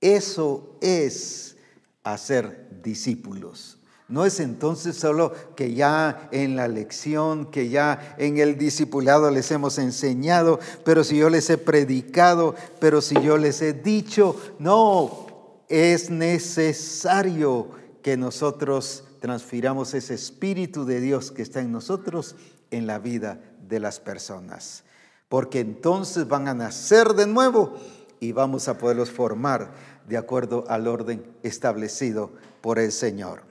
Eso 0.00 0.78
es 0.80 1.56
hacer 2.02 2.80
discípulos. 2.82 3.78
No 4.08 4.24
es 4.24 4.40
entonces 4.40 4.96
solo 4.96 5.32
que 5.54 5.74
ya 5.74 6.28
en 6.32 6.56
la 6.56 6.68
lección, 6.68 7.50
que 7.50 7.68
ya 7.68 8.14
en 8.18 8.38
el 8.38 8.58
discipulado 8.58 9.30
les 9.30 9.50
hemos 9.50 9.78
enseñado, 9.78 10.60
pero 10.84 11.04
si 11.04 11.18
yo 11.18 11.30
les 11.30 11.48
he 11.50 11.58
predicado, 11.58 12.54
pero 12.80 13.00
si 13.00 13.14
yo 13.22 13.38
les 13.38 13.62
he 13.62 13.72
dicho, 13.72 14.36
no, 14.58 15.31
es 15.68 16.10
necesario 16.10 17.70
que 18.02 18.16
nosotros 18.16 19.04
transfiramos 19.20 19.94
ese 19.94 20.14
Espíritu 20.14 20.84
de 20.84 21.00
Dios 21.00 21.30
que 21.30 21.42
está 21.42 21.60
en 21.60 21.72
nosotros 21.72 22.34
en 22.70 22.86
la 22.86 22.98
vida 22.98 23.40
de 23.68 23.80
las 23.80 24.00
personas. 24.00 24.84
Porque 25.28 25.60
entonces 25.60 26.28
van 26.28 26.48
a 26.48 26.54
nacer 26.54 27.14
de 27.14 27.26
nuevo 27.26 27.74
y 28.20 28.32
vamos 28.32 28.68
a 28.68 28.78
poderlos 28.78 29.10
formar 29.10 29.72
de 30.08 30.16
acuerdo 30.16 30.64
al 30.68 30.88
orden 30.88 31.24
establecido 31.42 32.32
por 32.60 32.78
el 32.78 32.92
Señor. 32.92 33.44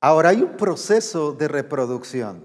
Ahora 0.00 0.30
hay 0.30 0.42
un 0.42 0.56
proceso 0.56 1.32
de 1.32 1.48
reproducción 1.48 2.42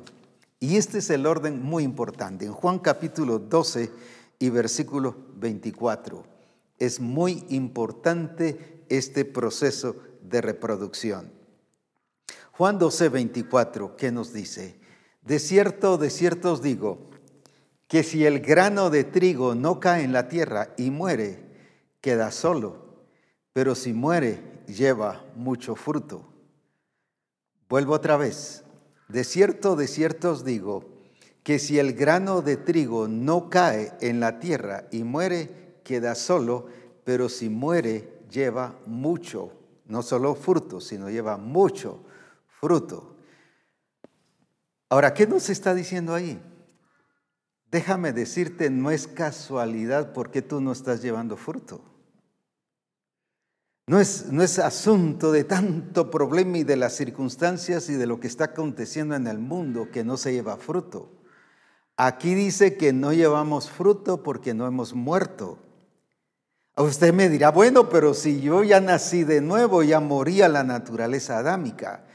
y 0.59 0.77
este 0.77 0.97
es 0.97 1.09
el 1.09 1.25
orden 1.25 1.61
muy 1.61 1.83
importante. 1.83 2.45
En 2.45 2.53
Juan 2.53 2.79
capítulo 2.79 3.37
12 3.39 3.91
y 4.39 4.49
versículo 4.49 5.15
24 5.35 6.38
es 6.79 6.99
muy 6.99 7.45
importante 7.49 8.83
este 8.89 9.25
proceso 9.25 9.95
de 10.21 10.41
reproducción. 10.41 11.31
Juan 12.51 12.79
12, 12.79 13.09
24, 13.09 13.95
¿qué 13.95 14.11
nos 14.11 14.33
dice? 14.33 14.79
De 15.21 15.39
cierto, 15.39 15.97
de 15.97 16.09
cierto 16.09 16.53
os 16.53 16.61
digo, 16.61 17.09
que 17.87 18.03
si 18.03 18.25
el 18.25 18.39
grano 18.39 18.89
de 18.89 19.03
trigo 19.03 19.55
no 19.55 19.79
cae 19.79 20.03
en 20.03 20.13
la 20.13 20.27
tierra 20.27 20.73
y 20.77 20.91
muere, 20.91 21.43
queda 22.01 22.31
solo, 22.31 23.05
pero 23.53 23.75
si 23.75 23.93
muere, 23.93 24.63
lleva 24.67 25.25
mucho 25.35 25.75
fruto. 25.75 26.33
Vuelvo 27.67 27.93
otra 27.93 28.17
vez. 28.17 28.63
De 29.07 29.23
cierto, 29.23 29.75
de 29.75 29.87
cierto 29.87 30.31
os 30.31 30.43
digo, 30.43 30.89
que 31.43 31.57
si 31.59 31.79
el 31.79 31.93
grano 31.93 32.41
de 32.41 32.57
trigo 32.57 33.07
no 33.07 33.49
cae 33.49 33.93
en 34.01 34.19
la 34.19 34.39
tierra 34.39 34.87
y 34.91 35.03
muere, 35.03 35.68
queda 35.89 36.13
solo, 36.13 36.67
pero 37.03 37.29
si 37.29 37.49
muere 37.49 38.21
lleva 38.29 38.79
mucho, 38.85 39.51
no 39.87 40.03
solo 40.03 40.35
fruto, 40.35 40.79
sino 40.79 41.09
lleva 41.09 41.35
mucho 41.37 42.05
fruto. 42.59 43.15
Ahora, 44.87 45.15
¿qué 45.15 45.25
nos 45.25 45.49
está 45.49 45.73
diciendo 45.73 46.13
ahí? 46.13 46.39
Déjame 47.71 48.13
decirte, 48.13 48.69
no 48.69 48.91
es 48.91 49.07
casualidad 49.07 50.13
porque 50.13 50.43
tú 50.43 50.61
no 50.61 50.73
estás 50.73 51.01
llevando 51.01 51.37
fruto. 51.37 51.81
No 53.87 53.99
es, 53.99 54.31
no 54.31 54.43
es 54.43 54.59
asunto 54.59 55.31
de 55.31 55.45
tanto 55.45 56.11
problema 56.11 56.59
y 56.59 56.63
de 56.63 56.75
las 56.75 56.95
circunstancias 56.95 57.89
y 57.89 57.93
de 57.93 58.05
lo 58.05 58.19
que 58.19 58.27
está 58.27 58.43
aconteciendo 58.45 59.15
en 59.15 59.25
el 59.25 59.39
mundo 59.39 59.89
que 59.91 60.03
no 60.03 60.17
se 60.17 60.33
lleva 60.33 60.57
fruto. 60.57 61.09
Aquí 61.97 62.35
dice 62.35 62.77
que 62.77 62.93
no 62.93 63.11
llevamos 63.11 63.71
fruto 63.71 64.21
porque 64.21 64.53
no 64.53 64.67
hemos 64.67 64.93
muerto. 64.93 65.57
Usted 66.79 67.13
me 67.13 67.27
dirá, 67.27 67.51
bueno, 67.51 67.89
pero 67.89 68.13
si 68.13 68.39
yo 68.39 68.63
ya 68.63 68.79
nací 68.79 69.25
de 69.25 69.41
nuevo, 69.41 69.83
ya 69.83 69.99
morí 69.99 70.41
a 70.41 70.47
la 70.47 70.63
naturaleza 70.63 71.39
adámica, 71.39 72.05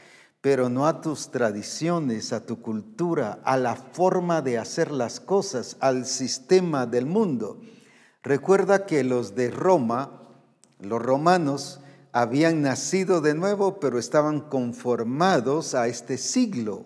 pero 0.41 0.69
no 0.69 0.87
a 0.87 1.01
tus 1.01 1.29
tradiciones, 1.29 2.33
a 2.33 2.43
tu 2.47 2.63
cultura, 2.63 3.37
a 3.43 3.57
la 3.57 3.75
forma 3.75 4.41
de 4.41 4.57
hacer 4.57 4.89
las 4.89 5.19
cosas, 5.19 5.77
al 5.81 6.07
sistema 6.07 6.87
del 6.87 7.05
mundo. 7.05 7.61
Recuerda 8.23 8.87
que 8.87 9.03
los 9.03 9.35
de 9.35 9.51
Roma, 9.51 10.23
los 10.79 10.99
romanos, 10.99 11.79
habían 12.11 12.63
nacido 12.63 13.21
de 13.21 13.35
nuevo, 13.35 13.79
pero 13.79 13.99
estaban 13.99 14.41
conformados 14.41 15.75
a 15.75 15.87
este 15.87 16.17
siglo. 16.17 16.85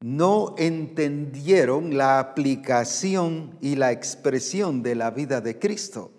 No 0.00 0.54
entendieron 0.56 1.98
la 1.98 2.18
aplicación 2.18 3.58
y 3.60 3.76
la 3.76 3.92
expresión 3.92 4.82
de 4.82 4.94
la 4.94 5.10
vida 5.10 5.42
de 5.42 5.58
Cristo 5.58 6.12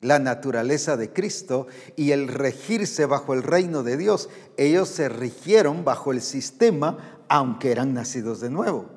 la 0.00 0.18
naturaleza 0.18 0.96
de 0.96 1.12
Cristo 1.12 1.66
y 1.96 2.12
el 2.12 2.28
regirse 2.28 3.06
bajo 3.06 3.34
el 3.34 3.42
reino 3.42 3.82
de 3.82 3.96
Dios. 3.96 4.28
Ellos 4.56 4.88
se 4.88 5.08
rigieron 5.08 5.84
bajo 5.84 6.12
el 6.12 6.22
sistema 6.22 7.22
aunque 7.28 7.72
eran 7.72 7.94
nacidos 7.94 8.40
de 8.40 8.50
nuevo. 8.50 8.96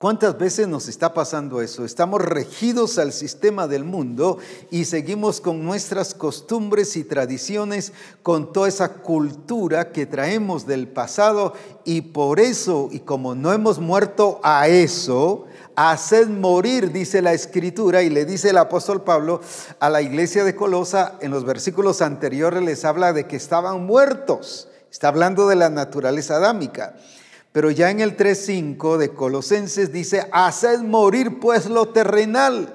¿Cuántas 0.00 0.38
veces 0.38 0.68
nos 0.68 0.86
está 0.86 1.12
pasando 1.12 1.60
eso? 1.60 1.84
Estamos 1.84 2.22
regidos 2.22 2.98
al 2.98 3.12
sistema 3.12 3.66
del 3.66 3.82
mundo 3.82 4.38
y 4.70 4.84
seguimos 4.84 5.40
con 5.40 5.64
nuestras 5.64 6.14
costumbres 6.14 6.96
y 6.96 7.02
tradiciones, 7.02 7.92
con 8.22 8.52
toda 8.52 8.68
esa 8.68 8.92
cultura 9.02 9.90
que 9.90 10.06
traemos 10.06 10.68
del 10.68 10.86
pasado 10.86 11.54
y 11.84 12.02
por 12.02 12.38
eso, 12.38 12.88
y 12.92 13.00
como 13.00 13.34
no 13.34 13.52
hemos 13.52 13.80
muerto 13.80 14.38
a 14.44 14.68
eso, 14.68 15.46
haced 15.78 16.26
morir, 16.26 16.90
dice 16.90 17.22
la 17.22 17.32
escritura, 17.32 18.02
y 18.02 18.10
le 18.10 18.24
dice 18.24 18.50
el 18.50 18.58
apóstol 18.58 19.04
Pablo 19.04 19.40
a 19.78 19.88
la 19.88 20.02
iglesia 20.02 20.42
de 20.42 20.56
Colosa, 20.56 21.14
en 21.20 21.30
los 21.30 21.44
versículos 21.44 22.02
anteriores 22.02 22.64
les 22.64 22.84
habla 22.84 23.12
de 23.12 23.28
que 23.28 23.36
estaban 23.36 23.86
muertos, 23.86 24.66
está 24.90 25.06
hablando 25.06 25.46
de 25.46 25.54
la 25.54 25.70
naturaleza 25.70 26.34
adámica. 26.34 26.96
Pero 27.52 27.70
ya 27.70 27.90
en 27.90 28.00
el 28.00 28.16
3.5 28.16 28.96
de 28.96 29.10
Colosenses 29.10 29.92
dice, 29.92 30.28
haced 30.32 30.80
morir 30.80 31.38
pues 31.38 31.66
lo 31.66 31.90
terrenal. 31.90 32.74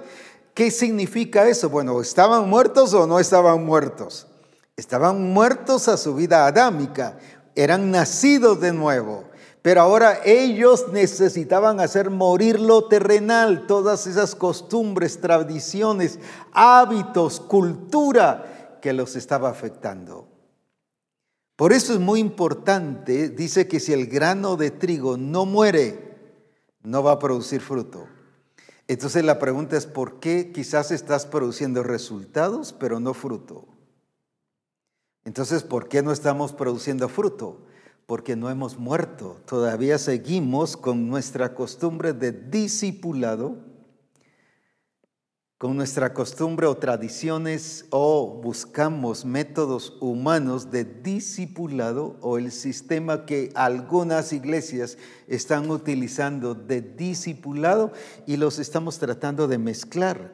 ¿Qué 0.54 0.72
significa 0.72 1.46
eso? 1.50 1.70
Bueno, 1.70 2.00
¿estaban 2.00 2.50
muertos 2.50 2.94
o 2.94 3.06
no 3.06 3.20
estaban 3.20 3.66
muertos? 3.66 4.28
Estaban 4.78 5.34
muertos 5.34 5.90
a 5.90 5.98
su 5.98 6.16
vida 6.16 6.48
adámica, 6.48 7.18
eran 7.54 7.92
nacidos 7.92 8.62
de 8.62 8.72
nuevo. 8.72 9.26
Pero 9.64 9.80
ahora 9.80 10.20
ellos 10.26 10.90
necesitaban 10.92 11.80
hacer 11.80 12.10
morir 12.10 12.60
lo 12.60 12.90
terrenal, 12.90 13.66
todas 13.66 14.08
esas 14.08 14.36
costumbres, 14.36 15.22
tradiciones, 15.22 16.20
hábitos, 16.52 17.40
cultura 17.40 18.78
que 18.82 18.92
los 18.92 19.16
estaba 19.16 19.50
afectando. 19.50 20.28
Por 21.56 21.72
eso 21.72 21.94
es 21.94 22.00
muy 22.00 22.20
importante, 22.20 23.30
dice 23.30 23.70
que 23.70 23.80
si 23.80 23.94
el 23.94 24.08
grano 24.08 24.58
de 24.58 24.70
trigo 24.70 25.16
no 25.16 25.46
muere, 25.46 26.18
no 26.82 27.02
va 27.02 27.14
a 27.14 27.20
producir 27.20 27.62
fruto. 27.62 28.06
Entonces 28.90 29.24
la 29.24 29.40
pregunta 29.40 29.78
es, 29.78 29.86
¿por 29.86 30.20
qué 30.20 30.52
quizás 30.52 30.92
estás 30.92 31.26
produciendo 31.26 31.84
resultados 31.84 32.74
pero 32.78 33.00
no 33.00 33.14
fruto? 33.14 33.66
Entonces, 35.24 35.64
¿por 35.64 35.88
qué 35.88 36.02
no 36.02 36.12
estamos 36.12 36.52
produciendo 36.52 37.08
fruto? 37.08 37.62
Porque 38.14 38.36
no 38.36 38.52
hemos 38.52 38.78
muerto, 38.78 39.42
todavía 39.48 39.98
seguimos 39.98 40.78
con 40.78 41.10
nuestra 41.10 41.56
costumbre 41.56 42.14
de 42.14 42.32
discipulado, 42.32 43.58
con 45.58 45.76
nuestra 45.76 46.14
costumbre 46.14 46.68
o 46.68 46.78
tradiciones 46.78 47.88
o 47.90 48.40
buscamos 48.40 49.26
métodos 49.26 49.98
humanos 50.00 50.70
de 50.70 50.86
discipulado 50.86 52.20
o 52.22 52.38
el 52.38 52.52
sistema 52.52 53.26
que 53.26 53.52
algunas 53.56 54.32
iglesias 54.32 55.00
están 55.28 55.72
utilizando 55.72 56.54
de 56.54 56.82
discipulado 56.82 57.94
y 58.28 58.38
los 58.38 58.60
estamos 58.60 59.00
tratando 59.00 59.48
de 59.48 59.58
mezclar. 59.58 60.32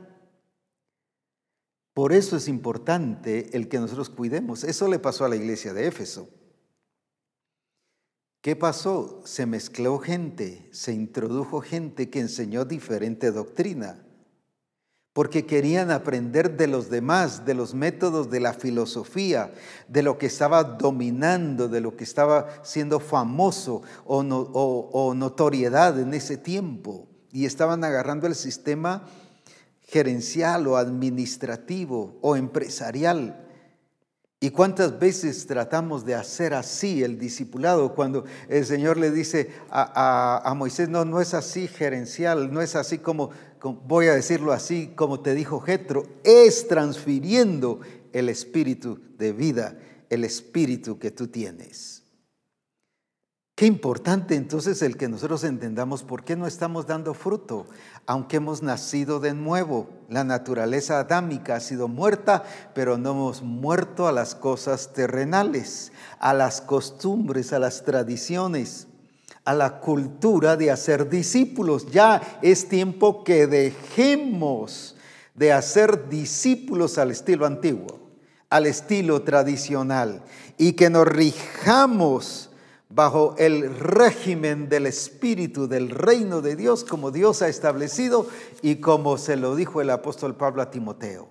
Por 1.94 2.12
eso 2.12 2.36
es 2.36 2.50
importante 2.50 3.56
el 3.56 3.70
que 3.70 3.80
nosotros 3.80 4.10
cuidemos. 4.10 4.66
Eso 4.66 4.90
le 4.90 5.00
pasó 5.00 5.24
a 5.24 5.30
la 5.30 5.38
iglesia 5.38 5.74
de 5.74 5.88
Éfeso. 5.88 6.28
¿Qué 8.42 8.56
pasó? 8.56 9.22
Se 9.26 9.46
mezcló 9.46 10.00
gente, 10.00 10.70
se 10.72 10.94
introdujo 10.94 11.60
gente 11.60 12.10
que 12.10 12.22
enseñó 12.22 12.64
diferente 12.64 13.32
doctrina, 13.32 14.02
porque 15.12 15.46
querían 15.46 15.92
aprender 15.92 16.56
de 16.56 16.68
los 16.68 16.90
demás, 16.90 17.46
de 17.46 17.54
los 17.54 17.74
métodos 17.74 18.30
de 18.30 18.40
la 18.40 18.54
filosofía, 18.54 19.54
de 19.90 20.04
lo 20.04 20.18
que 20.18 20.28
estaba 20.28 20.64
dominando, 20.64 21.68
de 21.68 21.82
lo 21.82 21.98
que 21.98 22.06
estaba 22.06 22.48
siendo 22.64 23.02
famoso 23.02 23.82
o, 24.06 24.20
o 24.20 25.14
notoriedad 25.16 26.00
en 26.00 26.14
ese 26.14 26.38
tiempo. 26.38 27.10
Y 27.34 27.46
estaban 27.46 27.84
agarrando 27.84 28.26
el 28.26 28.36
sistema 28.36 29.06
gerencial 29.82 30.66
o 30.68 30.78
administrativo 30.78 32.18
o 32.22 32.38
empresarial 32.38 33.49
¿Y 34.42 34.52
cuántas 34.52 34.98
veces 34.98 35.46
tratamos 35.48 36.06
de 36.06 36.16
hacer 36.16 36.54
así 36.54 37.04
el 37.04 37.20
discipulado 37.20 37.94
cuando 37.94 38.24
el 38.48 38.66
Señor 38.66 38.96
le 38.96 39.12
dice 39.12 39.50
a, 39.70 40.54
Moisés, 40.56 40.88
no, 40.88 41.04
no 41.04 41.20
es 41.20 41.34
así 41.34 41.68
gerencial, 41.68 42.54
no 42.54 42.62
es 42.62 42.78
así 42.78 43.00
como, 43.00 43.32
voy 43.86 44.08
a 44.08 44.16
decirlo 44.16 44.54
así, 44.54 44.94
como 44.96 45.20
te 45.20 45.36
dijo 45.36 45.60
Jetro, 45.60 46.04
es 46.24 46.70
transfiriendo 46.70 47.82
el 48.14 48.30
espíritu 48.30 49.02
de 49.18 49.34
vida, 49.34 49.78
el 50.10 50.24
espíritu 50.24 51.00
que 51.00 51.12
tú 51.12 51.28
tienes. 51.28 51.99
Qué 53.60 53.66
importante 53.66 54.36
entonces 54.36 54.82
el 54.82 54.96
que 54.96 55.10
nosotros 55.10 55.44
entendamos 55.44 56.04
por 56.04 56.24
qué 56.24 56.38
no 56.38 56.48
estamos 56.48 56.88
dando 56.88 57.14
fruto, 57.14 57.66
aunque 58.06 58.38
hemos 58.38 58.64
nacido 58.64 59.20
de 59.20 59.34
nuevo. 59.34 59.90
La 60.08 60.24
naturaleza 60.24 61.02
adámica 61.02 61.58
ha 61.58 61.60
sido 61.60 61.90
muerta, 61.90 62.46
pero 62.74 62.98
no 62.98 63.12
hemos 63.12 63.42
muerto 63.42 64.08
a 64.08 64.14
las 64.14 64.34
cosas 64.34 64.94
terrenales, 64.94 65.92
a 66.20 66.34
las 66.34 66.62
costumbres, 66.62 67.52
a 67.52 67.60
las 67.60 67.84
tradiciones, 67.84 68.88
a 69.44 69.54
la 69.54 69.82
cultura 69.82 70.56
de 70.56 70.72
hacer 70.72 71.10
discípulos. 71.10 71.92
Ya 71.92 72.40
es 72.42 72.70
tiempo 72.70 73.26
que 73.26 73.46
dejemos 73.46 74.96
de 75.36 75.52
hacer 75.52 76.08
discípulos 76.08 76.98
al 76.98 77.12
estilo 77.12 77.46
antiguo, 77.46 78.00
al 78.50 78.68
estilo 78.68 79.24
tradicional, 79.24 80.24
y 80.58 80.72
que 80.78 80.90
nos 80.90 81.06
rijamos 81.06 82.49
bajo 82.90 83.36
el 83.38 83.76
régimen 83.76 84.68
del 84.68 84.88
Espíritu 84.88 85.68
del 85.68 85.92
reino 85.92 86.42
de 86.42 86.56
Dios 86.56 86.84
como 86.84 87.12
Dios 87.12 87.44
ha 87.44 87.48
establecido 87.48 88.28
y 88.64 88.78
como 88.78 89.18
se 89.18 89.36
lo 89.36 89.56
dijo 89.56 89.80
el 89.80 89.92
apóstol 89.92 90.36
Pablo 90.36 90.64
a 90.64 90.72
Timoteo. 90.72 91.30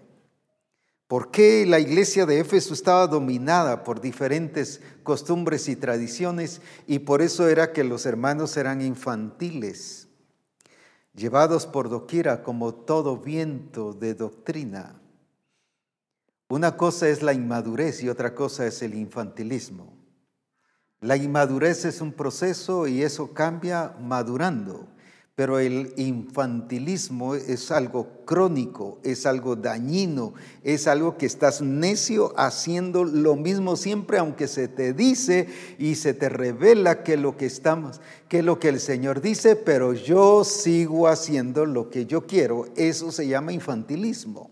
¿Por 1.09 1.31
qué 1.31 1.65
la 1.67 1.81
iglesia 1.81 2.27
de 2.27 2.39
Éfeso 2.39 2.75
estaba 2.75 3.07
dominada 3.07 3.83
por 3.83 4.01
diferentes 4.01 4.81
costumbres 5.03 5.69
y 5.69 5.75
tradiciones 5.75 6.61
y 6.87 7.01
por 7.01 7.23
eso 7.23 7.49
era 7.49 7.73
que 7.73 7.83
los 7.83 8.07
hermanos 8.07 8.57
eran 8.57 8.83
infantiles, 8.83 10.07
llevados 11.15 11.67
por 11.67 11.89
doquiera 11.89 12.43
como 12.43 12.75
todo 12.75 13.17
viento 13.17 13.95
de 13.95 14.15
doctrina? 14.15 15.01
Una 16.51 16.77
cosa 16.77 17.09
es 17.09 17.23
la 17.23 17.33
inmadurez 17.33 18.03
y 18.03 18.11
otra 18.11 18.35
cosa 18.35 18.67
es 18.67 18.83
el 18.83 18.95
infantilismo. 18.95 19.98
La 21.01 21.17
inmadurez 21.17 21.85
es 21.85 22.01
un 22.01 22.13
proceso 22.13 22.89
y 22.89 23.03
eso 23.03 23.33
cambia 23.33 23.95
madurando, 24.01 24.89
pero 25.37 25.61
el 25.61 25.93
infantilismo 25.97 27.37
es 27.37 27.71
algo 27.71 28.25
crónico, 28.25 28.99
es 29.05 29.25
algo 29.25 29.55
dañino, 29.55 30.35
es 30.65 30.89
algo 30.89 31.17
que 31.17 31.27
estás 31.27 31.63
necio 31.63 32.35
haciendo 32.37 33.05
lo 33.05 33.37
mismo 33.37 33.77
siempre, 33.77 34.19
aunque 34.19 34.49
se 34.49 34.67
te 34.67 34.93
dice 34.93 35.47
y 35.79 35.95
se 35.95 36.15
te 36.15 36.29
revela 36.29 37.05
que 37.05 37.17
lo 37.17 37.37
que 37.37 37.47
estamos, 37.47 38.01
que 38.29 38.43
lo 38.43 38.59
que 38.59 38.71
el 38.71 38.81
Señor 38.81 39.21
dice, 39.21 39.55
pero 39.55 39.93
yo 39.93 40.43
sigo 40.43 41.07
haciendo 41.07 41.65
lo 41.65 41.91
que 41.91 42.07
yo 42.07 42.27
quiero. 42.27 42.67
Eso 42.75 43.13
se 43.13 43.29
llama 43.29 43.53
infantilismo. 43.53 44.51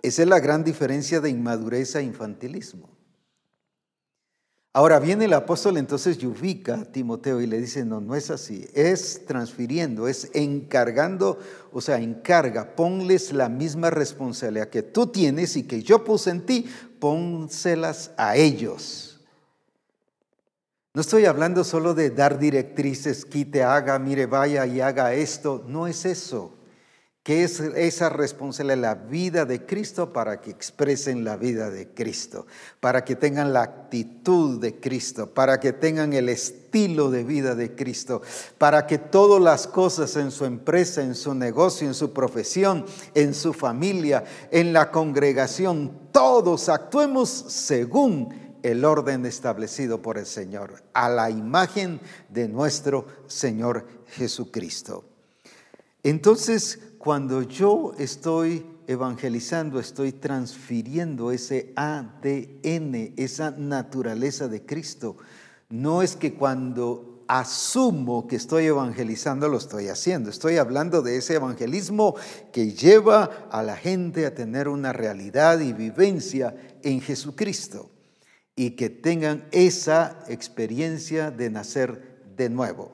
Esa 0.00 0.22
es 0.22 0.28
la 0.28 0.40
gran 0.40 0.64
diferencia 0.64 1.20
de 1.20 1.28
inmadurez 1.28 1.94
e 1.94 2.02
infantilismo. 2.02 2.99
Ahora 4.80 4.98
viene 4.98 5.26
el 5.26 5.34
apóstol 5.34 5.76
entonces 5.76 6.16
y 6.22 6.26
ubica 6.26 6.76
a 6.76 6.84
Timoteo 6.86 7.42
y 7.42 7.46
le 7.46 7.60
dice, 7.60 7.84
no, 7.84 8.00
no 8.00 8.14
es 8.16 8.30
así, 8.30 8.66
es 8.72 9.26
transfiriendo, 9.26 10.08
es 10.08 10.30
encargando, 10.32 11.38
o 11.70 11.82
sea, 11.82 11.98
encarga, 11.98 12.76
ponles 12.76 13.34
la 13.34 13.50
misma 13.50 13.90
responsabilidad 13.90 14.70
que 14.70 14.82
tú 14.82 15.08
tienes 15.08 15.54
y 15.58 15.64
que 15.64 15.82
yo 15.82 16.02
puse 16.02 16.30
en 16.30 16.46
ti, 16.46 16.66
pónselas 16.98 18.12
a 18.16 18.36
ellos. 18.36 19.20
No 20.94 21.02
estoy 21.02 21.26
hablando 21.26 21.62
solo 21.62 21.92
de 21.92 22.08
dar 22.08 22.38
directrices, 22.38 23.26
quite, 23.26 23.62
haga, 23.62 23.98
mire, 23.98 24.24
vaya 24.24 24.64
y 24.64 24.80
haga 24.80 25.12
esto, 25.12 25.62
no 25.68 25.88
es 25.88 26.06
eso 26.06 26.54
que 27.22 27.44
es 27.44 27.60
esa 27.60 28.08
responsabilidad 28.08 28.80
la 28.80 28.94
vida 28.94 29.44
de 29.44 29.66
Cristo 29.66 30.12
para 30.12 30.40
que 30.40 30.50
expresen 30.50 31.22
la 31.24 31.36
vida 31.36 31.70
de 31.70 31.88
Cristo, 31.88 32.46
para 32.80 33.04
que 33.04 33.14
tengan 33.14 33.52
la 33.52 33.62
actitud 33.62 34.58
de 34.58 34.80
Cristo, 34.80 35.28
para 35.28 35.60
que 35.60 35.72
tengan 35.72 36.14
el 36.14 36.28
estilo 36.28 37.10
de 37.10 37.24
vida 37.24 37.54
de 37.54 37.74
Cristo, 37.74 38.22
para 38.56 38.86
que 38.86 38.98
todas 38.98 39.42
las 39.42 39.66
cosas 39.66 40.16
en 40.16 40.30
su 40.30 40.46
empresa, 40.46 41.02
en 41.02 41.14
su 41.14 41.34
negocio, 41.34 41.86
en 41.86 41.94
su 41.94 42.12
profesión, 42.12 42.86
en 43.14 43.34
su 43.34 43.52
familia, 43.52 44.24
en 44.50 44.72
la 44.72 44.90
congregación, 44.90 45.92
todos 46.12 46.68
actuemos 46.68 47.28
según 47.28 48.58
el 48.62 48.84
orden 48.84 49.26
establecido 49.26 50.00
por 50.00 50.18
el 50.18 50.26
Señor, 50.26 50.82
a 50.92 51.08
la 51.08 51.30
imagen 51.30 52.00
de 52.28 52.48
nuestro 52.48 53.06
Señor 53.26 53.86
Jesucristo. 54.08 55.04
Entonces, 56.02 56.78
cuando 57.00 57.40
yo 57.40 57.94
estoy 57.98 58.62
evangelizando, 58.86 59.80
estoy 59.80 60.12
transfiriendo 60.12 61.32
ese 61.32 61.72
ADN, 61.74 63.14
esa 63.16 63.52
naturaleza 63.52 64.48
de 64.48 64.66
Cristo. 64.66 65.16
No 65.70 66.02
es 66.02 66.14
que 66.14 66.34
cuando 66.34 67.24
asumo 67.26 68.26
que 68.26 68.36
estoy 68.36 68.66
evangelizando 68.66 69.48
lo 69.48 69.56
estoy 69.56 69.88
haciendo. 69.88 70.28
Estoy 70.28 70.58
hablando 70.58 71.00
de 71.00 71.16
ese 71.16 71.36
evangelismo 71.36 72.16
que 72.52 72.72
lleva 72.74 73.48
a 73.50 73.62
la 73.62 73.76
gente 73.76 74.26
a 74.26 74.34
tener 74.34 74.68
una 74.68 74.92
realidad 74.92 75.60
y 75.60 75.72
vivencia 75.72 76.54
en 76.82 77.00
Jesucristo 77.00 77.88
y 78.54 78.72
que 78.72 78.90
tengan 78.90 79.48
esa 79.52 80.18
experiencia 80.28 81.30
de 81.30 81.48
nacer 81.48 82.20
de 82.36 82.50
nuevo. 82.50 82.92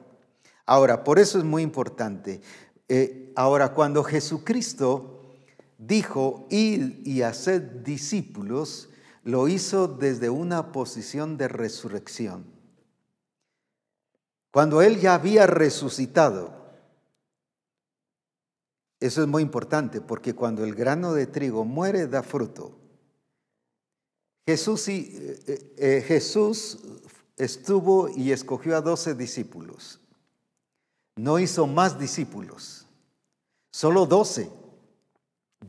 Ahora, 0.64 1.02
por 1.02 1.18
eso 1.18 1.38
es 1.38 1.44
muy 1.44 1.64
importante. 1.64 2.40
Eh, 2.88 3.25
ahora, 3.36 3.74
cuando 3.74 4.02
Jesucristo 4.02 5.36
dijo, 5.78 6.46
ir 6.50 7.02
y 7.04 7.22
hacer 7.22 7.82
discípulos, 7.82 8.88
lo 9.22 9.48
hizo 9.48 9.88
desde 9.88 10.30
una 10.30 10.72
posición 10.72 11.36
de 11.36 11.48
resurrección. 11.48 12.46
Cuando 14.52 14.80
Él 14.82 15.00
ya 15.00 15.14
había 15.14 15.46
resucitado, 15.46 16.56
eso 19.00 19.22
es 19.22 19.28
muy 19.28 19.42
importante 19.42 20.00
porque 20.00 20.34
cuando 20.34 20.64
el 20.64 20.74
grano 20.74 21.12
de 21.12 21.26
trigo 21.26 21.64
muere 21.64 22.06
da 22.06 22.22
fruto. 22.22 22.78
Jesús, 24.46 24.88
eh, 24.88 25.74
eh, 25.76 26.04
Jesús 26.06 26.78
estuvo 27.36 28.08
y 28.08 28.32
escogió 28.32 28.76
a 28.76 28.80
doce 28.80 29.14
discípulos. 29.14 30.00
No 31.16 31.38
hizo 31.38 31.66
más 31.66 31.98
discípulos, 31.98 32.85
solo 33.76 34.06
doce. 34.06 34.48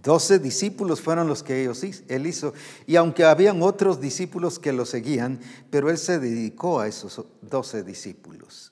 Doce 0.01 0.39
discípulos 0.39 1.01
fueron 1.01 1.27
los 1.27 1.43
que 1.43 1.69
él 2.07 2.25
hizo. 2.25 2.53
Y 2.85 2.95
aunque 2.95 3.25
habían 3.25 3.61
otros 3.61 3.99
discípulos 3.99 4.59
que 4.59 4.71
lo 4.71 4.85
seguían, 4.85 5.41
pero 5.69 5.89
él 5.89 5.97
se 5.97 6.17
dedicó 6.17 6.79
a 6.79 6.87
esos 6.87 7.25
doce 7.41 7.83
discípulos. 7.83 8.71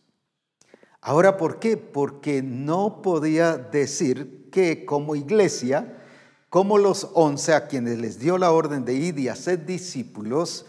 Ahora, 1.01 1.35
¿por 1.35 1.59
qué? 1.59 1.75
Porque 1.75 2.41
no 2.41 3.01
podía 3.01 3.57
decir 3.57 4.47
que 4.53 4.85
como 4.85 5.17
iglesia, 5.17 6.01
como 6.49 6.77
los 6.77 7.09
once 7.13 7.53
a 7.53 7.67
quienes 7.67 7.99
les 7.99 8.19
dio 8.19 8.37
la 8.37 8.53
orden 8.53 8.85
de 8.85 8.93
ir 8.93 9.19
y 9.19 9.27
hacer 9.27 9.65
discípulos, 9.65 10.65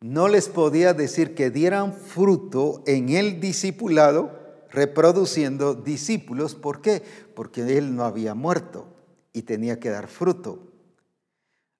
no 0.00 0.26
les 0.26 0.48
podía 0.48 0.92
decir 0.92 1.36
que 1.36 1.50
dieran 1.50 1.92
fruto 1.92 2.82
en 2.84 3.10
el 3.10 3.40
discipulado 3.40 4.41
reproduciendo 4.72 5.74
discípulos. 5.74 6.54
¿Por 6.54 6.80
qué? 6.80 7.02
Porque 7.34 7.78
él 7.78 7.94
no 7.94 8.04
había 8.04 8.34
muerto 8.34 8.86
y 9.32 9.42
tenía 9.42 9.78
que 9.78 9.90
dar 9.90 10.08
fruto. 10.08 10.72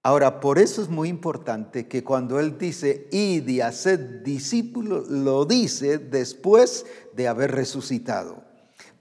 Ahora, 0.04 0.40
por 0.40 0.58
eso 0.58 0.82
es 0.82 0.88
muy 0.88 1.08
importante 1.08 1.86
que 1.86 2.02
cuando 2.02 2.40
él 2.40 2.58
dice, 2.58 3.06
id 3.12 3.46
y 3.48 3.60
haced 3.60 4.22
discípulos, 4.22 5.08
lo 5.08 5.44
dice 5.44 5.98
después 5.98 6.86
de 7.14 7.28
haber 7.28 7.52
resucitado. 7.52 8.51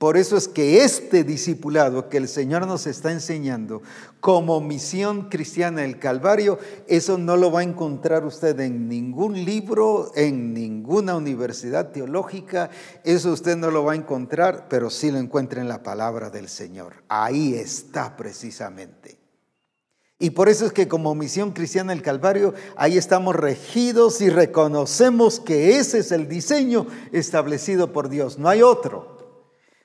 Por 0.01 0.17
eso 0.17 0.35
es 0.35 0.47
que 0.47 0.83
este 0.83 1.23
discipulado 1.23 2.09
que 2.09 2.17
el 2.17 2.27
Señor 2.27 2.65
nos 2.65 2.87
está 2.87 3.11
enseñando 3.11 3.83
como 4.19 4.59
misión 4.59 5.29
cristiana 5.29 5.81
del 5.81 5.99
Calvario, 5.99 6.57
eso 6.87 7.19
no 7.19 7.37
lo 7.37 7.51
va 7.51 7.59
a 7.59 7.63
encontrar 7.63 8.25
usted 8.25 8.59
en 8.61 8.89
ningún 8.89 9.45
libro, 9.45 10.11
en 10.15 10.55
ninguna 10.55 11.15
universidad 11.15 11.91
teológica, 11.91 12.71
eso 13.03 13.31
usted 13.31 13.55
no 13.57 13.69
lo 13.69 13.83
va 13.83 13.91
a 13.91 13.95
encontrar, 13.95 14.65
pero 14.71 14.89
sí 14.89 15.11
lo 15.11 15.19
encuentra 15.19 15.61
en 15.61 15.69
la 15.69 15.83
palabra 15.83 16.31
del 16.31 16.49
Señor. 16.49 16.93
Ahí 17.07 17.53
está 17.53 18.17
precisamente. 18.17 19.19
Y 20.17 20.31
por 20.31 20.49
eso 20.49 20.65
es 20.65 20.73
que 20.73 20.87
como 20.87 21.13
misión 21.13 21.51
cristiana 21.51 21.93
del 21.93 22.01
Calvario, 22.01 22.55
ahí 22.75 22.97
estamos 22.97 23.35
regidos 23.35 24.19
y 24.21 24.31
reconocemos 24.31 25.39
que 25.39 25.77
ese 25.77 25.99
es 25.99 26.11
el 26.11 26.27
diseño 26.27 26.87
establecido 27.11 27.93
por 27.93 28.09
Dios, 28.09 28.39
no 28.39 28.49
hay 28.49 28.63
otro. 28.63 29.10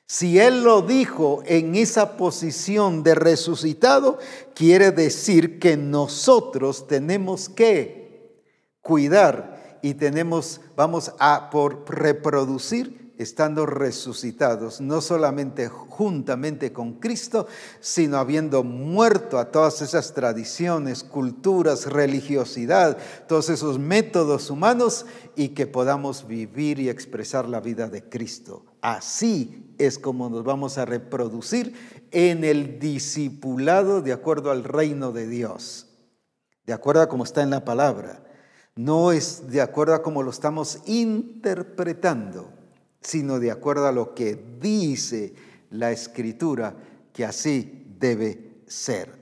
Si 0.09 0.39
Él 0.39 0.63
lo 0.63 0.83
dijo 0.83 1.43
en 1.47 1.75
esa 1.75 2.17
posición 2.17 3.03
de 3.03 3.17
resucitado, 3.17 4.19
quiere 4.55 4.93
decir 4.93 5.59
que 5.59 5.77
nosotros 5.77 6.87
tenemos 6.87 7.49
que 7.49 8.41
cuidar 8.83 9.81
y 9.83 9.95
tenemos, 9.95 10.61
vamos 10.77 11.13
a 11.19 11.51
por 11.51 11.85
reproducir 11.91 13.07
estando 13.19 13.67
resucitados, 13.67 14.81
no 14.81 15.01
solamente 15.01 15.69
juntamente 15.69 16.73
con 16.73 16.95
Cristo, 16.95 17.47
sino 17.81 18.19
habiendo 18.19 18.63
muerto 18.63 19.39
a 19.39 19.51
todas 19.51 19.81
esas 19.83 20.13
tradiciones, 20.13 21.03
culturas, 21.03 21.87
religiosidad, 21.87 22.99
todos 23.27 23.49
esos 23.49 23.79
métodos 23.79 24.51
humanos 24.51 25.07
y 25.35 25.49
que 25.49 25.67
podamos 25.67 26.27
vivir 26.27 26.79
y 26.79 26.91
expresar 26.91 27.49
la 27.49 27.61
vida 27.61 27.89
de 27.89 28.09
Cristo. 28.09 28.65
Así 28.87 29.75
es 29.79 29.99
como 29.99 30.31
nos 30.31 30.45
vamos 30.45 30.79
a 30.79 30.85
reproducir 30.85 31.75
en 32.13 32.45
el 32.45 32.79
discipulado 32.79 34.01
de 34.01 34.13
acuerdo 34.13 34.53
al 34.53 34.63
reino 34.63 35.11
de 35.11 35.27
Dios, 35.27 35.89
de 36.67 36.73
acuerdo 36.73 37.03
a 37.03 37.09
como 37.09 37.25
está 37.25 37.43
en 37.43 37.51
la 37.51 37.65
palabra. 37.65 38.23
No 38.77 39.11
es 39.11 39.51
de 39.51 39.61
acuerdo 39.61 39.95
a 39.95 40.03
cómo 40.03 40.23
lo 40.23 40.31
estamos 40.31 40.79
interpretando 40.87 42.53
sino 43.01 43.39
de 43.39 43.51
acuerdo 43.51 43.87
a 43.87 43.93
lo 43.93 44.15
que 44.15 44.37
dice 44.61 45.35
la 45.71 45.93
escritura 45.93 46.77
que 47.13 47.25
así 47.25 47.87
debe 47.99 48.63
ser. 48.67 49.15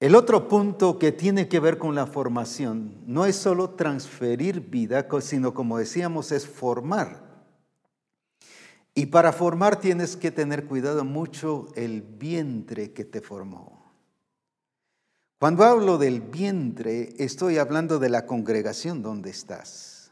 El 0.00 0.14
otro 0.14 0.46
punto 0.46 0.98
que 0.98 1.10
tiene 1.10 1.48
que 1.48 1.60
ver 1.60 1.78
con 1.78 1.94
la 1.94 2.06
formación 2.06 2.94
no 3.06 3.26
es 3.26 3.34
solo 3.36 3.70
transferir 3.70 4.60
vida, 4.60 5.08
sino 5.20 5.54
como 5.54 5.78
decíamos, 5.78 6.30
es 6.30 6.46
formar. 6.46 7.27
Y 8.98 9.06
para 9.06 9.32
formar 9.32 9.78
tienes 9.78 10.16
que 10.16 10.32
tener 10.32 10.64
cuidado 10.64 11.04
mucho 11.04 11.68
el 11.76 12.02
vientre 12.02 12.92
que 12.92 13.04
te 13.04 13.20
formó. 13.20 13.92
Cuando 15.38 15.62
hablo 15.62 15.98
del 15.98 16.20
vientre, 16.20 17.14
estoy 17.16 17.58
hablando 17.58 18.00
de 18.00 18.08
la 18.08 18.26
congregación 18.26 19.00
donde 19.00 19.30
estás. 19.30 20.10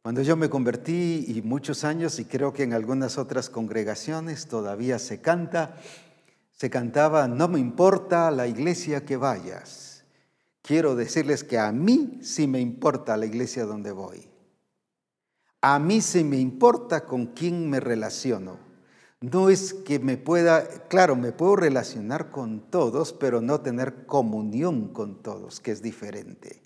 Cuando 0.00 0.22
yo 0.22 0.34
me 0.34 0.48
convertí 0.48 1.26
y 1.28 1.42
muchos 1.42 1.84
años, 1.84 2.18
y 2.20 2.24
creo 2.24 2.54
que 2.54 2.62
en 2.62 2.72
algunas 2.72 3.18
otras 3.18 3.50
congregaciones 3.50 4.46
todavía 4.46 4.98
se 4.98 5.20
canta, 5.20 5.76
se 6.52 6.70
cantaba, 6.70 7.28
no 7.28 7.48
me 7.48 7.60
importa 7.60 8.30
la 8.30 8.46
iglesia 8.46 9.04
que 9.04 9.18
vayas. 9.18 10.04
Quiero 10.62 10.96
decirles 10.96 11.44
que 11.44 11.58
a 11.58 11.70
mí 11.70 12.20
sí 12.22 12.46
me 12.46 12.62
importa 12.62 13.18
la 13.18 13.26
iglesia 13.26 13.66
donde 13.66 13.92
voy. 13.92 14.27
A 15.60 15.78
mí 15.78 16.00
sí 16.00 16.22
me 16.22 16.38
importa 16.38 17.04
con 17.04 17.26
quién 17.26 17.68
me 17.68 17.80
relaciono. 17.80 18.58
No 19.20 19.48
es 19.50 19.74
que 19.74 19.98
me 19.98 20.16
pueda, 20.16 20.64
claro, 20.88 21.16
me 21.16 21.32
puedo 21.32 21.56
relacionar 21.56 22.30
con 22.30 22.70
todos, 22.70 23.12
pero 23.12 23.40
no 23.40 23.60
tener 23.60 24.06
comunión 24.06 24.92
con 24.92 25.20
todos, 25.22 25.58
que 25.58 25.72
es 25.72 25.82
diferente. 25.82 26.62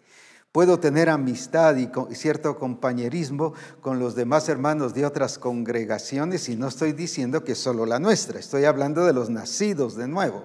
Puedo 0.52 0.78
tener 0.78 1.08
amistad 1.08 1.76
y 1.76 1.88
cierto 2.14 2.58
compañerismo 2.58 3.54
con 3.80 3.98
los 3.98 4.14
demás 4.14 4.50
hermanos 4.50 4.92
de 4.92 5.06
otras 5.06 5.38
congregaciones 5.38 6.50
y 6.50 6.56
no 6.56 6.68
estoy 6.68 6.92
diciendo 6.92 7.42
que 7.42 7.54
solo 7.54 7.86
la 7.86 7.98
nuestra, 7.98 8.38
estoy 8.38 8.66
hablando 8.66 9.06
de 9.06 9.14
los 9.14 9.30
nacidos 9.30 9.96
de 9.96 10.08
nuevo. 10.08 10.44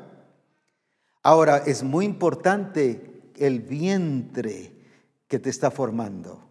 Ahora, 1.24 1.58
es 1.58 1.84
muy 1.84 2.06
importante 2.06 3.34
el 3.36 3.60
vientre 3.60 4.78
que 5.28 5.40
te 5.40 5.50
está 5.50 5.70
formando. 5.72 6.47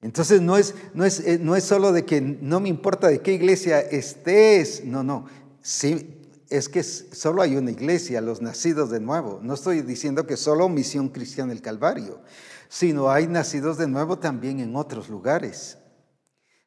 Entonces 0.00 0.40
no 0.40 0.56
es, 0.56 0.74
no 0.94 1.04
es, 1.04 1.20
eh, 1.20 1.38
no 1.40 1.56
es 1.56 1.64
solo 1.64 1.92
de 1.92 2.04
que 2.04 2.20
no 2.20 2.60
me 2.60 2.68
importa 2.68 3.08
de 3.08 3.20
qué 3.20 3.32
iglesia 3.32 3.80
estés, 3.80 4.84
no, 4.84 5.02
no, 5.02 5.26
sí, 5.60 6.18
es 6.50 6.68
que 6.68 6.82
solo 6.82 7.42
hay 7.42 7.56
una 7.56 7.70
iglesia, 7.70 8.20
los 8.20 8.40
nacidos 8.40 8.90
de 8.90 9.00
nuevo. 9.00 9.40
No 9.42 9.54
estoy 9.54 9.82
diciendo 9.82 10.26
que 10.26 10.36
solo 10.36 10.68
Misión 10.68 11.08
Cristiana 11.08 11.52
el 11.52 11.60
Calvario, 11.60 12.20
sino 12.68 13.10
hay 13.10 13.26
nacidos 13.26 13.76
de 13.76 13.88
nuevo 13.88 14.18
también 14.18 14.60
en 14.60 14.76
otros 14.76 15.08
lugares. 15.08 15.78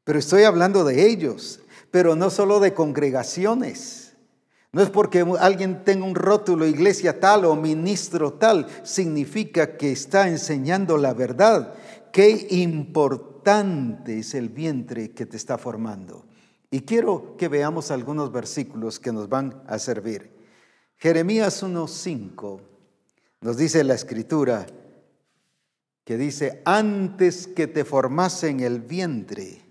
Pero 0.03 0.19
estoy 0.19 0.43
hablando 0.43 0.83
de 0.83 1.07
ellos, 1.07 1.61
pero 1.89 2.15
no 2.15 2.29
solo 2.29 2.59
de 2.59 2.73
congregaciones. 2.73 4.13
No 4.73 4.81
es 4.81 4.89
porque 4.89 5.25
alguien 5.39 5.83
tenga 5.83 6.05
un 6.05 6.15
rótulo 6.15 6.65
iglesia 6.65 7.19
tal 7.19 7.45
o 7.45 7.55
ministro 7.55 8.33
tal, 8.33 8.67
significa 8.83 9.75
que 9.77 9.91
está 9.91 10.27
enseñando 10.29 10.97
la 10.97 11.13
verdad. 11.13 11.73
Qué 12.11 12.47
importante 12.51 14.19
es 14.19 14.33
el 14.33 14.49
vientre 14.49 15.11
que 15.11 15.25
te 15.25 15.37
está 15.37 15.57
formando. 15.57 16.25
Y 16.69 16.81
quiero 16.81 17.35
que 17.37 17.47
veamos 17.47 17.91
algunos 17.91 18.31
versículos 18.31 18.99
que 18.99 19.11
nos 19.11 19.29
van 19.29 19.63
a 19.67 19.77
servir. 19.79 20.31
Jeremías 20.97 21.63
1.5 21.63 22.61
nos 23.41 23.57
dice 23.57 23.83
la 23.83 23.95
escritura 23.95 24.67
que 26.03 26.17
dice, 26.17 26.61
antes 26.65 27.47
que 27.47 27.67
te 27.67 27.85
formase 27.85 28.49
en 28.49 28.59
el 28.61 28.81
vientre, 28.81 29.61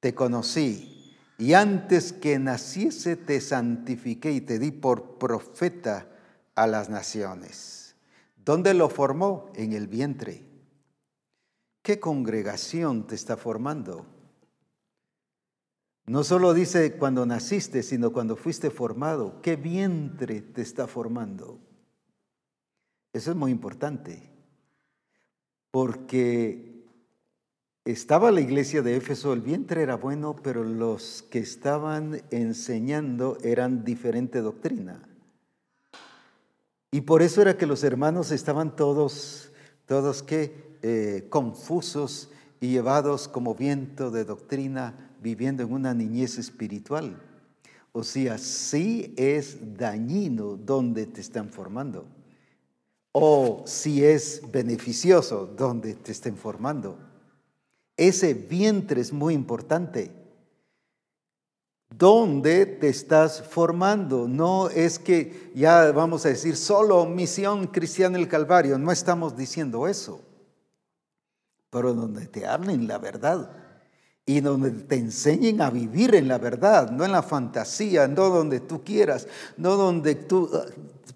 te 0.00 0.14
conocí, 0.14 1.14
y 1.38 1.52
antes 1.52 2.12
que 2.12 2.38
naciese 2.38 3.16
te 3.16 3.40
santifiqué 3.40 4.32
y 4.32 4.40
te 4.40 4.58
di 4.58 4.70
por 4.70 5.18
profeta 5.18 6.08
a 6.54 6.66
las 6.66 6.88
naciones. 6.88 7.94
¿Dónde 8.42 8.72
lo 8.72 8.88
formó? 8.88 9.50
En 9.54 9.72
el 9.72 9.86
vientre. 9.86 10.45
¿Qué 11.86 12.00
congregación 12.00 13.06
te 13.06 13.14
está 13.14 13.36
formando? 13.36 14.06
No 16.06 16.24
solo 16.24 16.52
dice 16.52 16.96
cuando 16.96 17.24
naciste, 17.26 17.84
sino 17.84 18.12
cuando 18.12 18.34
fuiste 18.34 18.70
formado. 18.70 19.40
¿Qué 19.40 19.54
vientre 19.54 20.40
te 20.40 20.62
está 20.62 20.88
formando? 20.88 21.60
Eso 23.12 23.30
es 23.30 23.36
muy 23.36 23.52
importante, 23.52 24.28
porque 25.70 26.84
estaba 27.84 28.32
la 28.32 28.40
iglesia 28.40 28.82
de 28.82 28.96
Éfeso, 28.96 29.32
el 29.32 29.42
vientre 29.42 29.82
era 29.84 29.94
bueno, 29.94 30.34
pero 30.42 30.64
los 30.64 31.22
que 31.30 31.38
estaban 31.38 32.20
enseñando 32.32 33.38
eran 33.44 33.84
diferente 33.84 34.40
doctrina. 34.40 35.08
Y 36.90 37.02
por 37.02 37.22
eso 37.22 37.42
era 37.42 37.56
que 37.56 37.66
los 37.66 37.84
hermanos 37.84 38.32
estaban 38.32 38.74
todos, 38.74 39.52
todos 39.86 40.24
que 40.24 40.65
eh, 40.82 41.26
confusos 41.28 42.30
y 42.60 42.68
llevados 42.68 43.28
como 43.28 43.54
viento 43.54 44.10
de 44.10 44.24
doctrina 44.24 45.06
viviendo 45.22 45.62
en 45.62 45.72
una 45.72 45.94
niñez 45.94 46.38
espiritual. 46.38 47.20
O 47.92 48.04
sea, 48.04 48.38
sí 48.38 49.14
es 49.16 49.76
dañino 49.76 50.56
donde 50.56 51.06
te 51.06 51.20
están 51.20 51.48
formando. 51.48 52.06
O 53.12 53.62
si 53.66 54.04
es 54.04 54.42
beneficioso 54.52 55.46
donde 55.46 55.94
te 55.94 56.12
estén 56.12 56.36
formando. 56.36 56.98
Ese 57.96 58.34
vientre 58.34 59.00
es 59.00 59.12
muy 59.12 59.32
importante. 59.32 60.10
¿Dónde 61.88 62.66
te 62.66 62.88
estás 62.88 63.42
formando? 63.42 64.28
No 64.28 64.68
es 64.68 64.98
que 64.98 65.50
ya 65.54 65.92
vamos 65.92 66.26
a 66.26 66.28
decir 66.28 66.56
solo 66.56 67.06
misión 67.06 67.68
cristiana 67.68 68.18
el 68.18 68.28
Calvario. 68.28 68.76
No 68.76 68.92
estamos 68.92 69.34
diciendo 69.36 69.88
eso. 69.88 70.20
Pero 71.70 71.94
donde 71.94 72.26
te 72.26 72.46
hablen 72.46 72.86
la 72.86 72.98
verdad 72.98 73.50
y 74.24 74.40
donde 74.40 74.70
te 74.72 74.96
enseñen 74.96 75.60
a 75.60 75.70
vivir 75.70 76.16
en 76.16 76.26
la 76.26 76.38
verdad, 76.38 76.90
no 76.90 77.04
en 77.04 77.12
la 77.12 77.22
fantasía, 77.22 78.08
no 78.08 78.28
donde 78.28 78.58
tú 78.58 78.82
quieras, 78.82 79.28
no 79.56 79.76
donde 79.76 80.16
tú 80.16 80.50
uh, 80.52 80.64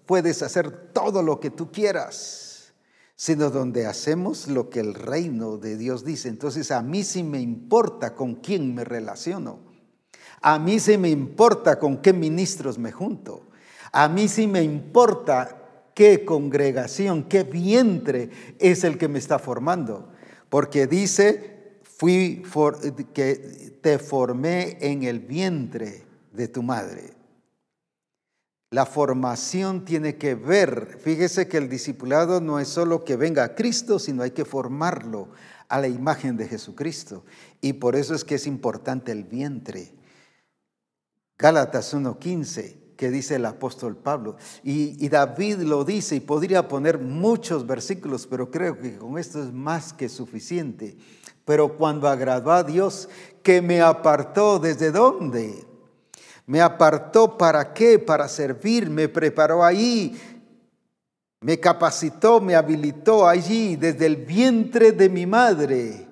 puedes 0.05 0.41
hacer 0.41 0.93
todo 0.93 1.21
lo 1.21 1.39
que 1.41 1.49
tú 1.49 1.71
quieras, 1.71 2.73
sino 3.17 3.49
donde 3.49 3.85
hacemos 3.85 4.47
lo 4.47 4.69
que 4.69 4.79
el 4.79 4.93
reino 4.93 5.57
de 5.57 5.75
Dios 5.75 6.05
dice. 6.05 6.29
Entonces 6.29 6.71
a 6.71 6.81
mí 6.81 7.03
sí 7.03 7.21
me 7.21 7.41
importa 7.41 8.15
con 8.15 8.35
quién 8.35 8.73
me 8.73 8.85
relaciono, 8.85 9.59
a 10.41 10.57
mí 10.57 10.79
sí 10.79 10.97
me 10.97 11.09
importa 11.09 11.77
con 11.79 11.97
qué 11.97 12.13
ministros 12.13 12.77
me 12.77 12.93
junto, 12.93 13.49
a 13.91 14.07
mí 14.07 14.29
sí 14.29 14.47
me 14.47 14.63
importa 14.63 15.57
qué 15.93 16.23
congregación, 16.23 17.23
qué 17.23 17.43
vientre 17.43 18.29
es 18.57 18.85
el 18.85 18.97
que 18.97 19.09
me 19.09 19.19
está 19.19 19.37
formando, 19.37 20.10
porque 20.51 20.85
dice 20.85 21.79
fui 21.81 22.43
que 23.13 23.79
te 23.81 23.97
formé 23.97 24.77
en 24.81 25.03
el 25.03 25.21
vientre 25.21 26.03
de 26.33 26.49
tu 26.49 26.61
madre. 26.61 27.13
La 28.69 28.85
formación 28.85 29.85
tiene 29.85 30.17
que 30.17 30.35
ver, 30.35 30.97
fíjese 31.01 31.47
que 31.47 31.57
el 31.57 31.69
discipulado 31.69 32.41
no 32.41 32.59
es 32.59 32.67
solo 32.67 33.05
que 33.05 33.15
venga 33.15 33.45
a 33.45 33.55
Cristo, 33.55 33.97
sino 33.97 34.23
hay 34.23 34.31
que 34.31 34.43
formarlo 34.43 35.29
a 35.69 35.79
la 35.79 35.87
imagen 35.87 36.35
de 36.35 36.49
Jesucristo. 36.49 37.23
Y 37.61 37.73
por 37.73 37.95
eso 37.95 38.13
es 38.13 38.25
que 38.25 38.35
es 38.35 38.45
importante 38.45 39.13
el 39.13 39.23
vientre. 39.23 39.93
Gálatas 41.37 41.93
1.15, 41.93 42.75
que 43.01 43.09
dice 43.09 43.37
el 43.37 43.47
apóstol 43.47 43.97
Pablo. 43.97 44.35
Y, 44.63 45.03
y, 45.03 45.09
David 45.09 45.61
lo 45.61 45.83
dice, 45.83 46.17
y 46.17 46.19
podría 46.19 46.67
poner 46.67 46.99
muchos 46.99 47.65
versículos, 47.65 48.27
pero 48.27 48.51
creo 48.51 48.77
que 48.77 48.95
con 48.95 49.17
esto 49.17 49.41
es 49.41 49.51
más 49.51 49.91
que 49.91 50.07
suficiente. 50.07 50.95
Pero 51.43 51.79
cuando 51.79 52.07
agradó 52.07 52.51
a 52.51 52.63
Dios, 52.63 53.09
que 53.41 53.59
me 53.59 53.81
apartó, 53.81 54.59
¿desde 54.59 54.91
dónde? 54.91 55.65
Me 56.45 56.61
apartó 56.61 57.39
para 57.39 57.73
qué? 57.73 57.97
Para 57.97 58.27
servir, 58.27 58.87
me 58.87 59.09
preparó 59.09 59.63
ahí, 59.63 60.15
me 61.39 61.59
capacitó, 61.59 62.39
me 62.39 62.53
habilitó 62.53 63.27
allí 63.27 63.77
desde 63.77 64.05
el 64.05 64.17
vientre 64.17 64.91
de 64.91 65.09
mi 65.09 65.25
madre 65.25 66.07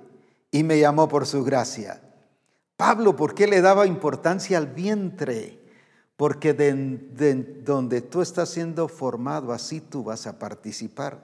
y 0.50 0.64
me 0.64 0.80
llamó 0.80 1.08
por 1.08 1.28
su 1.28 1.44
gracia. 1.44 2.02
Pablo, 2.76 3.16
¿por 3.16 3.36
qué 3.36 3.46
le 3.46 3.62
daba 3.62 3.86
importancia 3.86 4.58
al 4.58 4.66
vientre? 4.66 5.59
Porque 6.20 6.54
de, 6.54 7.62
donde 7.64 8.02
tú 8.02 8.22
estás 8.22 8.50
siendo 8.50 8.90
formado, 8.90 9.54
así 9.54 9.80
tú 9.80 10.04
vas 10.04 10.28
a 10.28 10.38
participar. 10.38 11.24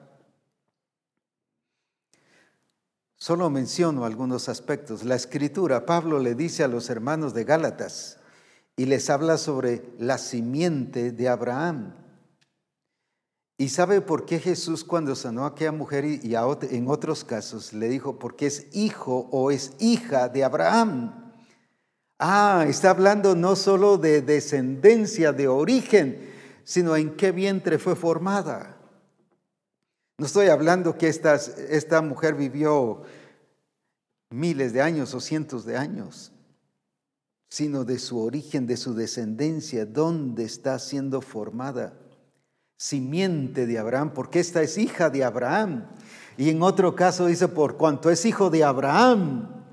Solo 3.18 3.50
menciono 3.50 4.06
algunos 4.06 4.48
aspectos. 4.48 5.04
La 5.04 5.16
escritura, 5.16 5.86
Pablo 5.86 6.18
le 6.20 6.34
dice 6.34 6.64
a 6.64 6.70
los 6.70 6.90
hermanos 6.90 7.34
de 7.34 7.44
Gálatas 7.44 8.20
y 8.78 8.86
les 8.86 9.10
habla 9.10 9.38
sobre 9.38 9.84
la 10.00 10.18
simiente 10.18 11.12
de 11.12 11.28
Abraham. 11.28 11.94
¿Y 13.58 13.68
sabe 13.68 14.00
por 14.00 14.26
qué 14.26 14.40
Jesús 14.40 14.86
cuando 14.86 15.14
sanó 15.18 15.44
a 15.44 15.50
aquella 15.50 15.74
mujer 15.74 16.06
y 16.06 16.36
en 16.36 16.88
otros 16.88 17.26
casos 17.26 17.74
le 17.74 17.90
dijo, 17.90 18.18
porque 18.18 18.46
es 18.46 18.68
hijo 18.72 19.28
o 19.34 19.52
es 19.52 19.74
hija 19.78 20.30
de 20.30 20.46
Abraham? 20.46 21.25
Ah, 22.18 22.66
está 22.68 22.92
hablando 22.92 23.36
no 23.36 23.56
solo 23.56 23.98
de 23.98 24.22
descendencia, 24.22 25.34
de 25.34 25.48
origen, 25.48 26.32
sino 26.64 26.96
en 26.96 27.16
qué 27.16 27.32
vientre 27.32 27.78
fue 27.78 27.96
formada. 27.96 28.78
No 30.18 30.26
estoy 30.26 30.48
hablando 30.48 30.98
que 30.98 31.10
esta, 31.10 31.36
esta 31.36 32.02
mujer 32.02 32.36
vivió 32.36 33.04
miles 34.30 34.72
de 34.72 34.82
años 34.82 35.14
o 35.14 35.20
cientos 35.20 35.66
de 35.66 35.76
años, 35.76 36.32
sino 37.50 37.84
de 37.84 38.00
su 38.00 38.20
origen, 38.22 38.66
de 38.66 38.78
su 38.78 38.94
descendencia, 38.94 39.86
dónde 39.86 40.46
está 40.46 40.80
siendo 40.80 41.22
formada. 41.22 41.94
Simiente 42.78 43.66
de 43.66 43.78
Abraham, 43.78 44.14
porque 44.14 44.40
esta 44.40 44.62
es 44.62 44.78
hija 44.78 45.10
de 45.10 45.24
Abraham. 45.24 45.86
Y 46.38 46.50
en 46.50 46.62
otro 46.62 46.96
caso 46.96 47.28
dice, 47.28 47.50
por 47.50 47.76
cuanto 47.76 48.10
es 48.10 48.26
hijo 48.26 48.50
de 48.50 48.64
Abraham, 48.64 49.65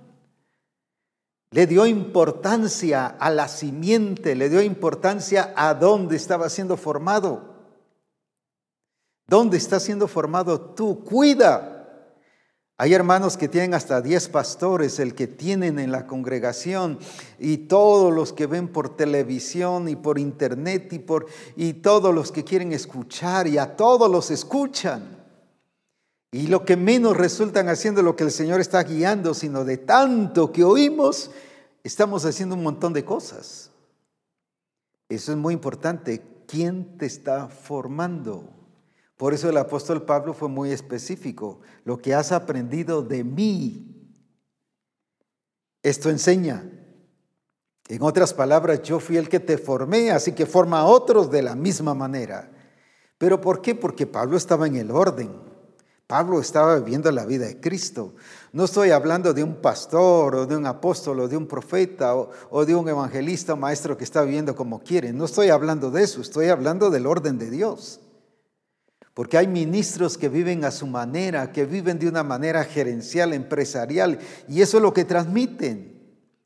le 1.52 1.66
dio 1.66 1.86
importancia 1.86 3.06
a 3.06 3.30
la 3.30 3.46
simiente, 3.46 4.34
le 4.34 4.48
dio 4.48 4.62
importancia 4.62 5.52
a 5.54 5.74
dónde 5.74 6.16
estaba 6.16 6.48
siendo 6.48 6.76
formado. 6.76 7.52
¿Dónde 9.26 9.58
está 9.58 9.78
siendo 9.78 10.08
formado 10.08 10.60
tú? 10.60 11.04
Cuida. 11.04 11.68
Hay 12.78 12.94
hermanos 12.94 13.36
que 13.36 13.48
tienen 13.48 13.74
hasta 13.74 14.00
10 14.00 14.28
pastores, 14.30 14.98
el 14.98 15.14
que 15.14 15.26
tienen 15.26 15.78
en 15.78 15.92
la 15.92 16.06
congregación 16.06 16.98
y 17.38 17.58
todos 17.58 18.12
los 18.12 18.32
que 18.32 18.46
ven 18.46 18.68
por 18.68 18.96
televisión 18.96 19.88
y 19.88 19.94
por 19.94 20.18
internet 20.18 20.92
y, 20.92 20.98
por, 20.98 21.26
y 21.54 21.74
todos 21.74 22.14
los 22.14 22.32
que 22.32 22.44
quieren 22.44 22.72
escuchar 22.72 23.46
y 23.46 23.58
a 23.58 23.76
todos 23.76 24.10
los 24.10 24.30
escuchan. 24.30 25.21
Y 26.34 26.46
lo 26.46 26.64
que 26.64 26.78
menos 26.78 27.14
resultan 27.14 27.68
haciendo 27.68 28.02
lo 28.02 28.16
que 28.16 28.24
el 28.24 28.30
Señor 28.30 28.58
está 28.60 28.82
guiando, 28.82 29.34
sino 29.34 29.66
de 29.66 29.76
tanto 29.76 30.50
que 30.50 30.64
oímos, 30.64 31.30
estamos 31.84 32.24
haciendo 32.24 32.54
un 32.54 32.62
montón 32.62 32.94
de 32.94 33.04
cosas. 33.04 33.70
Eso 35.10 35.32
es 35.32 35.38
muy 35.38 35.52
importante. 35.52 36.22
¿Quién 36.46 36.96
te 36.96 37.04
está 37.04 37.48
formando? 37.48 38.48
Por 39.18 39.34
eso 39.34 39.50
el 39.50 39.58
apóstol 39.58 40.06
Pablo 40.06 40.32
fue 40.32 40.48
muy 40.48 40.70
específico. 40.70 41.60
Lo 41.84 41.98
que 41.98 42.14
has 42.14 42.32
aprendido 42.32 43.02
de 43.02 43.24
mí, 43.24 44.16
esto 45.82 46.08
enseña. 46.08 46.64
En 47.88 48.02
otras 48.02 48.32
palabras, 48.32 48.82
yo 48.82 49.00
fui 49.00 49.18
el 49.18 49.28
que 49.28 49.38
te 49.38 49.58
formé, 49.58 50.10
así 50.10 50.32
que 50.32 50.46
forma 50.46 50.80
a 50.80 50.86
otros 50.86 51.30
de 51.30 51.42
la 51.42 51.54
misma 51.54 51.92
manera. 51.92 52.50
¿Pero 53.18 53.38
por 53.38 53.60
qué? 53.60 53.74
Porque 53.74 54.06
Pablo 54.06 54.38
estaba 54.38 54.66
en 54.66 54.76
el 54.76 54.90
orden. 54.90 55.51
Pablo 56.12 56.40
estaba 56.40 56.78
viviendo 56.78 57.10
la 57.10 57.24
vida 57.24 57.46
de 57.46 57.58
Cristo. 57.58 58.12
No 58.52 58.64
estoy 58.64 58.90
hablando 58.90 59.32
de 59.32 59.42
un 59.42 59.62
pastor 59.62 60.34
o 60.34 60.46
de 60.46 60.54
un 60.54 60.66
apóstol 60.66 61.20
o 61.20 61.26
de 61.26 61.38
un 61.38 61.46
profeta 61.46 62.14
o, 62.14 62.66
de 62.66 62.74
un 62.74 62.86
evangelista 62.86 63.56
maestro 63.56 63.96
que 63.96 64.04
está 64.04 64.20
viviendo 64.20 64.54
como 64.54 64.80
quiere. 64.80 65.14
No 65.14 65.24
estoy 65.24 65.48
hablando 65.48 65.90
de 65.90 66.02
eso, 66.02 66.20
estoy 66.20 66.48
hablando 66.48 66.90
del 66.90 67.06
orden 67.06 67.38
de 67.38 67.48
Dios. 67.48 68.00
Porque 69.14 69.38
hay 69.38 69.48
ministros 69.48 70.18
que 70.18 70.28
viven 70.28 70.66
a 70.66 70.70
su 70.70 70.86
manera, 70.86 71.50
que 71.50 71.64
viven 71.64 71.98
de 71.98 72.08
una 72.08 72.22
manera 72.22 72.62
gerencial, 72.64 73.32
empresarial, 73.32 74.18
y 74.48 74.60
eso 74.60 74.76
es 74.76 74.82
lo 74.82 74.92
que 74.92 75.06
transmiten. 75.06 75.98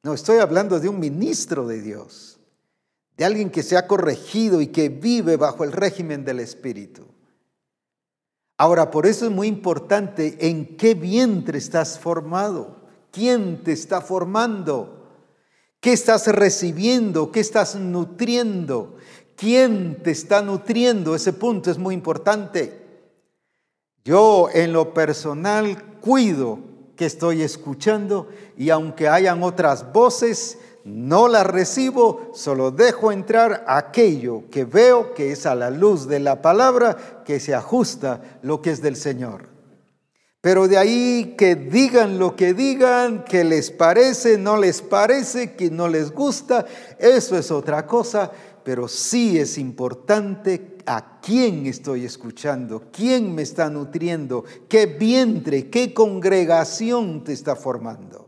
No, 0.05 0.15
estoy 0.15 0.39
hablando 0.39 0.79
de 0.79 0.89
un 0.89 1.01
ministro 1.01 1.67
de 1.67 1.83
Dios, 1.83 2.39
de 3.17 3.25
alguien 3.25 3.51
que 3.51 3.65
se 3.65 3.77
ha 3.77 3.89
corregido 3.89 4.61
y 4.61 4.69
que 4.69 4.91
vive 4.91 5.37
bajo 5.37 5.65
el 5.65 5.73
régimen 5.73 6.25
del 6.25 6.39
Espíritu. 6.39 7.16
Ahora, 8.59 8.91
por 8.91 9.07
eso 9.07 9.27
es 9.27 9.33
muy 9.33 9.49
importante 9.49 10.37
en 10.41 10.77
qué 10.77 10.95
vientre 10.95 11.59
estás 11.59 11.99
formado, 11.99 12.77
quién 13.11 13.63
te 13.63 13.73
está 13.73 14.01
formando, 14.01 15.05
qué 15.81 15.93
estás 15.93 16.27
recibiendo, 16.29 17.31
qué 17.31 17.41
estás 17.41 17.77
nutriendo, 17.77 18.97
quién 19.37 20.03
te 20.03 20.11
está 20.11 20.41
nutriendo, 20.41 21.15
ese 21.15 21.35
punto 21.35 21.71
es 21.71 21.77
muy 21.77 21.95
importante. 21.95 22.83
Yo 24.05 24.49
en 24.55 24.73
lo 24.73 24.95
personal 24.95 26.01
cuido 26.01 26.61
que 26.97 27.05
estoy 27.05 27.43
escuchando 27.43 28.29
y 28.57 28.71
aunque 28.71 29.09
hayan 29.09 29.43
otras 29.43 29.93
voces, 29.93 30.59
no 30.87 31.27
las 31.27 31.45
recibo, 31.45 32.31
solo 32.33 32.71
dejo 32.71 33.11
entrar 33.11 33.65
aquello 33.67 34.45
que 34.53 34.65
veo 34.65 35.15
que 35.15 35.33
es 35.33 35.45
a 35.45 35.57
la 35.57 35.69
luz 35.69 36.07
de 36.07 36.21
la 36.21 36.41
palabra 36.41 37.25
que 37.25 37.41
se 37.41 37.55
ajusta 37.55 38.39
lo 38.43 38.63
que 38.63 38.71
es 38.71 38.81
del 38.81 38.95
Señor. 38.95 39.49
Pero 40.41 40.69
de 40.69 40.79
ahí 40.79 41.35
que 41.37 41.57
digan 41.57 42.21
lo 42.21 42.37
que 42.37 42.55
digan, 42.55 43.25
que 43.25 43.43
les 43.43 43.73
parece, 43.73 44.39
no 44.39 44.57
les 44.57 44.81
parece, 44.81 45.57
que 45.57 45.73
no 45.73 45.89
les 45.89 46.13
gusta, 46.13 46.65
eso 47.01 47.37
es 47.37 47.51
otra 47.51 47.85
cosa, 47.85 48.31
pero 48.63 48.87
sí 48.87 49.41
es 49.41 49.59
importante 49.59 50.77
a 50.87 51.19
quién 51.21 51.67
estoy 51.67 52.05
escuchando, 52.05 52.85
quién 52.93 53.35
me 53.35 53.43
está 53.43 53.69
nutriendo, 53.71 54.45
qué 54.69 54.87
vientre, 54.87 55.69
qué 55.69 55.93
congregación 55.93 57.25
te 57.25 57.33
está 57.33 57.57
formando. 57.57 58.26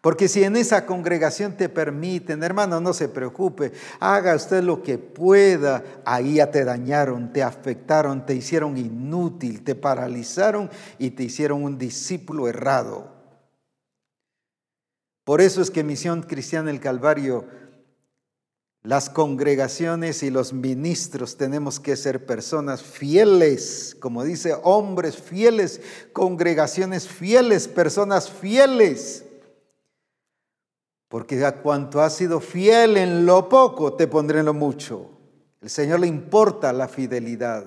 Porque 0.00 0.28
si 0.28 0.42
en 0.42 0.56
esa 0.56 0.86
congregación 0.86 1.56
te 1.56 1.68
permiten, 1.68 2.42
hermano, 2.42 2.80
no 2.80 2.94
se 2.94 3.08
preocupe, 3.08 3.72
haga 3.98 4.34
usted 4.34 4.62
lo 4.62 4.82
que 4.82 4.96
pueda, 4.96 5.84
ahí 6.06 6.36
ya 6.36 6.50
te 6.50 6.64
dañaron, 6.64 7.32
te 7.32 7.42
afectaron, 7.42 8.24
te 8.24 8.34
hicieron 8.34 8.78
inútil, 8.78 9.62
te 9.62 9.74
paralizaron 9.74 10.70
y 10.98 11.10
te 11.10 11.24
hicieron 11.24 11.62
un 11.62 11.76
discípulo 11.76 12.48
errado. 12.48 13.12
Por 15.24 15.42
eso 15.42 15.60
es 15.60 15.70
que 15.70 15.84
Misión 15.84 16.22
Cristiana 16.22 16.70
del 16.70 16.80
Calvario 16.80 17.44
las 18.82 19.10
congregaciones 19.10 20.22
y 20.22 20.30
los 20.30 20.54
ministros 20.54 21.36
tenemos 21.36 21.78
que 21.78 21.96
ser 21.96 22.24
personas 22.24 22.82
fieles, 22.82 23.94
como 24.00 24.24
dice, 24.24 24.54
hombres 24.62 25.16
fieles, 25.16 25.82
congregaciones 26.14 27.06
fieles, 27.06 27.68
personas 27.68 28.30
fieles. 28.30 29.26
Porque 31.10 31.44
a 31.44 31.60
cuanto 31.60 32.00
has 32.00 32.14
sido 32.14 32.40
fiel 32.40 32.96
en 32.96 33.26
lo 33.26 33.50
poco, 33.50 33.92
te 33.92 34.06
pondré 34.06 34.38
en 34.40 34.46
lo 34.46 34.54
mucho. 34.54 35.10
El 35.60 35.68
Señor 35.68 36.00
le 36.00 36.06
importa 36.06 36.72
la 36.72 36.88
fidelidad. 36.88 37.66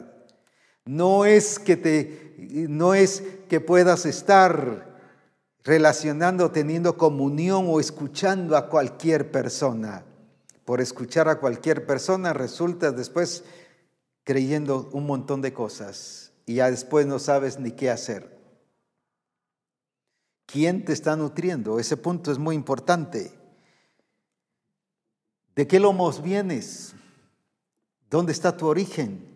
No 0.86 1.26
es 1.26 1.60
que 1.60 1.78
te 1.78 2.24
no 2.68 2.96
es 2.96 3.22
que 3.48 3.60
puedas 3.60 4.08
estar 4.08 4.96
relacionando, 5.64 6.50
teniendo 6.50 6.98
comunión 6.98 7.68
o 7.70 7.80
escuchando 7.80 8.58
a 8.58 8.70
cualquier 8.70 9.30
persona 9.30 10.04
por 10.66 10.80
escuchar 10.82 11.28
a 11.28 11.40
cualquier 11.40 11.86
persona, 11.86 12.34
resulta 12.34 12.92
después 12.92 13.44
creyendo 14.24 14.90
un 14.94 15.06
montón 15.06 15.42
de 15.42 15.54
cosas 15.54 16.32
y 16.46 16.56
ya 16.56 16.72
después 16.72 17.06
no 17.06 17.20
sabes 17.20 17.60
ni 17.60 17.72
qué 17.72 17.90
hacer. 17.90 18.33
¿Quién 20.54 20.86
te 20.86 20.94
está 20.94 21.16
nutriendo? 21.16 21.80
Ese 21.80 21.98
punto 21.98 22.32
es 22.32 22.38
muy 22.38 22.54
importante. 22.54 23.32
¿De 25.56 25.66
qué 25.66 25.80
lomos 25.80 26.22
vienes? 26.22 26.94
¿Dónde 28.08 28.34
está 28.34 28.56
tu 28.56 28.68
origen? 28.68 29.28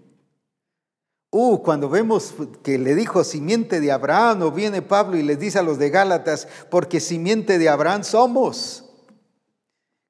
Uh, 1.32 1.58
cuando 1.64 1.90
vemos 1.90 2.36
que 2.62 2.78
le 2.78 2.94
dijo 2.94 3.24
simiente 3.24 3.80
de 3.80 3.92
Abraham, 3.92 4.44
o 4.44 4.52
viene 4.52 4.84
Pablo 4.84 5.18
y 5.18 5.24
les 5.24 5.40
dice 5.40 5.58
a 5.58 5.64
los 5.64 5.80
de 5.80 5.90
Gálatas, 5.90 6.48
porque 6.70 7.00
simiente 7.00 7.58
de 7.58 7.68
Abraham 7.68 8.04
somos. 8.04 8.84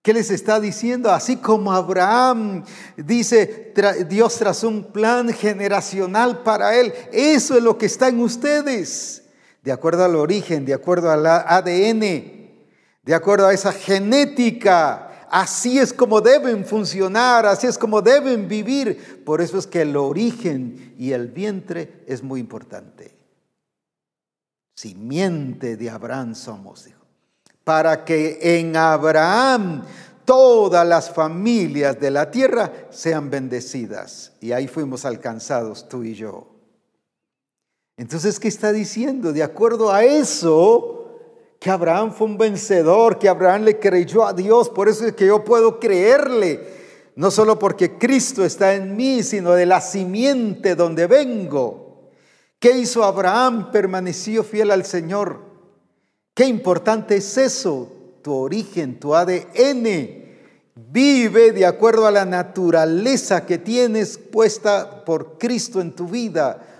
¿Qué 0.01 0.13
les 0.13 0.29
está 0.29 0.59
diciendo? 0.59 1.09
Así 1.09 1.37
como 1.37 1.71
Abraham 1.71 2.65
dice, 2.97 3.73
Dios 4.09 4.35
trazó 4.35 4.67
un 4.67 4.91
plan 4.91 5.29
generacional 5.29 6.43
para 6.43 6.75
él. 6.75 6.93
Eso 7.13 7.55
es 7.55 7.63
lo 7.63 7.77
que 7.77 7.85
está 7.85 8.09
en 8.09 8.19
ustedes. 8.19 9.23
De 9.67 9.73
acuerdo 9.73 10.05
al 10.05 10.15
origen, 10.15 10.63
de 10.63 10.73
acuerdo 10.73 11.11
al 11.11 11.25
ADN, 11.25 11.99
de 11.99 13.13
acuerdo 13.13 13.47
a 13.47 13.53
esa 13.53 13.73
genética. 13.73 15.27
Así 15.29 15.77
es 15.77 15.91
como 15.91 16.21
deben 16.21 16.63
funcionar, 16.63 17.45
así 17.45 17.67
es 17.67 17.77
como 17.77 18.01
deben 18.01 18.47
vivir. 18.47 19.25
Por 19.25 19.41
eso 19.41 19.57
es 19.57 19.67
que 19.67 19.81
el 19.81 19.97
origen 19.97 20.95
y 20.97 21.11
el 21.11 21.27
vientre 21.27 22.05
es 22.07 22.23
muy 22.23 22.39
importante. 22.39 23.13
Simiente 24.73 25.75
de 25.75 25.89
Abraham 25.89 26.33
somos, 26.33 26.85
dijo 26.85 27.01
para 27.65 28.05
que 28.05 28.39
en 28.41 28.77
Abraham 28.77 29.83
todas 30.23 30.87
las 30.87 31.09
familias 31.09 31.99
de 31.99 32.11
la 32.11 32.31
tierra 32.31 32.71
sean 32.89 33.29
bendecidas. 33.29 34.31
Y 34.39 34.53
ahí 34.53 34.69
fuimos 34.69 35.03
alcanzados 35.03 35.89
tú 35.89 36.05
y 36.05 36.13
yo. 36.13 36.56
Entonces, 37.97 38.39
¿qué 38.39 38.47
está 38.47 38.71
diciendo? 38.71 39.33
De 39.33 39.41
acuerdo 39.41 39.91
a 39.91 40.03
eso, 40.03 40.97
que 41.59 41.71
Abraham 41.71 42.13
fue 42.13 42.27
un 42.27 42.37
vencedor, 42.37 43.17
que 43.17 43.27
Abraham 43.27 43.63
le 43.63 43.79
creyó 43.79 44.25
a 44.25 44.33
Dios, 44.33 44.69
por 44.69 44.87
eso 44.87 45.05
es 45.07 45.13
que 45.13 45.25
yo 45.25 45.43
puedo 45.43 45.79
creerle, 45.79 46.61
no 47.15 47.31
solo 47.31 47.57
porque 47.57 47.97
Cristo 47.97 48.45
está 48.45 48.75
en 48.75 48.95
mí, 48.95 49.23
sino 49.23 49.53
de 49.53 49.65
la 49.65 49.81
simiente 49.81 50.75
donde 50.75 51.07
vengo. 51.07 52.11
¿Qué 52.59 52.77
hizo 52.77 53.03
Abraham? 53.03 53.71
Permaneció 53.71 54.43
fiel 54.43 54.69
al 54.69 54.85
Señor. 54.85 55.41
Qué 56.35 56.45
importante 56.45 57.15
es 57.15 57.35
eso, 57.37 57.91
tu 58.21 58.35
origen, 58.35 58.99
tu 58.99 59.15
ADN. 59.15 60.27
Vive 60.75 61.51
de 61.51 61.65
acuerdo 61.65 62.05
a 62.05 62.11
la 62.11 62.25
naturaleza 62.25 63.47
que 63.47 63.57
tienes 63.57 64.19
puesta 64.19 65.03
por 65.03 65.39
Cristo 65.39 65.81
en 65.81 65.93
tu 65.93 66.07
vida. 66.07 66.76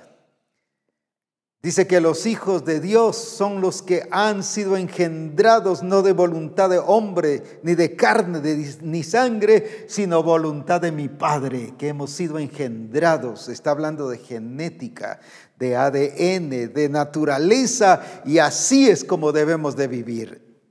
Dice 1.62 1.88
que 1.88 2.00
los 2.00 2.28
hijos 2.28 2.66
de 2.66 2.80
Dios 2.80 3.18
son 3.18 3.62
los 3.62 3.82
que 3.82 4.08
han 4.12 4.44
sido 4.44 4.78
engendrados 4.78 5.82
no 5.82 6.04
de 6.04 6.14
voluntad 6.14 6.70
de 6.70 6.78
hombre, 6.78 7.60
ni 7.64 7.74
de 7.74 7.96
carne, 7.96 8.40
ni 8.82 9.04
sangre, 9.04 9.86
sino 9.90 10.22
voluntad 10.22 10.80
de 10.82 10.92
mi 10.92 11.10
Padre, 11.10 11.74
que 11.78 11.88
hemos 11.88 12.12
sido 12.12 12.38
engendrados. 12.38 13.50
Está 13.50 13.72
hablando 13.72 14.08
de 14.08 14.20
genética, 14.20 15.20
de 15.58 15.76
ADN, 15.76 16.74
de 16.74 16.90
naturaleza, 16.90 18.22
y 18.24 18.38
así 18.38 18.88
es 18.88 19.04
como 19.04 19.32
debemos 19.32 19.76
de 19.76 19.88
vivir. 19.88 20.62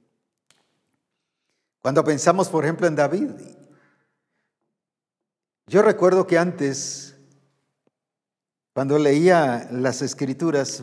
Cuando 1.83 2.05
pensamos, 2.05 2.49
por 2.49 2.65
ejemplo, 2.65 2.87
en 2.87 2.97
David, 2.97 3.31
yo 5.67 5.83
recuerdo 5.83 6.29
que 6.29 6.39
antes, 6.39 7.16
cuando 8.77 8.99
leía 8.99 9.71
las 9.73 10.03
escrituras, 10.03 10.83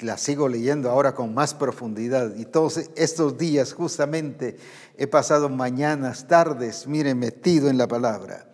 las 0.00 0.20
sigo 0.20 0.50
leyendo 0.50 0.90
ahora 0.90 1.14
con 1.14 1.32
más 1.32 1.54
profundidad, 1.54 2.36
y 2.36 2.44
todos 2.44 2.90
estos 2.94 3.38
días 3.38 3.72
justamente 3.72 4.58
he 4.98 5.06
pasado 5.06 5.48
mañanas, 5.48 6.28
tardes, 6.28 6.86
mire, 6.86 7.14
metido 7.14 7.70
en 7.70 7.78
la 7.78 7.88
palabra. 7.88 8.52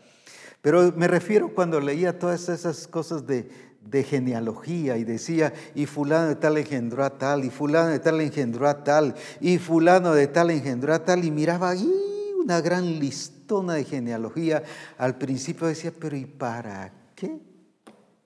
Pero 0.62 0.92
me 0.94 1.08
refiero 1.08 1.52
cuando 1.56 1.80
leía 1.80 2.20
todas 2.20 2.48
esas 2.48 2.86
cosas 2.86 3.26
de, 3.26 3.50
de 3.84 4.04
genealogía 4.04 4.96
y 4.96 5.02
decía, 5.02 5.52
y 5.74 5.86
fulano 5.86 6.28
de 6.28 6.36
tal 6.36 6.56
engendró 6.56 7.02
a 7.02 7.18
tal, 7.18 7.44
y 7.44 7.50
fulano 7.50 7.88
de 7.88 7.98
tal 7.98 8.20
engendró 8.20 8.68
a 8.68 8.84
tal, 8.84 9.16
y 9.40 9.58
fulano 9.58 10.14
de 10.14 10.28
tal 10.28 10.52
engendró 10.52 10.94
a 10.94 11.04
tal, 11.04 11.24
y 11.24 11.32
miraba 11.32 11.70
ahí 11.70 11.92
una 12.40 12.60
gran 12.60 13.00
listona 13.00 13.74
de 13.74 13.82
genealogía. 13.82 14.62
Al 14.98 15.18
principio 15.18 15.66
decía, 15.66 15.92
pero 15.98 16.16
¿y 16.16 16.26
para 16.26 16.92
qué? 17.16 17.47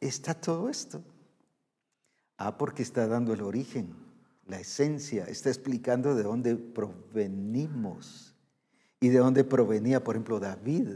Está 0.06 0.34
todo 0.34 0.68
esto? 0.68 1.02
Ah, 2.36 2.58
porque 2.58 2.82
está 2.82 3.06
dando 3.06 3.32
el 3.32 3.42
origen, 3.42 3.94
la 4.46 4.58
esencia, 4.58 5.24
está 5.26 5.48
explicando 5.48 6.14
de 6.14 6.24
dónde 6.24 6.56
provenimos 6.56 8.34
y 9.00 9.08
de 9.08 9.18
dónde 9.18 9.44
provenía, 9.44 10.02
por 10.02 10.16
ejemplo, 10.16 10.40
David. 10.40 10.88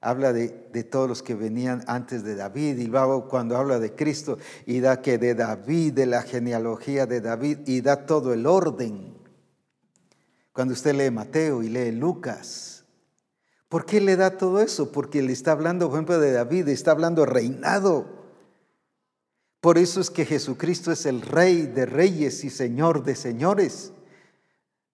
Habla 0.00 0.32
de, 0.32 0.48
todos 0.84 1.08
los 1.08 1.22
que 1.22 1.34
venían 1.34 1.82
antes 1.88 2.22
de 2.22 2.36
David 2.36 2.78
y 2.78 2.86
luego 2.86 3.28
cuando 3.28 3.56
habla 3.56 3.80
de 3.80 3.94
Cristo 3.94 4.38
y 4.64 4.80
da 4.80 5.02
que 5.02 5.18
de 5.18 5.34
David, 5.34 5.92
de 5.94 6.06
la 6.06 6.22
genealogía 6.22 7.04
de 7.06 7.20
David 7.20 7.60
y 7.66 7.80
da 7.80 8.06
todo 8.06 8.32
el 8.32 8.46
orden. 8.46 9.16
Cuando 10.52 10.74
usted 10.74 10.94
lee 10.94 11.10
Mateo 11.10 11.62
y 11.62 11.68
lee 11.68 11.92
Lucas, 11.92 12.84
¿por 13.68 13.86
qué 13.86 14.00
le 14.00 14.16
da 14.16 14.38
todo 14.38 14.60
eso? 14.60 14.92
Porque 14.92 15.20
le 15.20 15.32
está 15.32 15.52
hablando, 15.52 15.88
por 15.88 15.96
ejemplo, 15.96 16.18
de 16.20 16.32
David, 16.32 16.68
está 16.68 16.92
hablando 16.92 17.26
reinado. 17.26 18.17
Por 19.60 19.76
eso 19.78 20.00
es 20.00 20.10
que 20.10 20.24
Jesucristo 20.24 20.92
es 20.92 21.04
el 21.06 21.20
Rey 21.20 21.62
de 21.62 21.86
reyes 21.86 22.44
y 22.44 22.50
Señor 22.50 23.02
de 23.04 23.16
señores. 23.16 23.92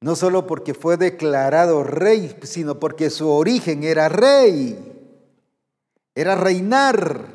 No 0.00 0.16
solo 0.16 0.46
porque 0.46 0.74
fue 0.74 0.96
declarado 0.98 1.82
rey, 1.82 2.36
sino 2.42 2.78
porque 2.78 3.08
su 3.08 3.26
origen 3.26 3.84
era 3.84 4.10
rey, 4.10 4.76
era 6.14 6.34
reinar. 6.34 7.26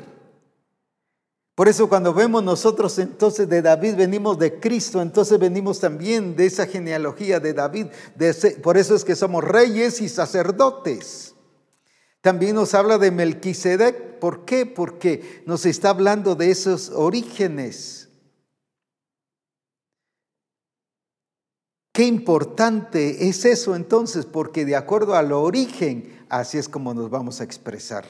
Por 1.56 1.68
eso 1.68 1.88
cuando 1.88 2.14
vemos 2.14 2.44
nosotros 2.44 2.96
entonces 3.00 3.48
de 3.48 3.60
David, 3.60 3.96
venimos 3.96 4.38
de 4.38 4.60
Cristo, 4.60 5.02
entonces 5.02 5.38
venimos 5.38 5.80
también 5.80 6.36
de 6.36 6.46
esa 6.46 6.64
genealogía 6.64 7.40
de 7.40 7.54
David. 7.54 7.86
por 8.62 8.78
eso 8.78 8.94
es 8.94 9.04
que 9.04 9.16
somos 9.16 9.42
reyes 9.42 10.00
y 10.00 10.08
sacerdotes. 10.08 11.34
También 12.20 12.54
nos 12.54 12.74
habla 12.74 12.98
de 12.98 13.10
Melquisedec. 13.10 14.18
¿Por 14.18 14.44
qué? 14.44 14.66
Porque 14.66 15.42
nos 15.46 15.64
está 15.64 15.90
hablando 15.90 16.34
de 16.34 16.50
esos 16.50 16.90
orígenes. 16.90 18.08
Qué 21.92 22.04
importante 22.04 23.28
es 23.28 23.44
eso 23.44 23.74
entonces, 23.74 24.24
porque 24.24 24.64
de 24.64 24.76
acuerdo 24.76 25.16
al 25.16 25.32
origen, 25.32 26.24
así 26.28 26.56
es 26.56 26.68
como 26.68 26.94
nos 26.94 27.10
vamos 27.10 27.40
a 27.40 27.44
expresar. 27.44 28.04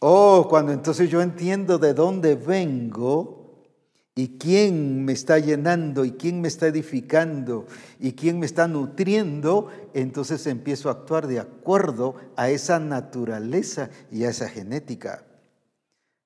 Oh, 0.00 0.46
cuando 0.48 0.72
entonces 0.72 1.08
yo 1.08 1.22
entiendo 1.22 1.78
de 1.78 1.94
dónde 1.94 2.34
vengo, 2.34 3.43
y 4.16 4.38
quién 4.38 5.04
me 5.04 5.12
está 5.12 5.38
llenando 5.40 6.04
y 6.04 6.12
quién 6.12 6.40
me 6.40 6.48
está 6.48 6.68
edificando 6.68 7.66
y 7.98 8.12
quién 8.12 8.38
me 8.38 8.46
está 8.46 8.68
nutriendo, 8.68 9.68
entonces 9.92 10.46
empiezo 10.46 10.88
a 10.88 10.92
actuar 10.92 11.26
de 11.26 11.40
acuerdo 11.40 12.14
a 12.36 12.48
esa 12.48 12.78
naturaleza 12.78 13.90
y 14.12 14.24
a 14.24 14.30
esa 14.30 14.48
genética. 14.48 15.24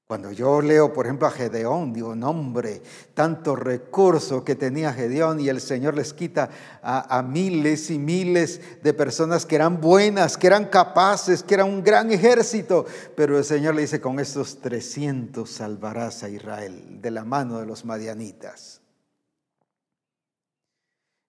Cuando 0.09 0.33
yo 0.33 0.63
leo, 0.63 0.91
por 0.91 1.05
ejemplo, 1.05 1.29
a 1.29 1.31
Gedeón, 1.31 1.93
digo, 1.93 2.17
no 2.17 2.31
hombre, 2.31 2.81
tanto 3.13 3.55
recurso 3.55 4.43
que 4.43 4.55
tenía 4.55 4.95
Gedeón 4.95 5.39
y 5.39 5.51
el 5.51 5.61
Señor 5.61 5.95
les 5.95 6.15
quita 6.15 6.49
a, 6.83 7.19
a, 7.19 7.23
miles 7.23 7.91
y 7.91 7.99
miles 7.99 8.83
de 8.83 8.95
personas 8.95 9.45
que 9.45 9.57
eran 9.57 9.83
buenas, 9.83 10.39
que 10.39 10.47
eran 10.47 10.65
capaces, 10.65 11.43
que 11.43 11.53
eran 11.53 11.69
un 11.69 11.85
gran 11.85 12.11
ejército. 12.11 12.87
Pero 13.15 13.37
el 13.37 13.45
Señor 13.45 13.75
le 13.75 13.83
dice, 13.83 14.01
con 14.01 14.19
estos 14.19 14.63
300 14.63 15.47
salvarás 15.47 16.23
a 16.23 16.31
Israel 16.31 17.03
de 17.03 17.11
la 17.11 17.27
mano 17.27 17.61
de 17.61 17.67
los 17.67 17.85
madianitas. 17.85 18.81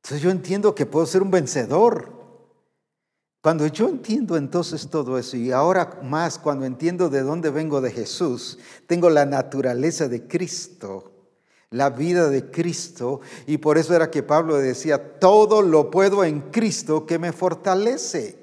Entonces 0.03 0.21
yo 0.21 0.31
entiendo 0.31 0.73
que 0.73 0.85
puedo 0.85 1.05
ser 1.05 1.21
un 1.21 1.31
vencedor. 1.31 2.18
Cuando 3.41 3.67
yo 3.67 3.87
entiendo 3.87 4.35
entonces 4.35 4.89
todo 4.89 5.17
eso 5.17 5.37
y 5.37 5.51
ahora 5.51 6.01
más 6.03 6.37
cuando 6.37 6.65
entiendo 6.65 7.09
de 7.09 7.21
dónde 7.21 7.49
vengo 7.49 7.79
de 7.79 7.89
Jesús, 7.89 8.59
tengo 8.85 9.09
la 9.09 9.25
naturaleza 9.25 10.09
de 10.09 10.27
Cristo, 10.27 11.13
la 11.69 11.89
vida 11.89 12.29
de 12.29 12.51
Cristo 12.51 13.21
y 13.47 13.57
por 13.57 13.77
eso 13.77 13.95
era 13.95 14.11
que 14.11 14.23
Pablo 14.23 14.57
decía, 14.57 15.19
todo 15.19 15.61
lo 15.61 15.89
puedo 15.89 16.25
en 16.25 16.51
Cristo 16.51 17.05
que 17.05 17.17
me 17.17 17.31
fortalece. 17.31 18.37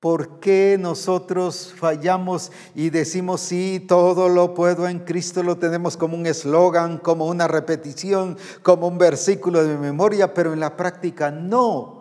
¿Por 0.00 0.38
qué 0.38 0.76
nosotros 0.78 1.74
fallamos 1.74 2.52
y 2.74 2.90
decimos 2.90 3.40
sí, 3.40 3.84
todo 3.88 4.28
lo 4.28 4.52
puedo 4.52 4.86
en 4.86 5.00
Cristo? 5.00 5.42
Lo 5.42 5.56
tenemos 5.56 5.96
como 5.96 6.14
un 6.14 6.26
eslogan, 6.26 6.98
como 6.98 7.26
una 7.26 7.48
repetición, 7.48 8.36
como 8.62 8.86
un 8.86 8.98
versículo 8.98 9.64
de 9.64 9.78
memoria, 9.78 10.34
pero 10.34 10.52
en 10.52 10.60
la 10.60 10.76
práctica 10.76 11.30
no 11.30 11.97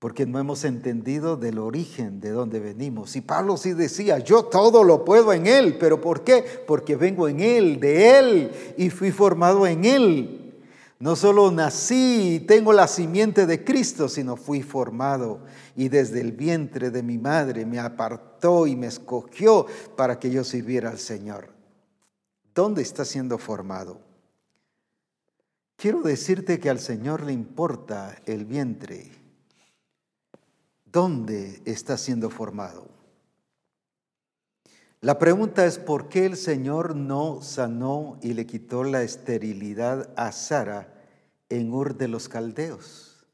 porque 0.00 0.24
no 0.24 0.38
hemos 0.38 0.64
entendido 0.64 1.36
del 1.36 1.58
origen 1.58 2.20
de 2.20 2.30
dónde 2.30 2.58
venimos. 2.58 3.14
Y 3.16 3.20
Pablo 3.20 3.58
sí 3.58 3.74
decía, 3.74 4.18
yo 4.18 4.46
todo 4.46 4.82
lo 4.82 5.04
puedo 5.04 5.30
en 5.34 5.46
Él, 5.46 5.76
pero 5.78 6.00
¿por 6.00 6.24
qué? 6.24 6.42
Porque 6.66 6.96
vengo 6.96 7.28
en 7.28 7.40
Él, 7.40 7.78
de 7.78 8.18
Él, 8.18 8.50
y 8.78 8.88
fui 8.88 9.10
formado 9.12 9.66
en 9.66 9.84
Él. 9.84 10.64
No 10.98 11.16
solo 11.16 11.50
nací 11.50 12.36
y 12.36 12.40
tengo 12.40 12.72
la 12.72 12.88
simiente 12.88 13.44
de 13.46 13.62
Cristo, 13.62 14.08
sino 14.08 14.36
fui 14.36 14.62
formado 14.62 15.40
y 15.76 15.90
desde 15.90 16.22
el 16.22 16.32
vientre 16.32 16.90
de 16.90 17.02
mi 17.02 17.18
madre 17.18 17.66
me 17.66 17.78
apartó 17.78 18.66
y 18.66 18.76
me 18.76 18.86
escogió 18.86 19.66
para 19.96 20.18
que 20.18 20.30
yo 20.30 20.44
sirviera 20.44 20.88
al 20.88 20.98
Señor. 20.98 21.50
¿Dónde 22.54 22.80
está 22.80 23.04
siendo 23.04 23.36
formado? 23.36 24.00
Quiero 25.76 26.00
decirte 26.00 26.58
que 26.58 26.70
al 26.70 26.80
Señor 26.80 27.22
le 27.22 27.32
importa 27.32 28.16
el 28.24 28.46
vientre 28.46 29.19
¿Dónde 30.92 31.62
está 31.66 31.96
siendo 31.96 32.30
formado? 32.30 32.88
La 35.00 35.18
pregunta 35.18 35.64
es 35.64 35.78
por 35.78 36.08
qué 36.08 36.26
el 36.26 36.36
Señor 36.36 36.96
no 36.96 37.40
sanó 37.42 38.18
y 38.22 38.34
le 38.34 38.44
quitó 38.44 38.84
la 38.84 39.02
esterilidad 39.02 40.10
a 40.16 40.32
Sara 40.32 40.92
en 41.48 41.72
Ur 41.72 41.96
de 41.96 42.08
los 42.08 42.28
Caldeos. 42.28 43.26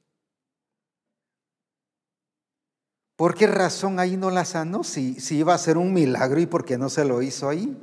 ¿Por 3.16 3.34
qué 3.34 3.46
razón 3.46 3.98
ahí 3.98 4.16
no 4.16 4.30
la 4.30 4.44
sanó? 4.44 4.84
Si, 4.84 5.18
si 5.18 5.38
iba 5.38 5.54
a 5.54 5.58
ser 5.58 5.78
un 5.78 5.92
milagro 5.92 6.38
y 6.38 6.46
por 6.46 6.64
qué 6.64 6.76
no 6.76 6.90
se 6.90 7.04
lo 7.06 7.22
hizo 7.22 7.48
ahí. 7.48 7.76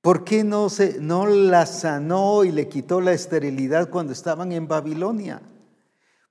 ¿Por 0.00 0.24
qué 0.24 0.42
no, 0.42 0.68
se, 0.68 0.98
no 1.00 1.26
la 1.26 1.64
sanó 1.66 2.42
y 2.42 2.50
le 2.50 2.68
quitó 2.68 3.00
la 3.00 3.12
esterilidad 3.12 3.88
cuando 3.88 4.12
estaban 4.12 4.50
en 4.50 4.66
Babilonia? 4.66 5.40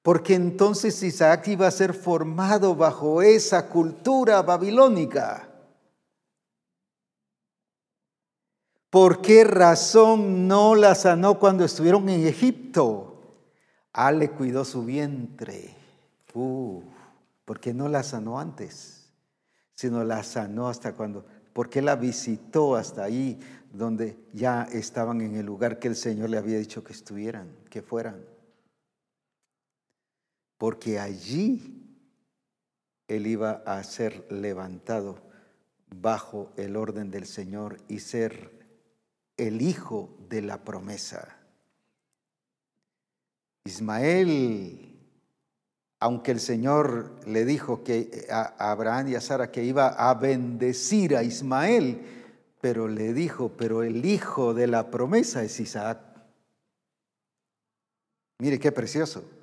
Porque 0.02 0.34
entonces 0.34 1.02
Isaac 1.04 1.48
iba 1.50 1.68
a 1.68 1.72
ser 1.72 1.94
formado 1.94 2.76
bajo 2.76 3.22
esa 3.22 3.70
cultura 3.70 4.42
babilónica. 4.42 5.48
¿Por 8.90 9.22
qué 9.22 9.44
razón 9.44 10.48
no 10.48 10.76
la 10.76 10.96
sanó 10.96 11.40
cuando 11.40 11.64
estuvieron 11.64 12.10
en 12.10 12.28
Egipto? 12.28 13.12
Ah, 13.94 14.12
le 14.12 14.32
cuidó 14.32 14.66
su 14.66 14.84
vientre. 14.84 15.76
Uh, 16.34 16.82
¿Por 17.46 17.60
qué 17.60 17.74
no 17.74 17.88
la 17.88 18.04
sanó 18.04 18.40
antes? 18.40 19.14
Sino 19.76 20.04
la 20.04 20.24
sanó 20.24 20.68
hasta 20.68 20.94
cuando, 20.94 21.26
¿por 21.54 21.70
qué 21.70 21.82
la 21.82 21.96
visitó 21.96 22.76
hasta 22.76 23.04
ahí 23.04 23.40
donde 23.72 24.18
ya 24.34 24.64
estaban 24.64 25.22
en 25.22 25.36
el 25.36 25.46
lugar 25.46 25.80
que 25.80 25.88
el 25.88 25.96
Señor 25.96 26.30
le 26.30 26.38
había 26.38 26.58
dicho 26.58 26.84
que 26.84 26.92
estuvieran, 26.92 27.56
que 27.70 27.82
fueran? 27.82 28.31
Porque 30.62 31.00
allí 31.00 31.60
él 33.08 33.26
iba 33.26 33.64
a 33.66 33.84
ser 33.84 34.32
levantado 34.32 35.20
bajo 35.90 36.54
el 36.56 36.76
orden 36.76 37.10
del 37.10 37.26
Señor 37.26 37.80
y 37.88 37.98
ser 37.98 38.52
el 39.38 39.64
hijo 39.64 40.16
de 40.30 40.44
la 40.44 40.64
promesa. 40.64 41.36
Ismael, 43.66 45.00
aunque 46.00 46.30
el 46.30 46.40
Señor 46.40 47.20
le 47.26 47.44
dijo 47.44 47.84
que 47.84 48.28
a 48.30 48.72
Abraham 48.72 49.08
y 49.08 49.16
a 49.16 49.22
Sara 49.22 49.50
que 49.50 49.64
iba 49.64 49.88
a 49.88 50.14
bendecir 50.14 51.18
a 51.18 51.24
Ismael, 51.24 52.06
pero 52.62 52.88
le 52.88 53.14
dijo, 53.14 53.58
pero 53.58 53.82
el 53.82 54.06
hijo 54.06 54.54
de 54.54 54.68
la 54.68 54.92
promesa 54.92 55.42
es 55.42 55.60
Isaac. 55.60 55.98
Mire 58.38 58.60
qué 58.60 58.72
precioso. 58.72 59.41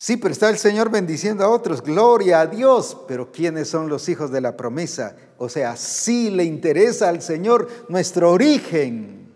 Sí, 0.00 0.16
pero 0.16 0.30
está 0.30 0.48
el 0.48 0.58
Señor 0.58 0.90
bendiciendo 0.90 1.44
a 1.44 1.48
otros, 1.48 1.82
gloria 1.82 2.40
a 2.40 2.46
Dios, 2.46 2.96
pero 3.08 3.32
¿quiénes 3.32 3.68
son 3.68 3.88
los 3.88 4.08
hijos 4.08 4.30
de 4.30 4.40
la 4.40 4.56
promesa? 4.56 5.16
O 5.38 5.48
sea, 5.48 5.76
sí 5.76 6.30
le 6.30 6.44
interesa 6.44 7.08
al 7.08 7.20
Señor 7.20 7.68
nuestro 7.88 8.30
origen. 8.30 9.34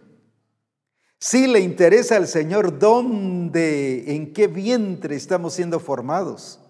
Sí 1.19 1.49
le 1.49 1.59
interesa 1.59 2.17
al 2.17 2.29
Señor 2.29 2.79
dónde, 2.79 4.15
en 4.15 4.33
qué 4.33 4.47
vientre 4.47 5.17
estamos 5.17 5.55
siendo 5.55 5.81
formados. 5.81 6.61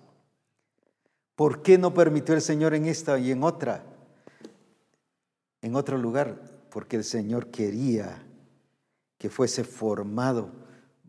¿Por 1.34 1.62
qué 1.62 1.76
no 1.76 1.92
permitió 1.92 2.34
el 2.34 2.42
Señor 2.42 2.74
en 2.74 2.86
esta 2.86 3.18
y 3.18 3.30
en 3.30 3.42
otra? 3.42 3.84
En 5.60 5.76
otro 5.76 5.98
lugar, 5.98 6.40
porque 6.70 6.96
el 6.96 7.04
Señor 7.04 7.48
quería 7.48 8.22
que 9.18 9.28
fuese 9.28 9.64
formado 9.64 10.61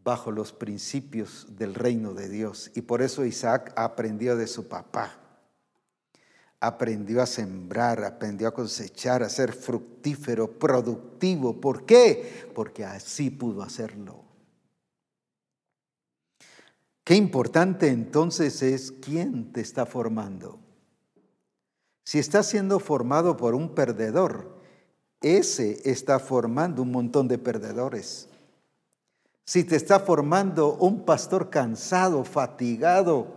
bajo 0.04 0.32
los 0.32 0.52
principios 0.52 1.48
del 1.58 1.74
reino 1.74 2.14
de 2.14 2.30
Dios. 2.30 2.72
Y 2.76 2.82
por 2.82 3.02
eso 3.02 3.26
Isaac 3.26 3.72
aprendió 3.76 4.36
de 4.36 4.48
su 4.48 4.68
papá. 4.68 5.20
aprendió 6.60 7.22
a 7.22 7.26
sembrar, 7.26 8.06
aprendió 8.06 8.48
a 8.48 8.54
cosechar, 8.54 9.22
a 9.22 9.28
ser 9.28 9.52
fructífero, 9.52 10.50
productivo. 10.58 11.60
¿Por 11.60 11.86
qué? 11.86 12.50
Porque 12.56 12.86
así 12.86 13.30
pudo 13.30 13.64
hacerlo. 13.64 14.24
Qué 17.04 17.16
importante 17.16 17.90
entonces 17.90 18.62
es 18.62 18.94
quién 18.94 19.52
te 19.52 19.60
está 19.60 19.86
formando. 19.86 20.58
Si 22.06 22.18
estás 22.18 22.48
siendo 22.48 22.80
formado 22.80 23.36
por 23.36 23.56
un 23.56 23.76
perdedor, 23.76 24.58
ese 25.22 25.82
está 25.90 26.20
formando 26.20 26.82
un 26.82 26.92
montón 26.92 27.28
de 27.28 27.38
perdedores. 27.38 28.30
Si 29.46 29.64
te 29.66 29.76
está 29.76 30.00
formando 30.00 30.76
un 30.76 31.04
pastor 31.04 31.50
cansado, 31.50 32.24
fatigado, 32.24 33.36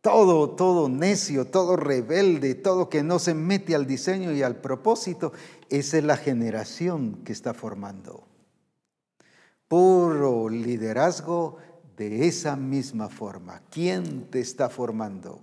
todo, 0.00 0.50
todo 0.50 0.88
necio, 0.88 1.46
todo 1.46 1.76
rebelde, 1.76 2.54
todo 2.54 2.88
que 2.88 3.02
no 3.02 3.18
se 3.18 3.34
mete 3.34 3.74
al 3.74 3.86
diseño 3.86 4.32
y 4.32 4.42
al 4.42 4.56
propósito, 4.56 5.32
esa 5.68 5.98
es 5.98 6.04
la 6.04 6.16
generación 6.16 7.22
que 7.24 7.32
está 7.32 7.54
formando. 7.54 8.26
Puro 9.68 10.48
liderazgo 10.48 11.58
de 11.96 12.26
esa 12.26 12.56
misma 12.56 13.08
forma. 13.08 13.62
¿Quién 13.70 14.30
te 14.30 14.40
está 14.40 14.68
formando? 14.68 15.40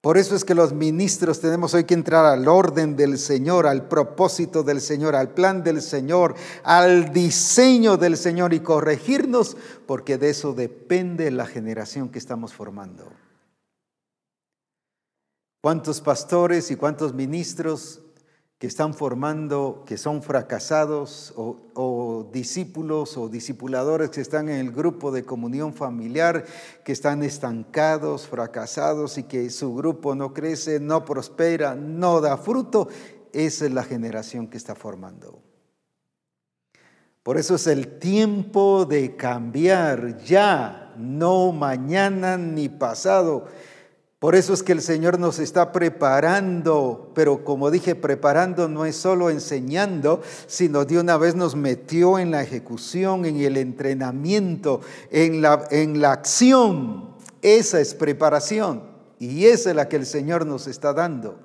Por 0.00 0.16
eso 0.16 0.34
es 0.34 0.46
que 0.46 0.54
los 0.54 0.72
ministros 0.72 1.40
tenemos 1.40 1.74
hoy 1.74 1.84
que 1.84 1.92
entrar 1.92 2.24
al 2.24 2.48
orden 2.48 2.96
del 2.96 3.18
Señor, 3.18 3.66
al 3.66 3.86
propósito 3.86 4.62
del 4.62 4.80
Señor, 4.80 5.14
al 5.14 5.34
plan 5.34 5.62
del 5.62 5.82
Señor, 5.82 6.36
al 6.62 7.12
diseño 7.12 7.98
del 7.98 8.16
Señor 8.16 8.54
y 8.54 8.60
corregirnos, 8.60 9.58
porque 9.86 10.16
de 10.16 10.30
eso 10.30 10.54
depende 10.54 11.30
la 11.30 11.44
generación 11.44 12.08
que 12.08 12.18
estamos 12.18 12.54
formando. 12.54 13.12
¿Cuántos 15.60 16.00
pastores 16.00 16.70
y 16.70 16.76
cuántos 16.76 17.12
ministros 17.12 18.00
que 18.60 18.66
están 18.66 18.92
formando, 18.92 19.84
que 19.86 19.96
son 19.96 20.22
fracasados 20.22 21.32
o, 21.34 22.28
discípulos 22.30 23.16
o 23.16 23.30
discipuladores 23.30 24.10
que 24.10 24.20
están 24.20 24.50
en 24.50 24.56
el 24.56 24.70
grupo 24.70 25.10
de 25.10 25.24
comunión 25.24 25.72
familiar, 25.72 26.44
que 26.84 26.92
están 26.92 27.22
estancados, 27.22 28.28
fracasados 28.28 29.16
y 29.16 29.22
que 29.22 29.48
su 29.48 29.74
grupo 29.74 30.14
no 30.14 30.34
crece, 30.34 30.78
no 30.78 31.06
prospera, 31.06 31.74
no 31.74 32.20
da 32.20 32.36
fruto, 32.36 32.88
esa 33.32 33.64
es 33.64 33.72
la 33.72 33.82
generación 33.82 34.46
que 34.46 34.58
está 34.58 34.74
formando. 34.74 35.40
Por 37.22 37.38
eso 37.38 37.54
es 37.54 37.66
el 37.66 37.98
tiempo 37.98 38.84
de 38.84 39.16
cambiar 39.16 40.18
ya, 40.18 40.92
no 40.98 41.50
mañana 41.52 42.36
ni 42.36 42.68
pasado 42.68 43.46
por 44.20 44.34
eso 44.34 44.52
es 44.52 44.62
que 44.62 44.72
el 44.72 44.82
Señor 44.82 45.18
nos 45.18 45.38
está 45.38 45.72
preparando, 45.72 47.10
pero 47.14 47.42
como 47.42 47.70
dije, 47.70 47.94
preparando 47.94 48.68
no 48.68 48.84
es 48.84 48.94
solo 48.94 49.30
enseñando, 49.30 50.20
sino 50.46 50.84
de 50.84 50.98
una 50.98 51.16
vez 51.16 51.34
nos 51.34 51.56
metió 51.56 52.18
en 52.18 52.30
la 52.30 52.42
ejecución, 52.42 53.24
en 53.24 53.40
el 53.40 53.56
entrenamiento, 53.56 54.82
en 55.10 55.40
la, 55.40 55.66
en 55.70 56.02
la 56.02 56.12
acción. 56.12 57.14
Esa 57.40 57.80
es 57.80 57.94
preparación 57.94 58.82
y 59.18 59.46
esa 59.46 59.70
es 59.70 59.76
la 59.76 59.88
que 59.88 59.96
el 59.96 60.04
Señor 60.04 60.44
nos 60.44 60.66
está 60.66 60.92
dando. 60.92 61.40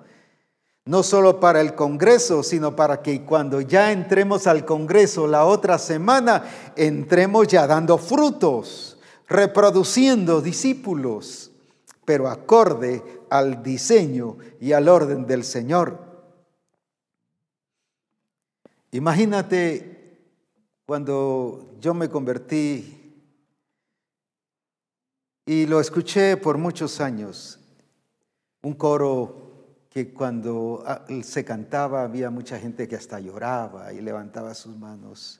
No 0.83 1.01
solo 1.01 1.39
para 1.39 1.61
el 1.61 1.75
Congreso, 1.75 2.43
sino 2.43 2.75
para 2.75 3.01
que 3.01 3.23
cuando 3.23 3.61
ya 3.61 3.93
entremos 3.93 4.47
al 4.47 4.65
Congreso 4.65 5.27
la 5.27 5.45
otra 5.45 5.79
semana, 5.79 6.43
entremos 6.75 7.47
ya 7.47 7.67
dando 7.67 7.97
frutos, 7.97 8.97
reproduciendo 9.29 10.41
discípulos 10.41 11.51
pero 12.05 12.29
acorde 12.29 13.03
al 13.29 13.61
diseño 13.63 14.37
y 14.61 14.71
al 14.71 14.87
orden 14.87 15.25
del 15.25 15.43
Señor. 15.43 15.99
Imagínate 18.91 20.19
cuando 20.85 21.75
yo 21.81 21.93
me 21.93 22.09
convertí 22.09 22.95
y 25.45 25.65
lo 25.65 25.79
escuché 25.79 26.37
por 26.37 26.57
muchos 26.57 27.01
años, 27.01 27.59
un 28.61 28.73
coro 28.73 29.45
que 29.89 30.13
cuando 30.13 30.83
ah, 30.85 31.05
se 31.23 31.45
cantaba 31.45 32.03
había 32.03 32.29
mucha 32.29 32.59
gente 32.59 32.87
que 32.87 32.95
hasta 32.95 33.19
lloraba 33.19 33.93
y 33.93 34.01
levantaba 34.01 34.53
sus 34.53 34.75
manos. 34.75 35.39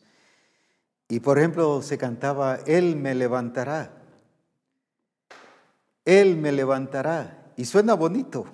Y 1.09 1.19
por 1.19 1.37
ejemplo 1.37 1.81
se 1.81 1.97
cantaba, 1.97 2.59
Él 2.65 2.95
me 2.95 3.15
levantará. 3.15 4.04
Él 6.05 6.37
me 6.37 6.51
levantará. 6.51 7.51
Y 7.57 7.65
suena 7.65 7.95
bonito, 7.95 8.45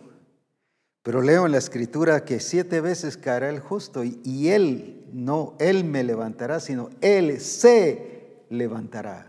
pero 1.03 1.22
leo 1.22 1.45
en 1.45 1.52
la 1.52 1.57
escritura 1.57 2.23
que 2.23 2.40
siete 2.40 2.82
veces 2.82 3.18
caerá 3.18 3.49
el 3.49 3.60
justo 3.60 4.03
y, 4.03 4.49
Él, 4.49 5.07
no 5.11 5.56
Él 5.60 5.84
me 5.84 6.03
levantará, 6.03 6.60
sino 6.60 6.90
Él 7.02 7.40
se 7.41 8.45
levantará. 8.49 9.28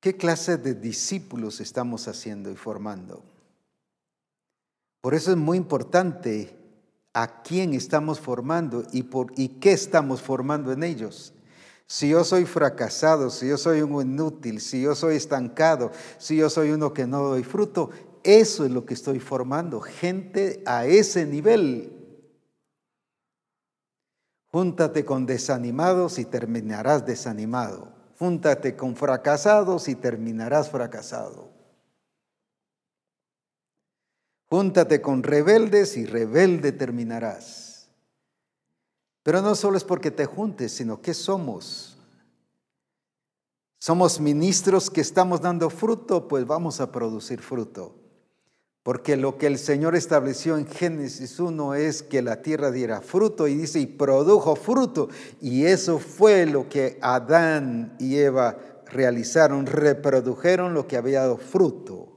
¿Qué 0.00 0.16
clase 0.16 0.58
de 0.58 0.74
discípulos 0.74 1.60
estamos 1.60 2.08
haciendo 2.08 2.50
y 2.50 2.56
formando? 2.56 3.22
Por 5.00 5.14
eso 5.14 5.30
es 5.30 5.36
muy 5.36 5.58
importante 5.58 6.56
a 7.12 7.42
quién 7.42 7.74
estamos 7.74 8.20
formando 8.20 8.84
y, 8.92 9.04
por, 9.04 9.32
y 9.36 9.48
qué 9.48 9.72
estamos 9.72 10.22
formando 10.22 10.72
en 10.72 10.82
ellos. 10.82 11.33
Si 11.86 12.08
yo 12.08 12.24
soy 12.24 12.46
fracasado, 12.46 13.30
si 13.30 13.48
yo 13.48 13.58
soy 13.58 13.82
un 13.82 14.00
inútil, 14.00 14.60
si 14.60 14.82
yo 14.82 14.94
soy 14.94 15.16
estancado, 15.16 15.90
si 16.18 16.36
yo 16.36 16.48
soy 16.48 16.70
uno 16.70 16.92
que 16.92 17.06
no 17.06 17.22
doy 17.22 17.44
fruto, 17.44 17.90
eso 18.22 18.64
es 18.64 18.70
lo 18.70 18.86
que 18.86 18.94
estoy 18.94 19.20
formando, 19.20 19.80
gente 19.80 20.62
a 20.64 20.86
ese 20.86 21.26
nivel. 21.26 21.90
Júntate 24.50 25.04
con 25.04 25.26
desanimados 25.26 26.18
y 26.18 26.24
terminarás 26.24 27.04
desanimado. 27.04 27.92
Júntate 28.18 28.76
con 28.76 28.96
fracasados 28.96 29.88
y 29.88 29.96
terminarás 29.96 30.70
fracasado. 30.70 31.50
Júntate 34.48 35.02
con 35.02 35.24
rebeldes 35.24 35.96
y 35.96 36.06
rebelde 36.06 36.70
terminarás. 36.70 37.63
Pero 39.24 39.40
no 39.42 39.54
solo 39.56 39.76
es 39.76 39.84
porque 39.84 40.12
te 40.12 40.26
juntes, 40.26 40.70
sino 40.70 41.00
que 41.00 41.14
somos. 41.14 41.96
Somos 43.78 44.20
ministros 44.20 44.90
que 44.90 45.00
estamos 45.00 45.40
dando 45.40 45.70
fruto, 45.70 46.28
pues 46.28 46.46
vamos 46.46 46.80
a 46.80 46.92
producir 46.92 47.40
fruto. 47.40 47.96
Porque 48.82 49.16
lo 49.16 49.38
que 49.38 49.46
el 49.46 49.58
Señor 49.58 49.96
estableció 49.96 50.58
en 50.58 50.66
Génesis 50.66 51.40
1 51.40 51.74
es 51.74 52.02
que 52.02 52.20
la 52.20 52.42
tierra 52.42 52.70
diera 52.70 53.00
fruto 53.00 53.48
y 53.48 53.54
dice, 53.54 53.80
y 53.80 53.86
produjo 53.86 54.56
fruto. 54.56 55.08
Y 55.40 55.64
eso 55.64 55.98
fue 55.98 56.44
lo 56.44 56.68
que 56.68 56.98
Adán 57.00 57.96
y 57.98 58.16
Eva 58.16 58.58
realizaron, 58.90 59.64
reprodujeron 59.64 60.74
lo 60.74 60.86
que 60.86 60.98
había 60.98 61.20
dado 61.20 61.38
fruto. 61.38 62.13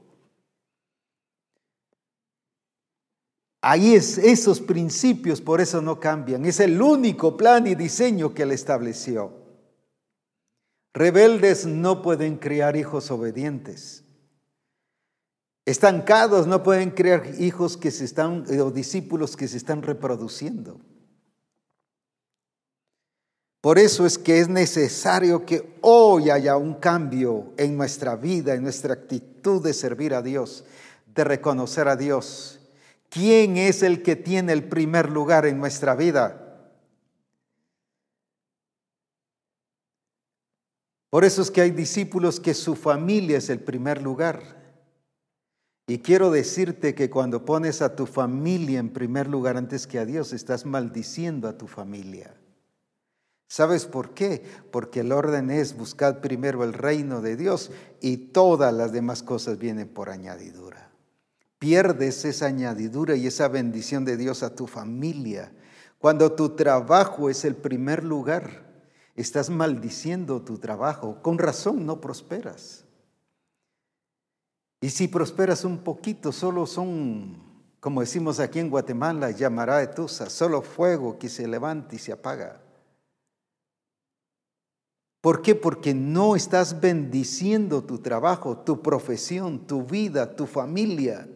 Ahí 3.60 3.94
es, 3.94 4.18
esos 4.18 4.60
principios 4.60 5.40
por 5.40 5.60
eso 5.60 5.82
no 5.82 5.98
cambian. 5.98 6.44
Es 6.44 6.60
el 6.60 6.80
único 6.80 7.36
plan 7.36 7.66
y 7.66 7.74
diseño 7.74 8.32
que 8.32 8.44
él 8.44 8.52
estableció. 8.52 9.32
Rebeldes 10.94 11.66
no 11.66 12.02
pueden 12.02 12.36
criar 12.36 12.76
hijos 12.76 13.10
obedientes. 13.10 14.04
Estancados 15.66 16.46
no 16.46 16.62
pueden 16.62 16.90
criar 16.92 17.34
hijos 17.40 17.76
que 17.76 17.90
se 17.90 18.04
están, 18.04 18.44
o 18.58 18.70
discípulos 18.70 19.36
que 19.36 19.48
se 19.48 19.58
están 19.58 19.82
reproduciendo. 19.82 20.80
Por 23.60 23.78
eso 23.78 24.06
es 24.06 24.16
que 24.18 24.38
es 24.38 24.48
necesario 24.48 25.44
que 25.44 25.76
hoy 25.82 26.30
haya 26.30 26.56
un 26.56 26.74
cambio 26.74 27.52
en 27.56 27.76
nuestra 27.76 28.14
vida, 28.14 28.54
en 28.54 28.62
nuestra 28.62 28.94
actitud 28.94 29.62
de 29.62 29.74
servir 29.74 30.14
a 30.14 30.22
Dios, 30.22 30.64
de 31.12 31.24
reconocer 31.24 31.88
a 31.88 31.96
Dios 31.96 32.57
¿Quién 33.10 33.56
es 33.56 33.82
el 33.82 34.02
que 34.02 34.16
tiene 34.16 34.52
el 34.52 34.64
primer 34.64 35.10
lugar 35.10 35.46
en 35.46 35.58
nuestra 35.58 35.94
vida? 35.94 36.44
Por 41.10 41.24
eso 41.24 41.40
es 41.40 41.50
que 41.50 41.62
hay 41.62 41.70
discípulos 41.70 42.38
que 42.38 42.52
su 42.52 42.76
familia 42.76 43.38
es 43.38 43.48
el 43.48 43.60
primer 43.60 44.02
lugar. 44.02 44.58
Y 45.86 46.00
quiero 46.00 46.30
decirte 46.30 46.94
que 46.94 47.08
cuando 47.08 47.46
pones 47.46 47.80
a 47.80 47.96
tu 47.96 48.04
familia 48.04 48.78
en 48.78 48.90
primer 48.90 49.26
lugar 49.26 49.56
antes 49.56 49.86
que 49.86 49.98
a 49.98 50.04
Dios, 50.04 50.34
estás 50.34 50.66
maldiciendo 50.66 51.48
a 51.48 51.56
tu 51.56 51.66
familia. 51.66 52.34
¿Sabes 53.48 53.86
por 53.86 54.12
qué? 54.12 54.44
Porque 54.70 55.00
el 55.00 55.12
orden 55.12 55.50
es 55.50 55.74
buscar 55.74 56.20
primero 56.20 56.62
el 56.62 56.74
reino 56.74 57.22
de 57.22 57.36
Dios 57.36 57.70
y 58.02 58.18
todas 58.18 58.74
las 58.74 58.92
demás 58.92 59.22
cosas 59.22 59.56
vienen 59.56 59.88
por 59.88 60.10
añadidura 60.10 60.87
pierdes 61.58 62.24
esa 62.24 62.46
añadidura 62.46 63.16
y 63.16 63.26
esa 63.26 63.48
bendición 63.48 64.04
de 64.04 64.16
Dios 64.16 64.42
a 64.42 64.54
tu 64.54 64.66
familia. 64.66 65.52
Cuando 65.98 66.32
tu 66.32 66.50
trabajo 66.50 67.28
es 67.28 67.44
el 67.44 67.56
primer 67.56 68.04
lugar, 68.04 68.64
estás 69.16 69.50
maldiciendo 69.50 70.42
tu 70.42 70.58
trabajo. 70.58 71.20
Con 71.22 71.38
razón 71.38 71.84
no 71.84 72.00
prosperas. 72.00 72.84
Y 74.80 74.90
si 74.90 75.08
prosperas 75.08 75.64
un 75.64 75.78
poquito, 75.78 76.30
solo 76.30 76.64
son, 76.66 77.36
como 77.80 78.00
decimos 78.00 78.38
aquí 78.38 78.60
en 78.60 78.70
Guatemala, 78.70 79.32
llamará 79.32 79.78
de 79.78 79.88
tusa, 79.88 80.30
solo 80.30 80.62
fuego 80.62 81.18
que 81.18 81.28
se 81.28 81.48
levanta 81.48 81.96
y 81.96 81.98
se 81.98 82.12
apaga. 82.12 82.60
¿Por 85.20 85.42
qué? 85.42 85.56
Porque 85.56 85.94
no 85.94 86.36
estás 86.36 86.80
bendiciendo 86.80 87.82
tu 87.82 87.98
trabajo, 87.98 88.58
tu 88.58 88.82
profesión, 88.82 89.66
tu 89.66 89.82
vida, 89.82 90.36
tu 90.36 90.46
familia. 90.46 91.28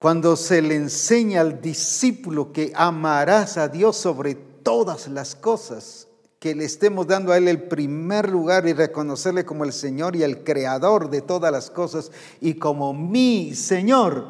Cuando 0.00 0.34
se 0.34 0.62
le 0.62 0.76
enseña 0.76 1.42
al 1.42 1.60
discípulo 1.60 2.54
que 2.54 2.72
amarás 2.74 3.58
a 3.58 3.68
Dios 3.68 3.98
sobre 3.98 4.34
todas 4.34 5.08
las 5.08 5.34
cosas, 5.34 6.08
que 6.38 6.54
le 6.54 6.64
estemos 6.64 7.06
dando 7.06 7.32
a 7.32 7.36
Él 7.36 7.48
el 7.48 7.64
primer 7.64 8.30
lugar 8.30 8.66
y 8.66 8.72
reconocerle 8.72 9.44
como 9.44 9.64
el 9.64 9.74
Señor 9.74 10.16
y 10.16 10.22
el 10.22 10.42
creador 10.42 11.10
de 11.10 11.20
todas 11.20 11.52
las 11.52 11.70
cosas 11.70 12.10
y 12.40 12.54
como 12.54 12.94
mi 12.94 13.54
Señor, 13.54 14.24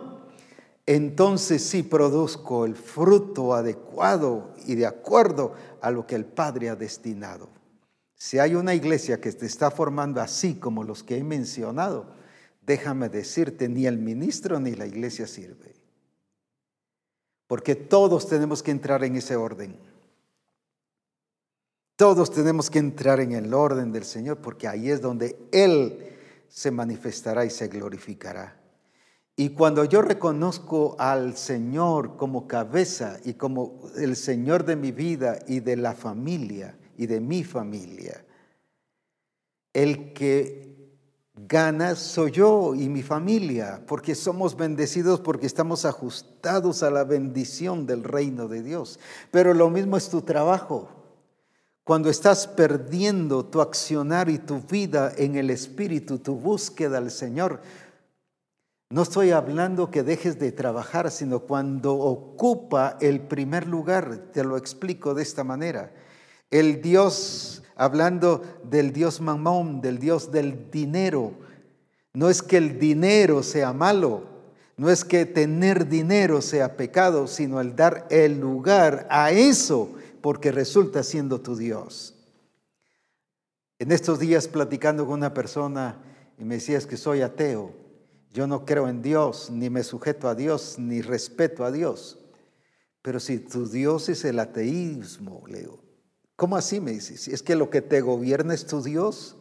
entonces 0.87 1.63
sí 1.63 1.85
produzco 1.85 2.65
el 2.65 2.75
fruto 2.75 3.55
adecuado 3.55 4.51
y 4.67 4.75
de 4.75 4.87
acuerdo 4.87 5.53
a 5.81 5.93
lo 5.93 6.05
que 6.05 6.17
el 6.17 6.25
Padre 6.25 6.71
ha 6.71 6.75
destinado. 6.75 7.49
Si 8.17 8.41
hay 8.41 8.57
una 8.57 8.75
iglesia 8.75 9.21
que 9.21 9.31
te 9.31 9.47
está 9.47 9.71
formando 9.71 10.21
así 10.21 10.57
como 10.57 10.83
los 10.83 11.05
que 11.05 11.19
he 11.19 11.23
mencionado, 11.23 12.19
déjame 12.61 13.09
decirte, 13.09 13.69
ni 13.69 13.87
el 13.87 13.99
ministro 13.99 14.61
ni 14.61 14.75
la 14.75 14.87
iglesia 14.87 15.27
sirve. 15.27 15.75
Porque 17.47 17.75
todos 17.75 18.29
tenemos 18.29 18.63
que 18.63 18.71
entrar 18.71 19.03
en 19.05 19.17
ese 19.17 19.37
orden. 19.37 19.77
Todos 21.97 22.31
tenemos 22.31 22.71
que 22.71 22.79
entrar 22.79 23.21
en 23.21 23.33
el 23.33 23.53
orden 23.53 23.93
del 23.93 24.05
Señor 24.05 24.39
porque 24.39 24.69
ahí 24.69 24.89
es 24.89 25.01
donde 25.01 25.37
Él 25.53 26.17
se 26.49 26.71
manifestará 26.71 27.45
y 27.45 27.51
se 27.51 27.69
glorificará. 27.69 28.57
Y 29.37 29.51
cuando 29.51 29.85
yo 29.85 30.03
reconozco 30.03 30.97
al 30.99 31.37
Señor 31.37 32.17
como 32.17 32.47
cabeza 32.47 33.19
y 33.25 33.35
como 33.35 33.81
el 33.97 34.17
Señor 34.17 34.65
de 34.65 34.77
mi 34.77 34.93
vida 34.93 35.39
y 35.47 35.61
de 35.61 35.77
la 35.77 35.95
familia 35.95 36.77
y 36.97 37.07
de 37.07 37.21
mi 37.21 37.43
familia, 37.45 38.25
el 39.73 40.13
que 40.13 40.70
gana 41.49 41.95
soy 41.95 42.33
yo 42.33 42.75
y 42.75 42.89
mi 42.89 43.03
familia, 43.03 43.83
porque 43.87 44.15
somos 44.15 44.57
bendecidos, 44.57 45.21
porque 45.21 45.47
estamos 45.47 45.85
ajustados 45.85 46.83
a 46.83 46.91
la 46.91 47.05
bendición 47.05 47.87
del 47.87 48.05
reino 48.05 48.49
de 48.49 48.63
Dios. 48.63 48.99
Pero 49.31 49.55
lo 49.55 49.71
mismo 49.71 49.97
es 49.97 50.09
tu 50.09 50.23
trabajo. 50.23 50.89
Cuando 51.85 52.11
estás 52.11 52.47
perdiendo 52.47 53.45
tu 53.45 53.61
accionar 53.61 54.29
y 54.29 54.39
tu 54.39 54.61
vida 54.61 55.13
en 55.17 55.37
el 55.37 55.51
Espíritu, 55.51 56.19
tu 56.19 56.37
búsqueda 56.37 56.99
al 56.99 57.11
Señor, 57.11 57.61
no 58.91 59.03
estoy 59.03 59.31
hablando 59.31 59.91
que 59.91 60.03
dejes 60.03 60.39
de 60.41 60.51
trabajar, 60.51 61.11
sino 61.11 61.41
cuando 61.41 61.95
ocupa 61.95 62.99
el 63.01 63.21
primer 63.21 63.67
lugar. 63.67 64.31
Te 64.33 64.43
lo 64.43 64.57
explico 64.57 65.15
de 65.15 65.23
esta 65.23 65.45
manera. 65.45 65.93
El 66.51 66.83
Dios, 66.83 67.63
hablando 67.81 68.43
del 68.63 68.93
Dios 68.93 69.23
mamón, 69.23 69.81
del 69.81 69.99
Dios 69.99 70.31
del 70.31 70.71
dinero, 70.71 71.33
no 72.13 72.29
es 72.29 72.43
que 72.43 72.59
el 72.59 72.79
dinero 72.79 73.43
sea 73.43 73.73
malo, 73.73 74.25
no 74.77 74.91
es 74.91 75.03
que 75.03 75.25
tener 75.25 75.89
dinero 75.89 76.43
sea 76.43 76.77
pecado, 76.77 77.27
sino 77.27 77.59
el 77.59 77.75
dar 77.75 78.07
el 78.11 78.39
lugar 78.39 79.07
a 79.09 79.31
eso 79.31 79.95
porque 80.21 80.53
resulta 80.53 81.03
siendo 81.03 81.41
tu 81.41 81.57
Dios. 81.57 82.15
En 83.79 83.93
estos 83.93 84.19
días 84.19 84.47
platicando 84.47 85.07
con 85.07 85.15
una 85.15 85.33
persona 85.33 85.97
y 86.37 86.45
me 86.45 86.57
decías 86.57 86.85
que 86.85 86.99
soy 86.99 87.23
ateo, 87.23 87.73
yo 88.31 88.47
no 88.47 88.67
creo 88.67 88.89
en 88.89 89.01
Dios, 89.01 89.49
ni 89.51 89.71
me 89.71 89.85
sujeto 89.85 90.29
a 90.29 90.35
Dios, 90.35 90.75
ni 90.79 91.01
respeto 91.01 91.65
a 91.65 91.73
Dios. 91.73 92.19
Pero 93.01 93.21
si 93.21 93.39
tu 93.39 93.67
Dios 93.67 94.11
es 94.11 94.27
el 94.27 94.39
ateísmo, 94.39 95.45
Leo, 95.47 95.80
¿cómo 96.41 96.57
así 96.57 96.81
me 96.81 96.93
dices? 96.93 97.29
¿Es 97.29 97.43
que 97.43 97.55
lo 97.55 97.69
que 97.69 97.83
te 97.83 98.01
gobierna 98.01 98.55
es 98.55 98.67
tu 98.67 98.83
Dios? 98.83 99.37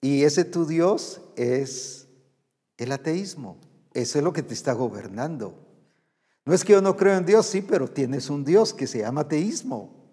Y 0.00 0.24
ese 0.24 0.44
tu 0.44 0.66
Dios 0.66 1.20
es 1.36 2.08
el 2.78 2.90
ateísmo. 2.90 3.56
Eso 3.94 4.18
es 4.18 4.24
lo 4.24 4.32
que 4.32 4.42
te 4.42 4.54
está 4.54 4.72
gobernando. 4.72 5.54
No 6.44 6.52
es 6.52 6.64
que 6.64 6.72
yo 6.72 6.82
no 6.82 6.96
creo 6.96 7.16
en 7.16 7.24
Dios, 7.24 7.46
sí, 7.46 7.62
pero 7.62 7.86
tienes 7.86 8.28
un 8.28 8.44
Dios 8.44 8.74
que 8.74 8.88
se 8.88 8.98
llama 8.98 9.20
ateísmo. 9.20 10.10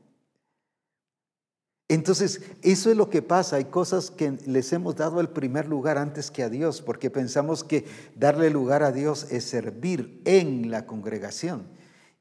Entonces, 1.87 2.41
eso 2.61 2.91
es 2.91 2.95
lo 2.95 3.09
que 3.09 3.23
pasa. 3.23 3.55
Hay 3.55 3.65
cosas 3.65 4.11
que 4.11 4.37
les 4.45 4.71
hemos 4.71 4.95
dado 4.97 5.19
el 5.19 5.29
primer 5.29 5.67
lugar 5.67 5.97
antes 5.97 6.29
que 6.29 6.43
a 6.43 6.49
Dios, 6.49 6.83
porque 6.83 7.09
pensamos 7.09 7.63
que 7.63 7.85
darle 8.15 8.51
lugar 8.51 8.83
a 8.83 8.91
Dios 8.91 9.31
es 9.31 9.45
servir 9.45 10.21
en 10.25 10.69
la 10.69 10.85
congregación. 10.85 11.63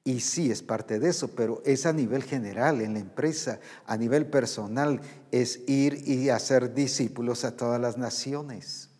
Y 0.04 0.20
sí, 0.20 0.50
es 0.50 0.62
parte 0.62 0.98
de 0.98 1.10
eso, 1.10 1.28
pero 1.28 1.62
es 1.64 1.86
a 1.86 1.92
nivel 1.92 2.24
general, 2.24 2.80
en 2.80 2.94
la 2.94 2.98
empresa, 2.98 3.60
a 3.86 3.96
nivel 3.96 4.26
personal, 4.26 5.00
es 5.30 5.60
ir 5.68 6.08
y 6.08 6.28
hacer 6.28 6.74
discípulos 6.74 7.44
a 7.44 7.56
todas 7.56 7.80
las 7.80 7.96
naciones. 7.96 8.90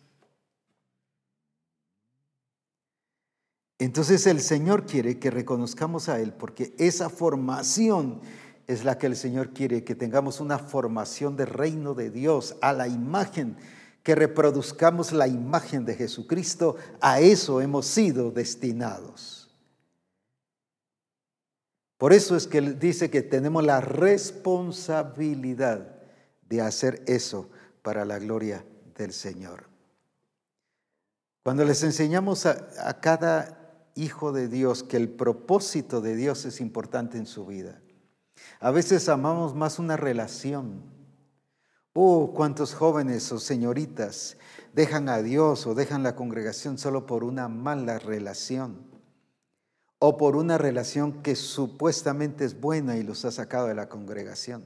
Entonces 3.79 4.27
el 4.27 4.39
Señor 4.39 4.85
quiere 4.85 5.19
que 5.19 5.29
reconozcamos 5.29 6.07
a 6.07 6.21
Él 6.21 6.31
porque 6.31 6.73
esa 6.77 7.09
formación 7.09 8.21
es 8.65 8.85
la 8.85 8.97
que 8.97 9.07
el 9.07 9.17
Señor 9.17 9.49
quiere, 9.49 9.83
que 9.83 9.93
tengamos 9.93 10.39
una 10.39 10.57
formación 10.57 11.35
de 11.35 11.45
reino 11.45 11.93
de 11.93 12.09
Dios 12.09 12.55
a 12.61 12.71
la 12.71 12.87
imagen, 12.87 13.57
que 14.01 14.15
reproduzcamos 14.15 15.11
la 15.11 15.27
imagen 15.27 15.83
de 15.83 15.95
Jesucristo. 15.95 16.77
A 17.01 17.19
eso 17.19 17.59
hemos 17.59 17.85
sido 17.85 18.31
destinados. 18.31 19.42
Por 21.97 22.13
eso 22.13 22.35
es 22.35 22.47
que 22.47 22.57
Él 22.57 22.79
dice 22.79 23.09
que 23.09 23.21
tenemos 23.21 23.63
la 23.63 23.81
responsabilidad 23.81 25.95
de 26.49 26.61
hacer 26.61 27.03
eso 27.07 27.49
para 27.81 28.05
la 28.05 28.19
gloria 28.19 28.65
del 28.97 29.13
Señor. 29.13 29.65
Cuando 31.43 31.65
les 31.65 31.83
enseñamos 31.83 32.45
a, 32.45 32.67
a 32.87 32.99
cada 32.99 33.59
hijo 33.95 34.31
de 34.31 34.47
Dios, 34.47 34.83
que 34.83 34.97
el 34.97 35.09
propósito 35.09 36.01
de 36.01 36.15
Dios 36.15 36.45
es 36.45 36.61
importante 36.61 37.17
en 37.17 37.25
su 37.25 37.45
vida. 37.45 37.81
A 38.59 38.71
veces 38.71 39.09
amamos 39.09 39.55
más 39.55 39.79
una 39.79 39.97
relación. 39.97 40.83
Oh, 41.93 42.33
cuántos 42.33 42.73
jóvenes 42.73 43.31
o 43.31 43.39
señoritas 43.39 44.37
dejan 44.73 45.09
a 45.09 45.21
Dios 45.21 45.67
o 45.67 45.75
dejan 45.75 46.01
la 46.01 46.15
congregación 46.15 46.79
solo 46.79 47.05
por 47.05 47.23
una 47.23 47.47
mala 47.47 47.99
relación 47.99 48.92
o 50.05 50.17
por 50.17 50.35
una 50.35 50.57
relación 50.57 51.23
que 51.23 51.33
supuestamente 51.33 52.43
es 52.43 52.59
buena 52.59 52.97
y 52.97 53.03
los 53.03 53.23
ha 53.23 53.31
sacado 53.31 53.67
de 53.67 53.73
la 53.73 53.87
congregación 53.87 54.65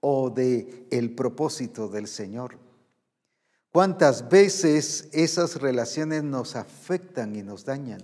o 0.00 0.28
de 0.28 0.86
el 0.90 1.14
propósito 1.14 1.88
del 1.88 2.06
Señor. 2.06 2.58
¿Cuántas 3.72 4.28
veces 4.28 5.08
esas 5.12 5.62
relaciones 5.62 6.24
nos 6.24 6.56
afectan 6.56 7.34
y 7.36 7.42
nos 7.42 7.64
dañan? 7.64 8.02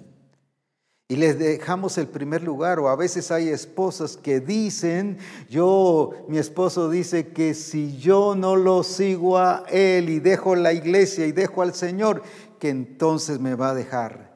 y 1.08 1.16
les 1.16 1.38
dejamos 1.38 1.98
el 1.98 2.06
primer 2.06 2.42
lugar. 2.42 2.80
O 2.80 2.88
a 2.88 2.96
veces 2.96 3.30
hay 3.30 3.50
esposas 3.50 4.16
que 4.16 4.40
dicen, 4.40 5.18
yo, 5.50 6.12
mi 6.26 6.38
esposo 6.38 6.88
dice 6.88 7.28
que 7.34 7.52
si 7.52 7.98
yo 7.98 8.34
no 8.34 8.56
lo 8.56 8.82
sigo 8.82 9.36
a 9.36 9.64
él 9.68 10.08
y 10.08 10.20
dejo 10.20 10.56
la 10.56 10.72
iglesia 10.72 11.26
y 11.26 11.32
dejo 11.32 11.60
al 11.60 11.74
Señor, 11.74 12.22
que 12.58 12.70
entonces 12.70 13.40
me 13.40 13.54
va 13.54 13.72
a 13.72 13.74
dejar. 13.74 14.31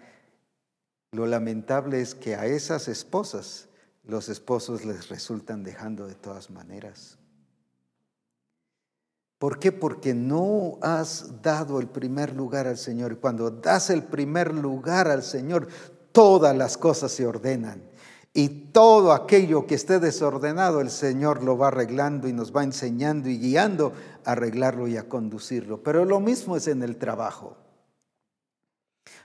Lo 1.12 1.26
lamentable 1.26 2.00
es 2.00 2.14
que 2.14 2.34
a 2.34 2.46
esas 2.46 2.88
esposas 2.88 3.68
los 4.04 4.28
esposos 4.28 4.84
les 4.84 5.08
resultan 5.08 5.64
dejando 5.64 6.06
de 6.06 6.14
todas 6.14 6.50
maneras. 6.50 7.18
¿Por 9.38 9.58
qué? 9.58 9.70
Porque 9.70 10.14
no 10.14 10.78
has 10.80 11.42
dado 11.42 11.78
el 11.78 11.88
primer 11.88 12.34
lugar 12.34 12.66
al 12.66 12.78
Señor. 12.78 13.12
Y 13.12 13.16
cuando 13.16 13.50
das 13.50 13.90
el 13.90 14.04
primer 14.04 14.54
lugar 14.54 15.08
al 15.08 15.22
Señor, 15.22 15.68
todas 16.12 16.56
las 16.56 16.78
cosas 16.78 17.12
se 17.12 17.26
ordenan. 17.26 17.82
Y 18.32 18.48
todo 18.48 19.12
aquello 19.12 19.66
que 19.66 19.74
esté 19.74 19.98
desordenado, 19.98 20.80
el 20.80 20.90
Señor 20.90 21.42
lo 21.42 21.58
va 21.58 21.68
arreglando 21.68 22.28
y 22.28 22.32
nos 22.32 22.54
va 22.54 22.64
enseñando 22.64 23.28
y 23.28 23.38
guiando 23.38 23.92
a 24.24 24.32
arreglarlo 24.32 24.88
y 24.88 24.96
a 24.96 25.08
conducirlo. 25.08 25.82
Pero 25.82 26.04
lo 26.04 26.20
mismo 26.20 26.56
es 26.56 26.66
en 26.68 26.82
el 26.82 26.96
trabajo. 26.96 27.56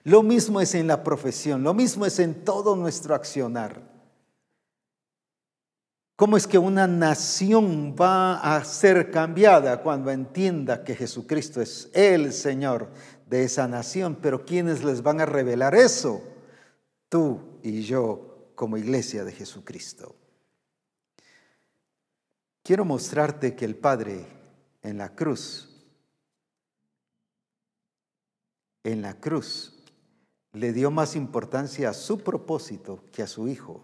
Lo 0.03 0.23
mismo 0.23 0.61
es 0.61 0.75
en 0.75 0.87
la 0.87 1.03
profesión. 1.03 1.63
Lo 1.63 1.73
mismo 1.73 2.05
es 2.05 2.19
en 2.19 2.43
todo 2.43 2.75
nuestro 2.75 3.15
accionar. 3.15 3.89
¿Cómo 6.15 6.37
es 6.37 6.45
que 6.45 6.57
una 6.57 6.85
nación 6.85 7.95
va 7.99 8.39
a 8.39 8.63
ser 8.63 9.09
cambiada 9.09 9.81
cuando 9.81 10.11
entienda 10.11 10.83
que 10.83 10.95
Jesucristo 10.95 11.61
es 11.61 11.89
el 11.93 12.31
Señor 12.31 12.89
de 13.27 13.43
esa 13.43 13.67
nación? 13.67 14.17
Pero 14.21 14.45
¿quiénes 14.45 14.83
les 14.83 15.01
van 15.01 15.19
a 15.19 15.25
revelar 15.25 15.73
eso? 15.73 16.21
tú 17.11 17.59
y 17.61 17.81
yo 17.81 18.53
como 18.55 18.77
iglesia 18.77 19.25
de 19.25 19.33
Jesucristo. 19.33 20.15
Quiero 22.63 22.85
mostrarte 22.85 23.53
que 23.53 23.65
el 23.65 23.75
Padre 23.75 24.25
en 24.81 24.97
la 24.97 25.13
cruz 25.13 25.70
en 28.83 29.01
la 29.01 29.19
cruz 29.19 29.81
le 30.53 30.73
dio 30.73 30.91
más 30.91 31.15
importancia 31.15 31.89
a 31.89 31.93
su 31.93 32.19
propósito 32.19 33.03
que 33.11 33.23
a 33.23 33.27
su 33.27 33.47
hijo. 33.47 33.83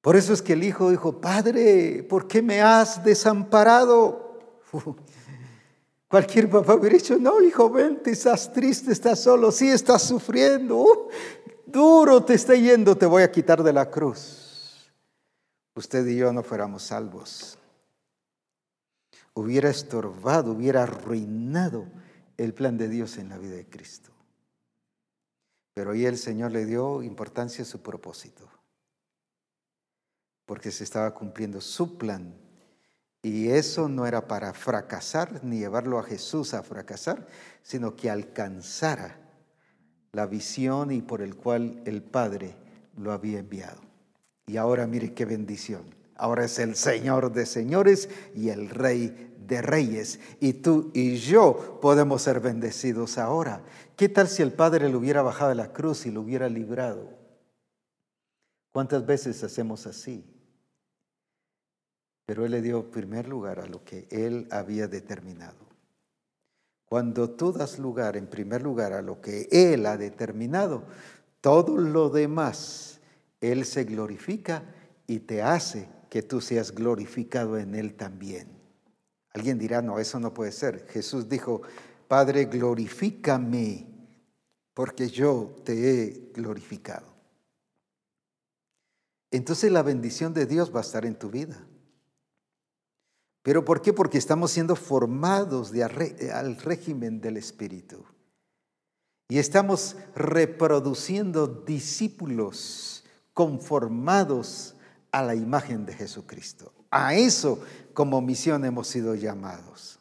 Por 0.00 0.16
eso 0.16 0.32
es 0.32 0.42
que 0.42 0.54
el 0.54 0.64
hijo 0.64 0.90
dijo, 0.90 1.20
Padre, 1.20 2.02
¿por 2.02 2.26
qué 2.26 2.42
me 2.42 2.60
has 2.60 3.04
desamparado? 3.04 4.60
Cualquier 6.08 6.50
papá 6.50 6.74
hubiera 6.74 6.96
dicho, 6.96 7.16
no, 7.18 7.40
hijo, 7.40 7.70
vente, 7.70 8.10
estás 8.10 8.52
triste, 8.52 8.92
estás 8.92 9.20
solo, 9.20 9.50
sí, 9.50 9.68
estás 9.68 10.02
sufriendo, 10.02 10.76
uh, 10.76 11.08
duro 11.64 12.22
te 12.22 12.34
está 12.34 12.54
yendo, 12.54 12.96
te 12.96 13.06
voy 13.06 13.22
a 13.22 13.32
quitar 13.32 13.62
de 13.62 13.72
la 13.72 13.90
cruz. 13.90 14.92
Usted 15.74 16.06
y 16.06 16.16
yo 16.16 16.32
no 16.32 16.42
fuéramos 16.42 16.82
salvos. 16.82 17.56
Hubiera 19.32 19.70
estorbado, 19.70 20.52
hubiera 20.52 20.82
arruinado 20.82 21.86
el 22.44 22.54
plan 22.54 22.76
de 22.76 22.88
Dios 22.88 23.18
en 23.18 23.28
la 23.28 23.38
vida 23.38 23.54
de 23.54 23.66
Cristo. 23.66 24.10
Pero 25.74 25.92
ahí 25.92 26.04
el 26.04 26.18
Señor 26.18 26.52
le 26.52 26.66
dio 26.66 27.02
importancia 27.02 27.62
a 27.62 27.66
su 27.66 27.82
propósito, 27.82 28.48
porque 30.44 30.70
se 30.70 30.84
estaba 30.84 31.14
cumpliendo 31.14 31.60
su 31.60 31.96
plan. 31.96 32.34
Y 33.22 33.48
eso 33.48 33.88
no 33.88 34.06
era 34.06 34.26
para 34.26 34.52
fracasar 34.52 35.44
ni 35.44 35.60
llevarlo 35.60 35.98
a 35.98 36.02
Jesús 36.02 36.54
a 36.54 36.62
fracasar, 36.62 37.26
sino 37.62 37.94
que 37.94 38.10
alcanzara 38.10 39.16
la 40.10 40.26
visión 40.26 40.90
y 40.90 41.00
por 41.00 41.22
el 41.22 41.36
cual 41.36 41.80
el 41.86 42.02
Padre 42.02 42.56
lo 42.96 43.12
había 43.12 43.38
enviado. 43.38 43.80
Y 44.46 44.56
ahora 44.56 44.86
mire 44.86 45.14
qué 45.14 45.24
bendición. 45.24 45.84
Ahora 46.16 46.44
es 46.44 46.58
el 46.58 46.74
Señor 46.74 47.32
de 47.32 47.46
señores 47.46 48.08
y 48.34 48.50
el 48.50 48.68
Rey 48.68 49.31
de 49.52 49.62
reyes. 49.62 50.18
Y 50.40 50.54
tú 50.54 50.90
y 50.94 51.16
yo 51.16 51.78
podemos 51.80 52.22
ser 52.22 52.40
bendecidos 52.40 53.18
ahora. 53.18 53.62
¿Qué 53.96 54.08
tal 54.08 54.28
si 54.28 54.42
el 54.42 54.52
Padre 54.52 54.88
le 54.88 54.96
hubiera 54.96 55.22
bajado 55.22 55.50
de 55.50 55.56
la 55.56 55.72
cruz 55.72 56.06
y 56.06 56.10
lo 56.10 56.22
hubiera 56.22 56.48
librado? 56.48 57.10
¿Cuántas 58.72 59.04
veces 59.04 59.44
hacemos 59.44 59.86
así? 59.86 60.24
Pero 62.24 62.46
Él 62.46 62.52
le 62.52 62.62
dio 62.62 62.90
primer 62.90 63.28
lugar 63.28 63.60
a 63.60 63.66
lo 63.66 63.84
que 63.84 64.08
Él 64.10 64.48
había 64.50 64.88
determinado. 64.88 65.60
Cuando 66.86 67.30
tú 67.30 67.52
das 67.52 67.78
lugar 67.78 68.16
en 68.16 68.26
primer 68.26 68.62
lugar 68.62 68.94
a 68.94 69.02
lo 69.02 69.20
que 69.20 69.48
Él 69.50 69.84
ha 69.84 69.98
determinado, 69.98 70.84
todo 71.42 71.76
lo 71.76 72.08
demás, 72.08 73.00
Él 73.42 73.66
se 73.66 73.84
glorifica 73.84 74.62
y 75.06 75.20
te 75.20 75.42
hace 75.42 75.88
que 76.08 76.22
tú 76.22 76.40
seas 76.40 76.72
glorificado 76.74 77.58
en 77.58 77.74
Él 77.74 77.94
también. 77.94 78.51
Alguien 79.34 79.58
dirá, 79.58 79.80
no, 79.80 79.98
eso 79.98 80.20
no 80.20 80.34
puede 80.34 80.52
ser. 80.52 80.86
Jesús 80.88 81.28
dijo, 81.28 81.62
Padre, 82.06 82.44
glorifícame, 82.44 83.86
porque 84.74 85.08
yo 85.08 85.56
te 85.64 85.72
he 85.72 86.32
glorificado. 86.34 87.06
Entonces 89.30 89.72
la 89.72 89.82
bendición 89.82 90.34
de 90.34 90.44
Dios 90.44 90.74
va 90.74 90.80
a 90.80 90.82
estar 90.82 91.06
en 91.06 91.18
tu 91.18 91.30
vida. 91.30 91.56
¿Pero 93.42 93.64
por 93.64 93.82
qué? 93.82 93.92
Porque 93.92 94.18
estamos 94.18 94.52
siendo 94.52 94.76
formados 94.76 95.72
al 95.72 96.56
régimen 96.58 97.20
del 97.20 97.38
Espíritu. 97.38 98.04
Y 99.28 99.38
estamos 99.38 99.96
reproduciendo 100.14 101.46
discípulos 101.46 103.04
conformados 103.32 104.74
a 105.10 105.22
la 105.22 105.34
imagen 105.34 105.86
de 105.86 105.94
Jesucristo. 105.94 106.72
A 106.90 107.14
eso 107.14 107.62
como 107.94 108.20
misión 108.20 108.64
hemos 108.64 108.88
sido 108.88 109.14
llamados. 109.14 109.98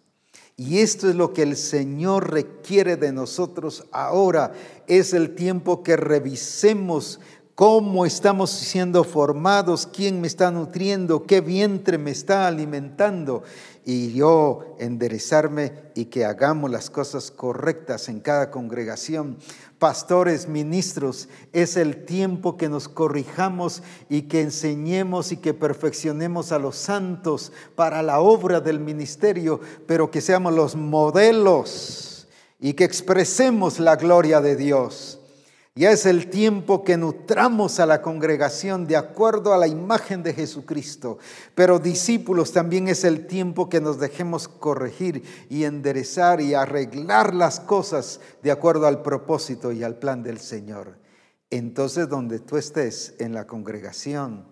Y 0.57 0.79
esto 0.79 1.09
es 1.09 1.15
lo 1.15 1.33
que 1.33 1.41
el 1.41 1.57
Señor 1.57 2.31
requiere 2.31 2.95
de 2.95 3.11
nosotros 3.11 3.85
ahora. 3.91 4.53
Es 4.85 5.13
el 5.13 5.33
tiempo 5.33 5.81
que 5.81 5.97
revisemos 5.97 7.19
cómo 7.55 8.05
estamos 8.05 8.51
siendo 8.51 9.03
formados, 9.03 9.87
quién 9.87 10.21
me 10.21 10.27
está 10.27 10.51
nutriendo, 10.51 11.25
qué 11.25 11.41
vientre 11.41 11.97
me 11.97 12.11
está 12.11 12.47
alimentando 12.47 13.43
y 13.85 14.13
yo 14.13 14.75
enderezarme 14.79 15.73
y 15.95 16.05
que 16.05 16.25
hagamos 16.25 16.69
las 16.69 16.89
cosas 16.89 17.31
correctas 17.31 18.09
en 18.09 18.19
cada 18.19 18.51
congregación. 18.51 19.37
Pastores, 19.81 20.47
ministros, 20.47 21.27
es 21.53 21.75
el 21.75 22.05
tiempo 22.05 22.55
que 22.55 22.69
nos 22.69 22.87
corrijamos 22.87 23.81
y 24.09 24.21
que 24.21 24.41
enseñemos 24.41 25.31
y 25.31 25.37
que 25.37 25.55
perfeccionemos 25.55 26.51
a 26.51 26.59
los 26.59 26.75
santos 26.75 27.51
para 27.73 28.03
la 28.03 28.19
obra 28.19 28.61
del 28.61 28.79
ministerio, 28.79 29.59
pero 29.87 30.11
que 30.11 30.21
seamos 30.21 30.53
los 30.53 30.75
modelos 30.75 32.27
y 32.59 32.73
que 32.73 32.83
expresemos 32.83 33.79
la 33.79 33.95
gloria 33.95 34.39
de 34.39 34.55
Dios. 34.55 35.20
Ya 35.81 35.89
es 35.89 36.05
el 36.05 36.29
tiempo 36.29 36.83
que 36.83 36.95
nutramos 36.95 37.79
a 37.79 37.87
la 37.87 38.03
congregación 38.03 38.85
de 38.85 38.95
acuerdo 38.95 39.51
a 39.51 39.57
la 39.57 39.67
imagen 39.67 40.21
de 40.21 40.31
Jesucristo. 40.31 41.17
Pero 41.55 41.79
discípulos, 41.79 42.51
también 42.51 42.87
es 42.87 43.03
el 43.03 43.25
tiempo 43.25 43.67
que 43.67 43.81
nos 43.81 43.99
dejemos 43.99 44.47
corregir 44.47 45.23
y 45.49 45.63
enderezar 45.63 46.39
y 46.39 46.53
arreglar 46.53 47.33
las 47.33 47.59
cosas 47.59 48.19
de 48.43 48.51
acuerdo 48.51 48.85
al 48.85 49.01
propósito 49.01 49.71
y 49.71 49.83
al 49.83 49.95
plan 49.95 50.21
del 50.21 50.39
Señor. 50.39 50.99
Entonces, 51.49 52.07
donde 52.07 52.37
tú 52.37 52.57
estés 52.57 53.15
en 53.17 53.33
la 53.33 53.47
congregación, 53.47 54.45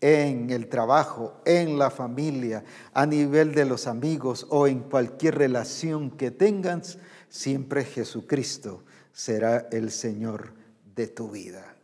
en 0.00 0.50
el 0.50 0.68
trabajo, 0.68 1.34
en 1.44 1.78
la 1.78 1.90
familia, 1.92 2.64
a 2.92 3.06
nivel 3.06 3.54
de 3.54 3.66
los 3.66 3.86
amigos 3.86 4.48
o 4.50 4.66
en 4.66 4.80
cualquier 4.80 5.38
relación 5.38 6.10
que 6.10 6.32
tengas, 6.32 6.98
siempre 7.28 7.84
Jesucristo 7.84 8.82
será 9.12 9.68
el 9.70 9.92
Señor 9.92 10.60
de 10.94 11.06
tu 11.06 11.30
vida. 11.30 11.76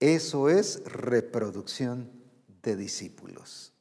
Eso 0.00 0.48
es 0.48 0.84
reproducción 0.84 2.10
de 2.62 2.76
discípulos. 2.76 3.72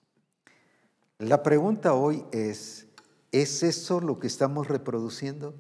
La 1.20 1.44
pregunta 1.44 1.94
hoy 1.94 2.26
es, 2.32 2.88
¿es 3.32 3.64
eso 3.64 4.02
lo 4.02 4.20
que 4.20 4.28
estamos 4.28 4.68
reproduciendo? 4.68 5.56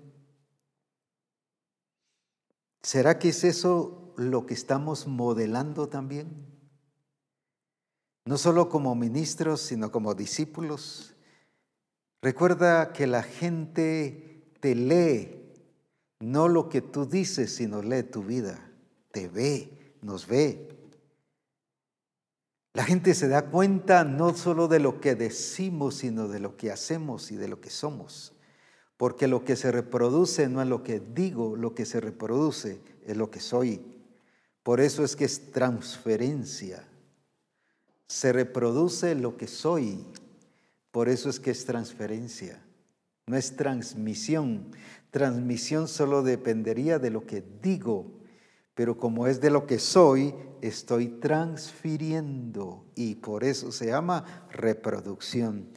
¿Será 2.82 3.20
que 3.20 3.30
es 3.30 3.44
eso 3.44 4.14
lo 4.18 4.46
que 4.46 4.54
estamos 4.54 5.08
modelando 5.08 5.90
también? 5.90 6.48
No 8.26 8.38
solo 8.38 8.70
como 8.70 8.96
ministros, 8.96 9.62
sino 9.62 9.92
como 9.92 10.16
discípulos. 10.16 11.16
Recuerda 12.22 12.94
que 12.94 13.08
la 13.08 13.24
gente 13.24 14.54
te 14.60 14.76
lee 14.76 15.37
no 16.20 16.48
lo 16.48 16.70
que 16.70 16.82
tú 16.82 17.06
dices, 17.06 17.56
sino 17.56 17.82
lee 17.82 18.04
tu 18.04 18.24
vida. 18.24 18.60
Te 19.12 19.28
ve, 19.28 19.96
nos 20.02 20.28
ve. 20.28 20.68
La 22.74 22.84
gente 22.84 23.14
se 23.14 23.28
da 23.28 23.50
cuenta 23.50 24.04
no 24.04 24.36
solo 24.36 24.68
de 24.68 24.80
lo 24.80 25.02
que 25.02 25.16
decimos, 25.16 25.96
sino 25.96 26.28
de 26.28 26.40
lo 26.40 26.58
que 26.58 26.72
hacemos 26.72 27.32
y 27.32 27.36
de 27.36 27.48
lo 27.48 27.60
que 27.60 27.70
somos. 27.70 28.34
Porque 28.98 29.28
lo 29.28 29.44
que 29.44 29.56
se 29.56 29.72
reproduce 29.72 30.50
no 30.50 30.62
es 30.62 30.68
lo 30.68 30.84
que 30.84 31.00
digo, 31.00 31.56
lo 31.56 31.74
que 31.76 31.86
se 31.86 32.00
reproduce 32.00 32.82
es 33.06 33.18
lo 33.18 33.30
que 33.30 33.40
soy. 33.40 33.82
Por 34.64 34.82
eso 34.82 35.04
es 35.04 35.16
que 35.16 35.26
es 35.26 35.52
transferencia. 35.52 36.88
Se 38.08 38.34
reproduce 38.34 39.16
lo 39.16 39.38
que 39.38 39.48
soy. 39.48 40.04
Por 40.92 41.10
eso 41.10 41.30
es 41.30 41.40
que 41.40 41.52
es 41.52 41.66
transferencia. 41.66 42.64
No 43.28 43.38
es 43.38 43.56
transmisión 43.56 44.72
transmisión 45.12 45.88
solo 45.88 46.24
dependería 46.24 47.00
de 47.00 47.10
lo 47.10 47.26
que 47.26 47.44
digo, 47.62 48.06
pero 48.74 48.98
como 48.98 49.28
es 49.28 49.42
de 49.42 49.50
lo 49.50 49.66
que 49.66 49.80
soy, 49.80 50.36
estoy 50.62 51.08
transfiriendo 51.08 52.86
y 52.96 53.16
por 53.16 53.44
eso 53.44 53.72
se 53.72 53.88
llama 53.88 54.48
reproducción 54.52 55.70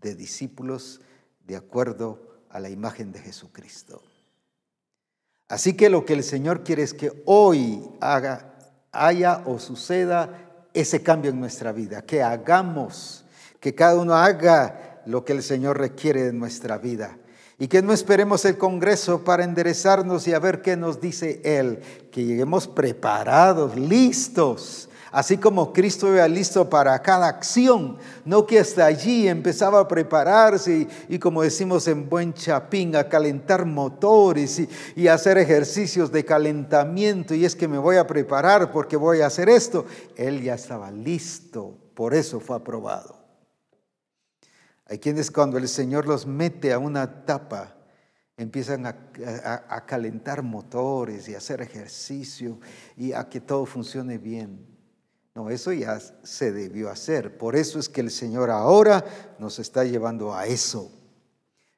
de 0.00 0.14
discípulos 0.14 1.00
de 1.46 1.56
acuerdo 1.56 2.40
a 2.50 2.60
la 2.60 2.70
imagen 2.70 3.12
de 3.12 3.20
Jesucristo. 3.20 4.02
Así 5.48 5.74
que 5.74 5.90
lo 5.90 6.04
que 6.04 6.14
el 6.14 6.24
Señor 6.24 6.64
quiere 6.64 6.82
es 6.82 6.94
que 6.94 7.22
hoy 7.24 7.82
haga, 8.00 8.56
haya 8.90 9.42
o 9.46 9.58
suceda 9.58 10.68
ese 10.74 11.02
cambio 11.02 11.30
en 11.30 11.40
nuestra 11.40 11.72
vida, 11.72 12.02
que 12.02 12.22
hagamos, 12.22 13.24
que 13.60 13.74
cada 13.74 14.00
uno 14.00 14.14
haga 14.14 15.02
lo 15.06 15.24
que 15.24 15.32
el 15.32 15.42
Señor 15.42 15.78
requiere 15.78 16.22
de 16.24 16.32
nuestra 16.32 16.78
vida 16.78 17.18
y 17.58 17.68
que 17.68 17.80
no 17.80 17.92
esperemos 17.92 18.44
el 18.44 18.58
Congreso 18.58 19.24
para 19.24 19.44
enderezarnos 19.44 20.28
y 20.28 20.34
a 20.34 20.38
ver 20.38 20.60
qué 20.60 20.76
nos 20.76 21.00
dice 21.00 21.40
Él, 21.42 21.80
que 22.10 22.24
lleguemos 22.24 22.68
preparados, 22.68 23.76
listos, 23.76 24.90
así 25.10 25.38
como 25.38 25.72
Cristo 25.72 26.12
era 26.12 26.28
listo 26.28 26.68
para 26.68 27.00
cada 27.00 27.28
acción, 27.28 27.96
no 28.26 28.46
que 28.46 28.60
hasta 28.60 28.84
allí 28.84 29.26
empezaba 29.26 29.80
a 29.80 29.88
prepararse 29.88 30.86
y, 31.08 31.18
como 31.18 31.40
decimos 31.40 31.88
en 31.88 32.10
buen 32.10 32.34
chapín, 32.34 32.94
a 32.94 33.08
calentar 33.08 33.64
motores 33.64 34.58
y, 34.58 34.68
y 34.94 35.08
hacer 35.08 35.38
ejercicios 35.38 36.12
de 36.12 36.26
calentamiento 36.26 37.34
y 37.34 37.46
es 37.46 37.56
que 37.56 37.68
me 37.68 37.78
voy 37.78 37.96
a 37.96 38.06
preparar 38.06 38.70
porque 38.70 38.98
voy 38.98 39.22
a 39.22 39.28
hacer 39.28 39.48
esto. 39.48 39.86
Él 40.14 40.42
ya 40.42 40.56
estaba 40.56 40.90
listo, 40.90 41.74
por 41.94 42.12
eso 42.12 42.38
fue 42.38 42.56
aprobado. 42.56 43.15
Hay 44.86 44.98
quienes 44.98 45.30
cuando 45.30 45.58
el 45.58 45.68
Señor 45.68 46.06
los 46.06 46.26
mete 46.26 46.72
a 46.72 46.78
una 46.78 47.02
etapa 47.02 47.76
empiezan 48.36 48.86
a, 48.86 49.86
calentar 49.86 50.42
motores 50.42 51.28
y 51.28 51.34
a 51.34 51.38
hacer 51.38 51.62
ejercicio 51.62 52.60
y 52.96 53.12
a 53.12 53.28
que 53.28 53.40
todo 53.40 53.64
funcione 53.66 54.18
bien. 54.18 54.66
No, 55.34 55.50
eso 55.50 55.72
ya 55.72 55.98
se 56.22 56.52
debió 56.52 56.90
hacer. 56.90 57.36
Por 57.36 57.56
eso 57.56 57.78
es 57.78 57.88
que 57.88 58.00
el 58.00 58.10
Señor 58.10 58.50
ahora 58.50 59.04
nos 59.38 59.58
está 59.58 59.84
llevando 59.84 60.34
a 60.34 60.46
eso. 60.46 60.90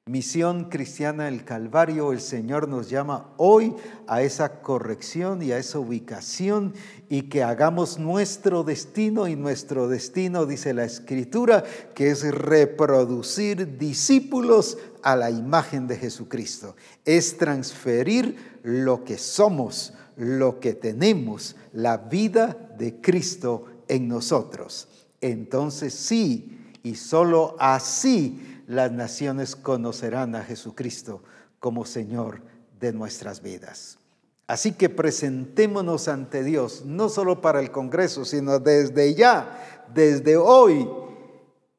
Misión 0.09 0.70
cristiana 0.70 1.26
del 1.26 1.44
Calvario, 1.44 2.12
el 2.12 2.22
Señor 2.22 2.66
nos 2.66 2.89
llama 2.89 3.35
hoy 3.36 3.74
a 4.06 4.22
esa 4.22 4.62
corrección 4.62 5.43
y 5.43 5.52
a 5.52 5.59
esa 5.59 5.78
ubicación 5.78 6.72
y 7.10 7.24
que 7.24 7.43
hagamos 7.43 7.98
nuestro 7.98 8.64
destino 8.64 9.28
y 9.28 9.36
nuestro 9.36 9.86
destino, 9.86 10.47
dice 10.47 10.72
la 10.72 10.85
Escritura, 10.85 11.62
que 11.94 12.09
es 12.09 12.22
reproducir 12.35 13.76
discípulos 13.76 14.78
a 15.02 15.14
la 15.14 15.30
imagen 15.30 15.86
de 15.86 15.98
Jesucristo. 15.98 16.74
Es 17.05 17.36
transferir 17.36 18.60
lo 18.62 19.05
que 19.05 19.18
somos, 19.18 19.93
lo 20.16 20.59
que 20.59 20.72
tenemos, 20.72 21.55
la 21.74 21.98
vida 21.98 22.56
de 22.78 22.98
Cristo 23.02 23.66
en 23.89 24.09
nosotros. 24.09 24.89
Entonces 25.20 25.93
sí, 25.93 26.59
y 26.82 26.94
solo 26.94 27.56
así 27.59 28.57
las 28.69 28.93
naciones 28.93 29.57
conocerán 29.57 30.36
a 30.36 30.45
Jesucristo 30.45 31.23
como 31.59 31.86
Señor 31.86 32.43
de 32.78 32.93
nuestras 32.93 33.40
vidas. 33.40 33.99
Así 34.47 34.73
que 34.73 34.90
presentémonos 34.90 36.07
ante 36.07 36.45
Dios, 36.45 36.85
no 36.85 37.09
solo 37.09 37.40
para 37.40 37.61
el 37.61 37.70
Congreso, 37.70 38.27
sino 38.27 38.59
desde 38.59 39.15
ya, 39.15 39.86
desde 39.95 40.36
hoy, 40.36 40.86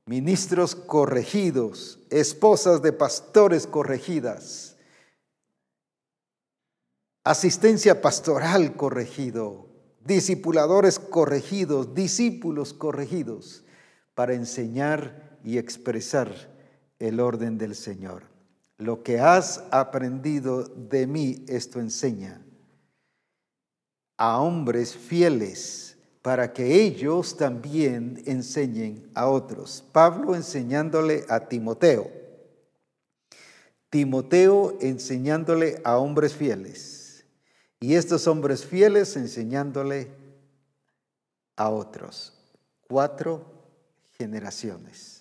ministros 0.07 0.73
corregidos, 0.75 1.99
esposas 2.09 2.81
de 2.81 2.91
pastores 2.91 3.67
corregidas, 3.67 4.75
asistencia 7.23 8.01
pastoral 8.01 8.75
corregido, 8.75 9.67
discipuladores 10.03 10.97
corregidos, 10.97 11.93
discípulos 11.93 12.73
corregidos, 12.73 13.63
para 14.15 14.33
enseñar 14.33 15.37
y 15.43 15.59
expresar 15.59 16.58
el 16.99 17.19
orden 17.19 17.57
del 17.57 17.75
Señor. 17.75 18.23
Lo 18.77 19.03
que 19.03 19.19
has 19.19 19.63
aprendido 19.71 20.63
de 20.63 21.07
mí, 21.07 21.43
esto 21.47 21.79
enseña 21.79 22.41
a 24.17 24.39
hombres 24.41 24.95
fieles 24.95 25.97
para 26.21 26.51
que 26.51 26.81
ellos 26.81 27.37
también 27.37 28.21
enseñen 28.25 29.09
a 29.15 29.27
otros. 29.27 29.83
Pablo 29.93 30.35
enseñándole 30.35 31.25
a 31.29 31.47
Timoteo. 31.47 32.11
Timoteo 33.89 34.77
enseñándole 34.81 35.81
a 35.83 35.97
hombres 35.97 36.35
fieles. 36.35 37.25
Y 37.79 37.95
estos 37.95 38.27
hombres 38.27 38.65
fieles 38.65 39.15
enseñándole 39.15 40.11
a 41.55 41.69
otros. 41.69 42.33
Cuatro 42.87 43.45
generaciones. 44.17 45.18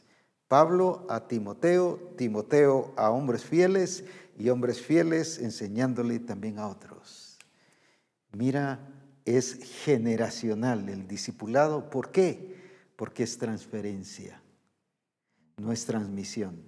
Pablo 0.48 1.06
a 1.10 1.28
Timoteo, 1.28 2.14
Timoteo 2.16 2.94
a 2.96 3.10
hombres 3.10 3.44
fieles 3.44 4.04
y 4.38 4.48
hombres 4.48 4.80
fieles 4.80 5.38
enseñándole 5.38 6.18
también 6.18 6.58
a 6.58 6.68
otros. 6.68 7.38
Mira, 8.32 8.80
es 9.26 9.54
generacional 9.84 10.88
el 10.88 11.06
discipulado. 11.06 11.90
¿Por 11.90 12.10
qué? 12.10 12.56
Porque 12.96 13.24
es 13.24 13.36
transferencia, 13.36 14.42
no 15.58 15.70
es 15.70 15.84
transmisión. 15.84 16.62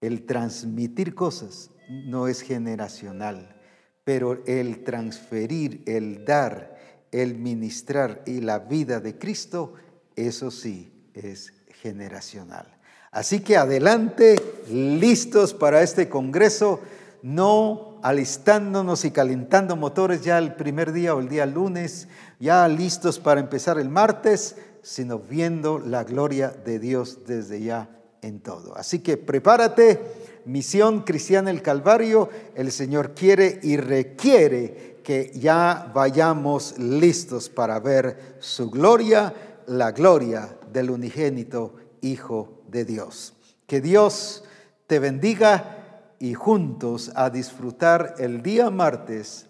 El 0.00 0.24
transmitir 0.24 1.14
cosas 1.14 1.70
no 1.88 2.28
es 2.28 2.40
generacional, 2.40 3.60
pero 4.04 4.42
el 4.46 4.84
transferir, 4.84 5.82
el 5.86 6.24
dar, 6.24 6.76
el 7.12 7.36
ministrar 7.36 8.22
y 8.26 8.40
la 8.40 8.58
vida 8.58 9.00
de 9.00 9.18
Cristo, 9.18 9.74
eso 10.16 10.50
sí 10.50 10.92
es 11.14 11.53
generacional. 11.84 12.66
Así 13.10 13.40
que 13.40 13.58
adelante, 13.58 14.36
listos 14.70 15.52
para 15.52 15.82
este 15.82 16.08
Congreso, 16.08 16.80
no 17.22 18.00
alistándonos 18.02 19.04
y 19.04 19.10
calentando 19.10 19.76
motores 19.76 20.22
ya 20.22 20.38
el 20.38 20.54
primer 20.54 20.92
día 20.92 21.14
o 21.14 21.20
el 21.20 21.28
día 21.28 21.44
lunes, 21.44 22.08
ya 22.40 22.66
listos 22.68 23.20
para 23.20 23.40
empezar 23.40 23.78
el 23.78 23.90
martes, 23.90 24.56
sino 24.82 25.18
viendo 25.18 25.78
la 25.78 26.04
gloria 26.04 26.48
de 26.48 26.78
Dios 26.78 27.26
desde 27.26 27.60
ya 27.60 27.90
en 28.22 28.40
todo. 28.40 28.74
Así 28.76 29.00
que 29.00 29.18
prepárate, 29.18 30.00
misión 30.46 31.02
cristiana 31.02 31.50
el 31.50 31.60
Calvario, 31.60 32.30
el 32.54 32.72
Señor 32.72 33.14
quiere 33.14 33.60
y 33.62 33.76
requiere 33.76 35.00
que 35.04 35.32
ya 35.34 35.92
vayamos 35.94 36.78
listos 36.78 37.50
para 37.50 37.78
ver 37.78 38.36
su 38.40 38.70
gloria, 38.70 39.34
la 39.66 39.92
gloria 39.92 40.48
del 40.74 40.90
unigénito 40.90 41.76
Hijo 42.02 42.62
de 42.68 42.84
Dios. 42.84 43.32
Que 43.66 43.80
Dios 43.80 44.44
te 44.86 44.98
bendiga 44.98 46.12
y 46.18 46.34
juntos 46.34 47.10
a 47.14 47.30
disfrutar 47.30 48.16
el 48.18 48.42
día 48.42 48.68
martes 48.68 49.46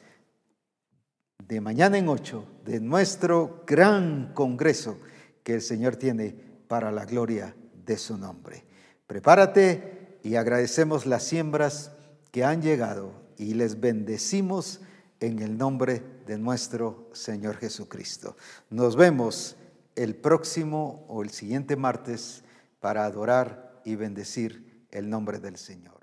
de 1.48 1.60
mañana 1.60 1.98
en 1.98 2.09
ocho 2.09 2.46
de 2.64 2.78
nuestro 2.78 3.64
gran 3.66 4.32
congreso 4.34 4.98
que 5.42 5.55
el 5.55 5.62
Señor 5.62 5.96
tiene 5.96 6.36
para 6.68 6.92
la 6.92 7.05
gloria 7.05 7.56
de 7.84 7.96
su 7.98 8.16
nombre. 8.16 8.64
Prepárate 9.06 10.18
y 10.22 10.36
agradecemos 10.36 11.06
las 11.06 11.24
siembras 11.24 11.90
que 12.30 12.44
han 12.44 12.62
llegado 12.62 13.12
y 13.36 13.55
les 13.55 13.80
bendecimos 13.80 14.80
en 15.20 15.40
el 15.40 15.59
nombre 15.59 16.02
de 16.26 16.38
nuestro 16.38 17.09
Señor 17.12 17.56
Jesucristo. 17.56 18.36
Nos 18.70 18.96
vemos 18.96 19.56
el 19.96 20.16
próximo 20.16 21.04
o 21.08 21.22
el 21.22 21.30
siguiente 21.30 21.76
martes 21.76 22.44
para 22.80 23.04
adorar 23.04 23.80
y 23.84 23.96
bendecir 23.96 24.86
el 24.90 25.08
nombre 25.08 25.38
del 25.38 25.56
Señor. 25.56 25.93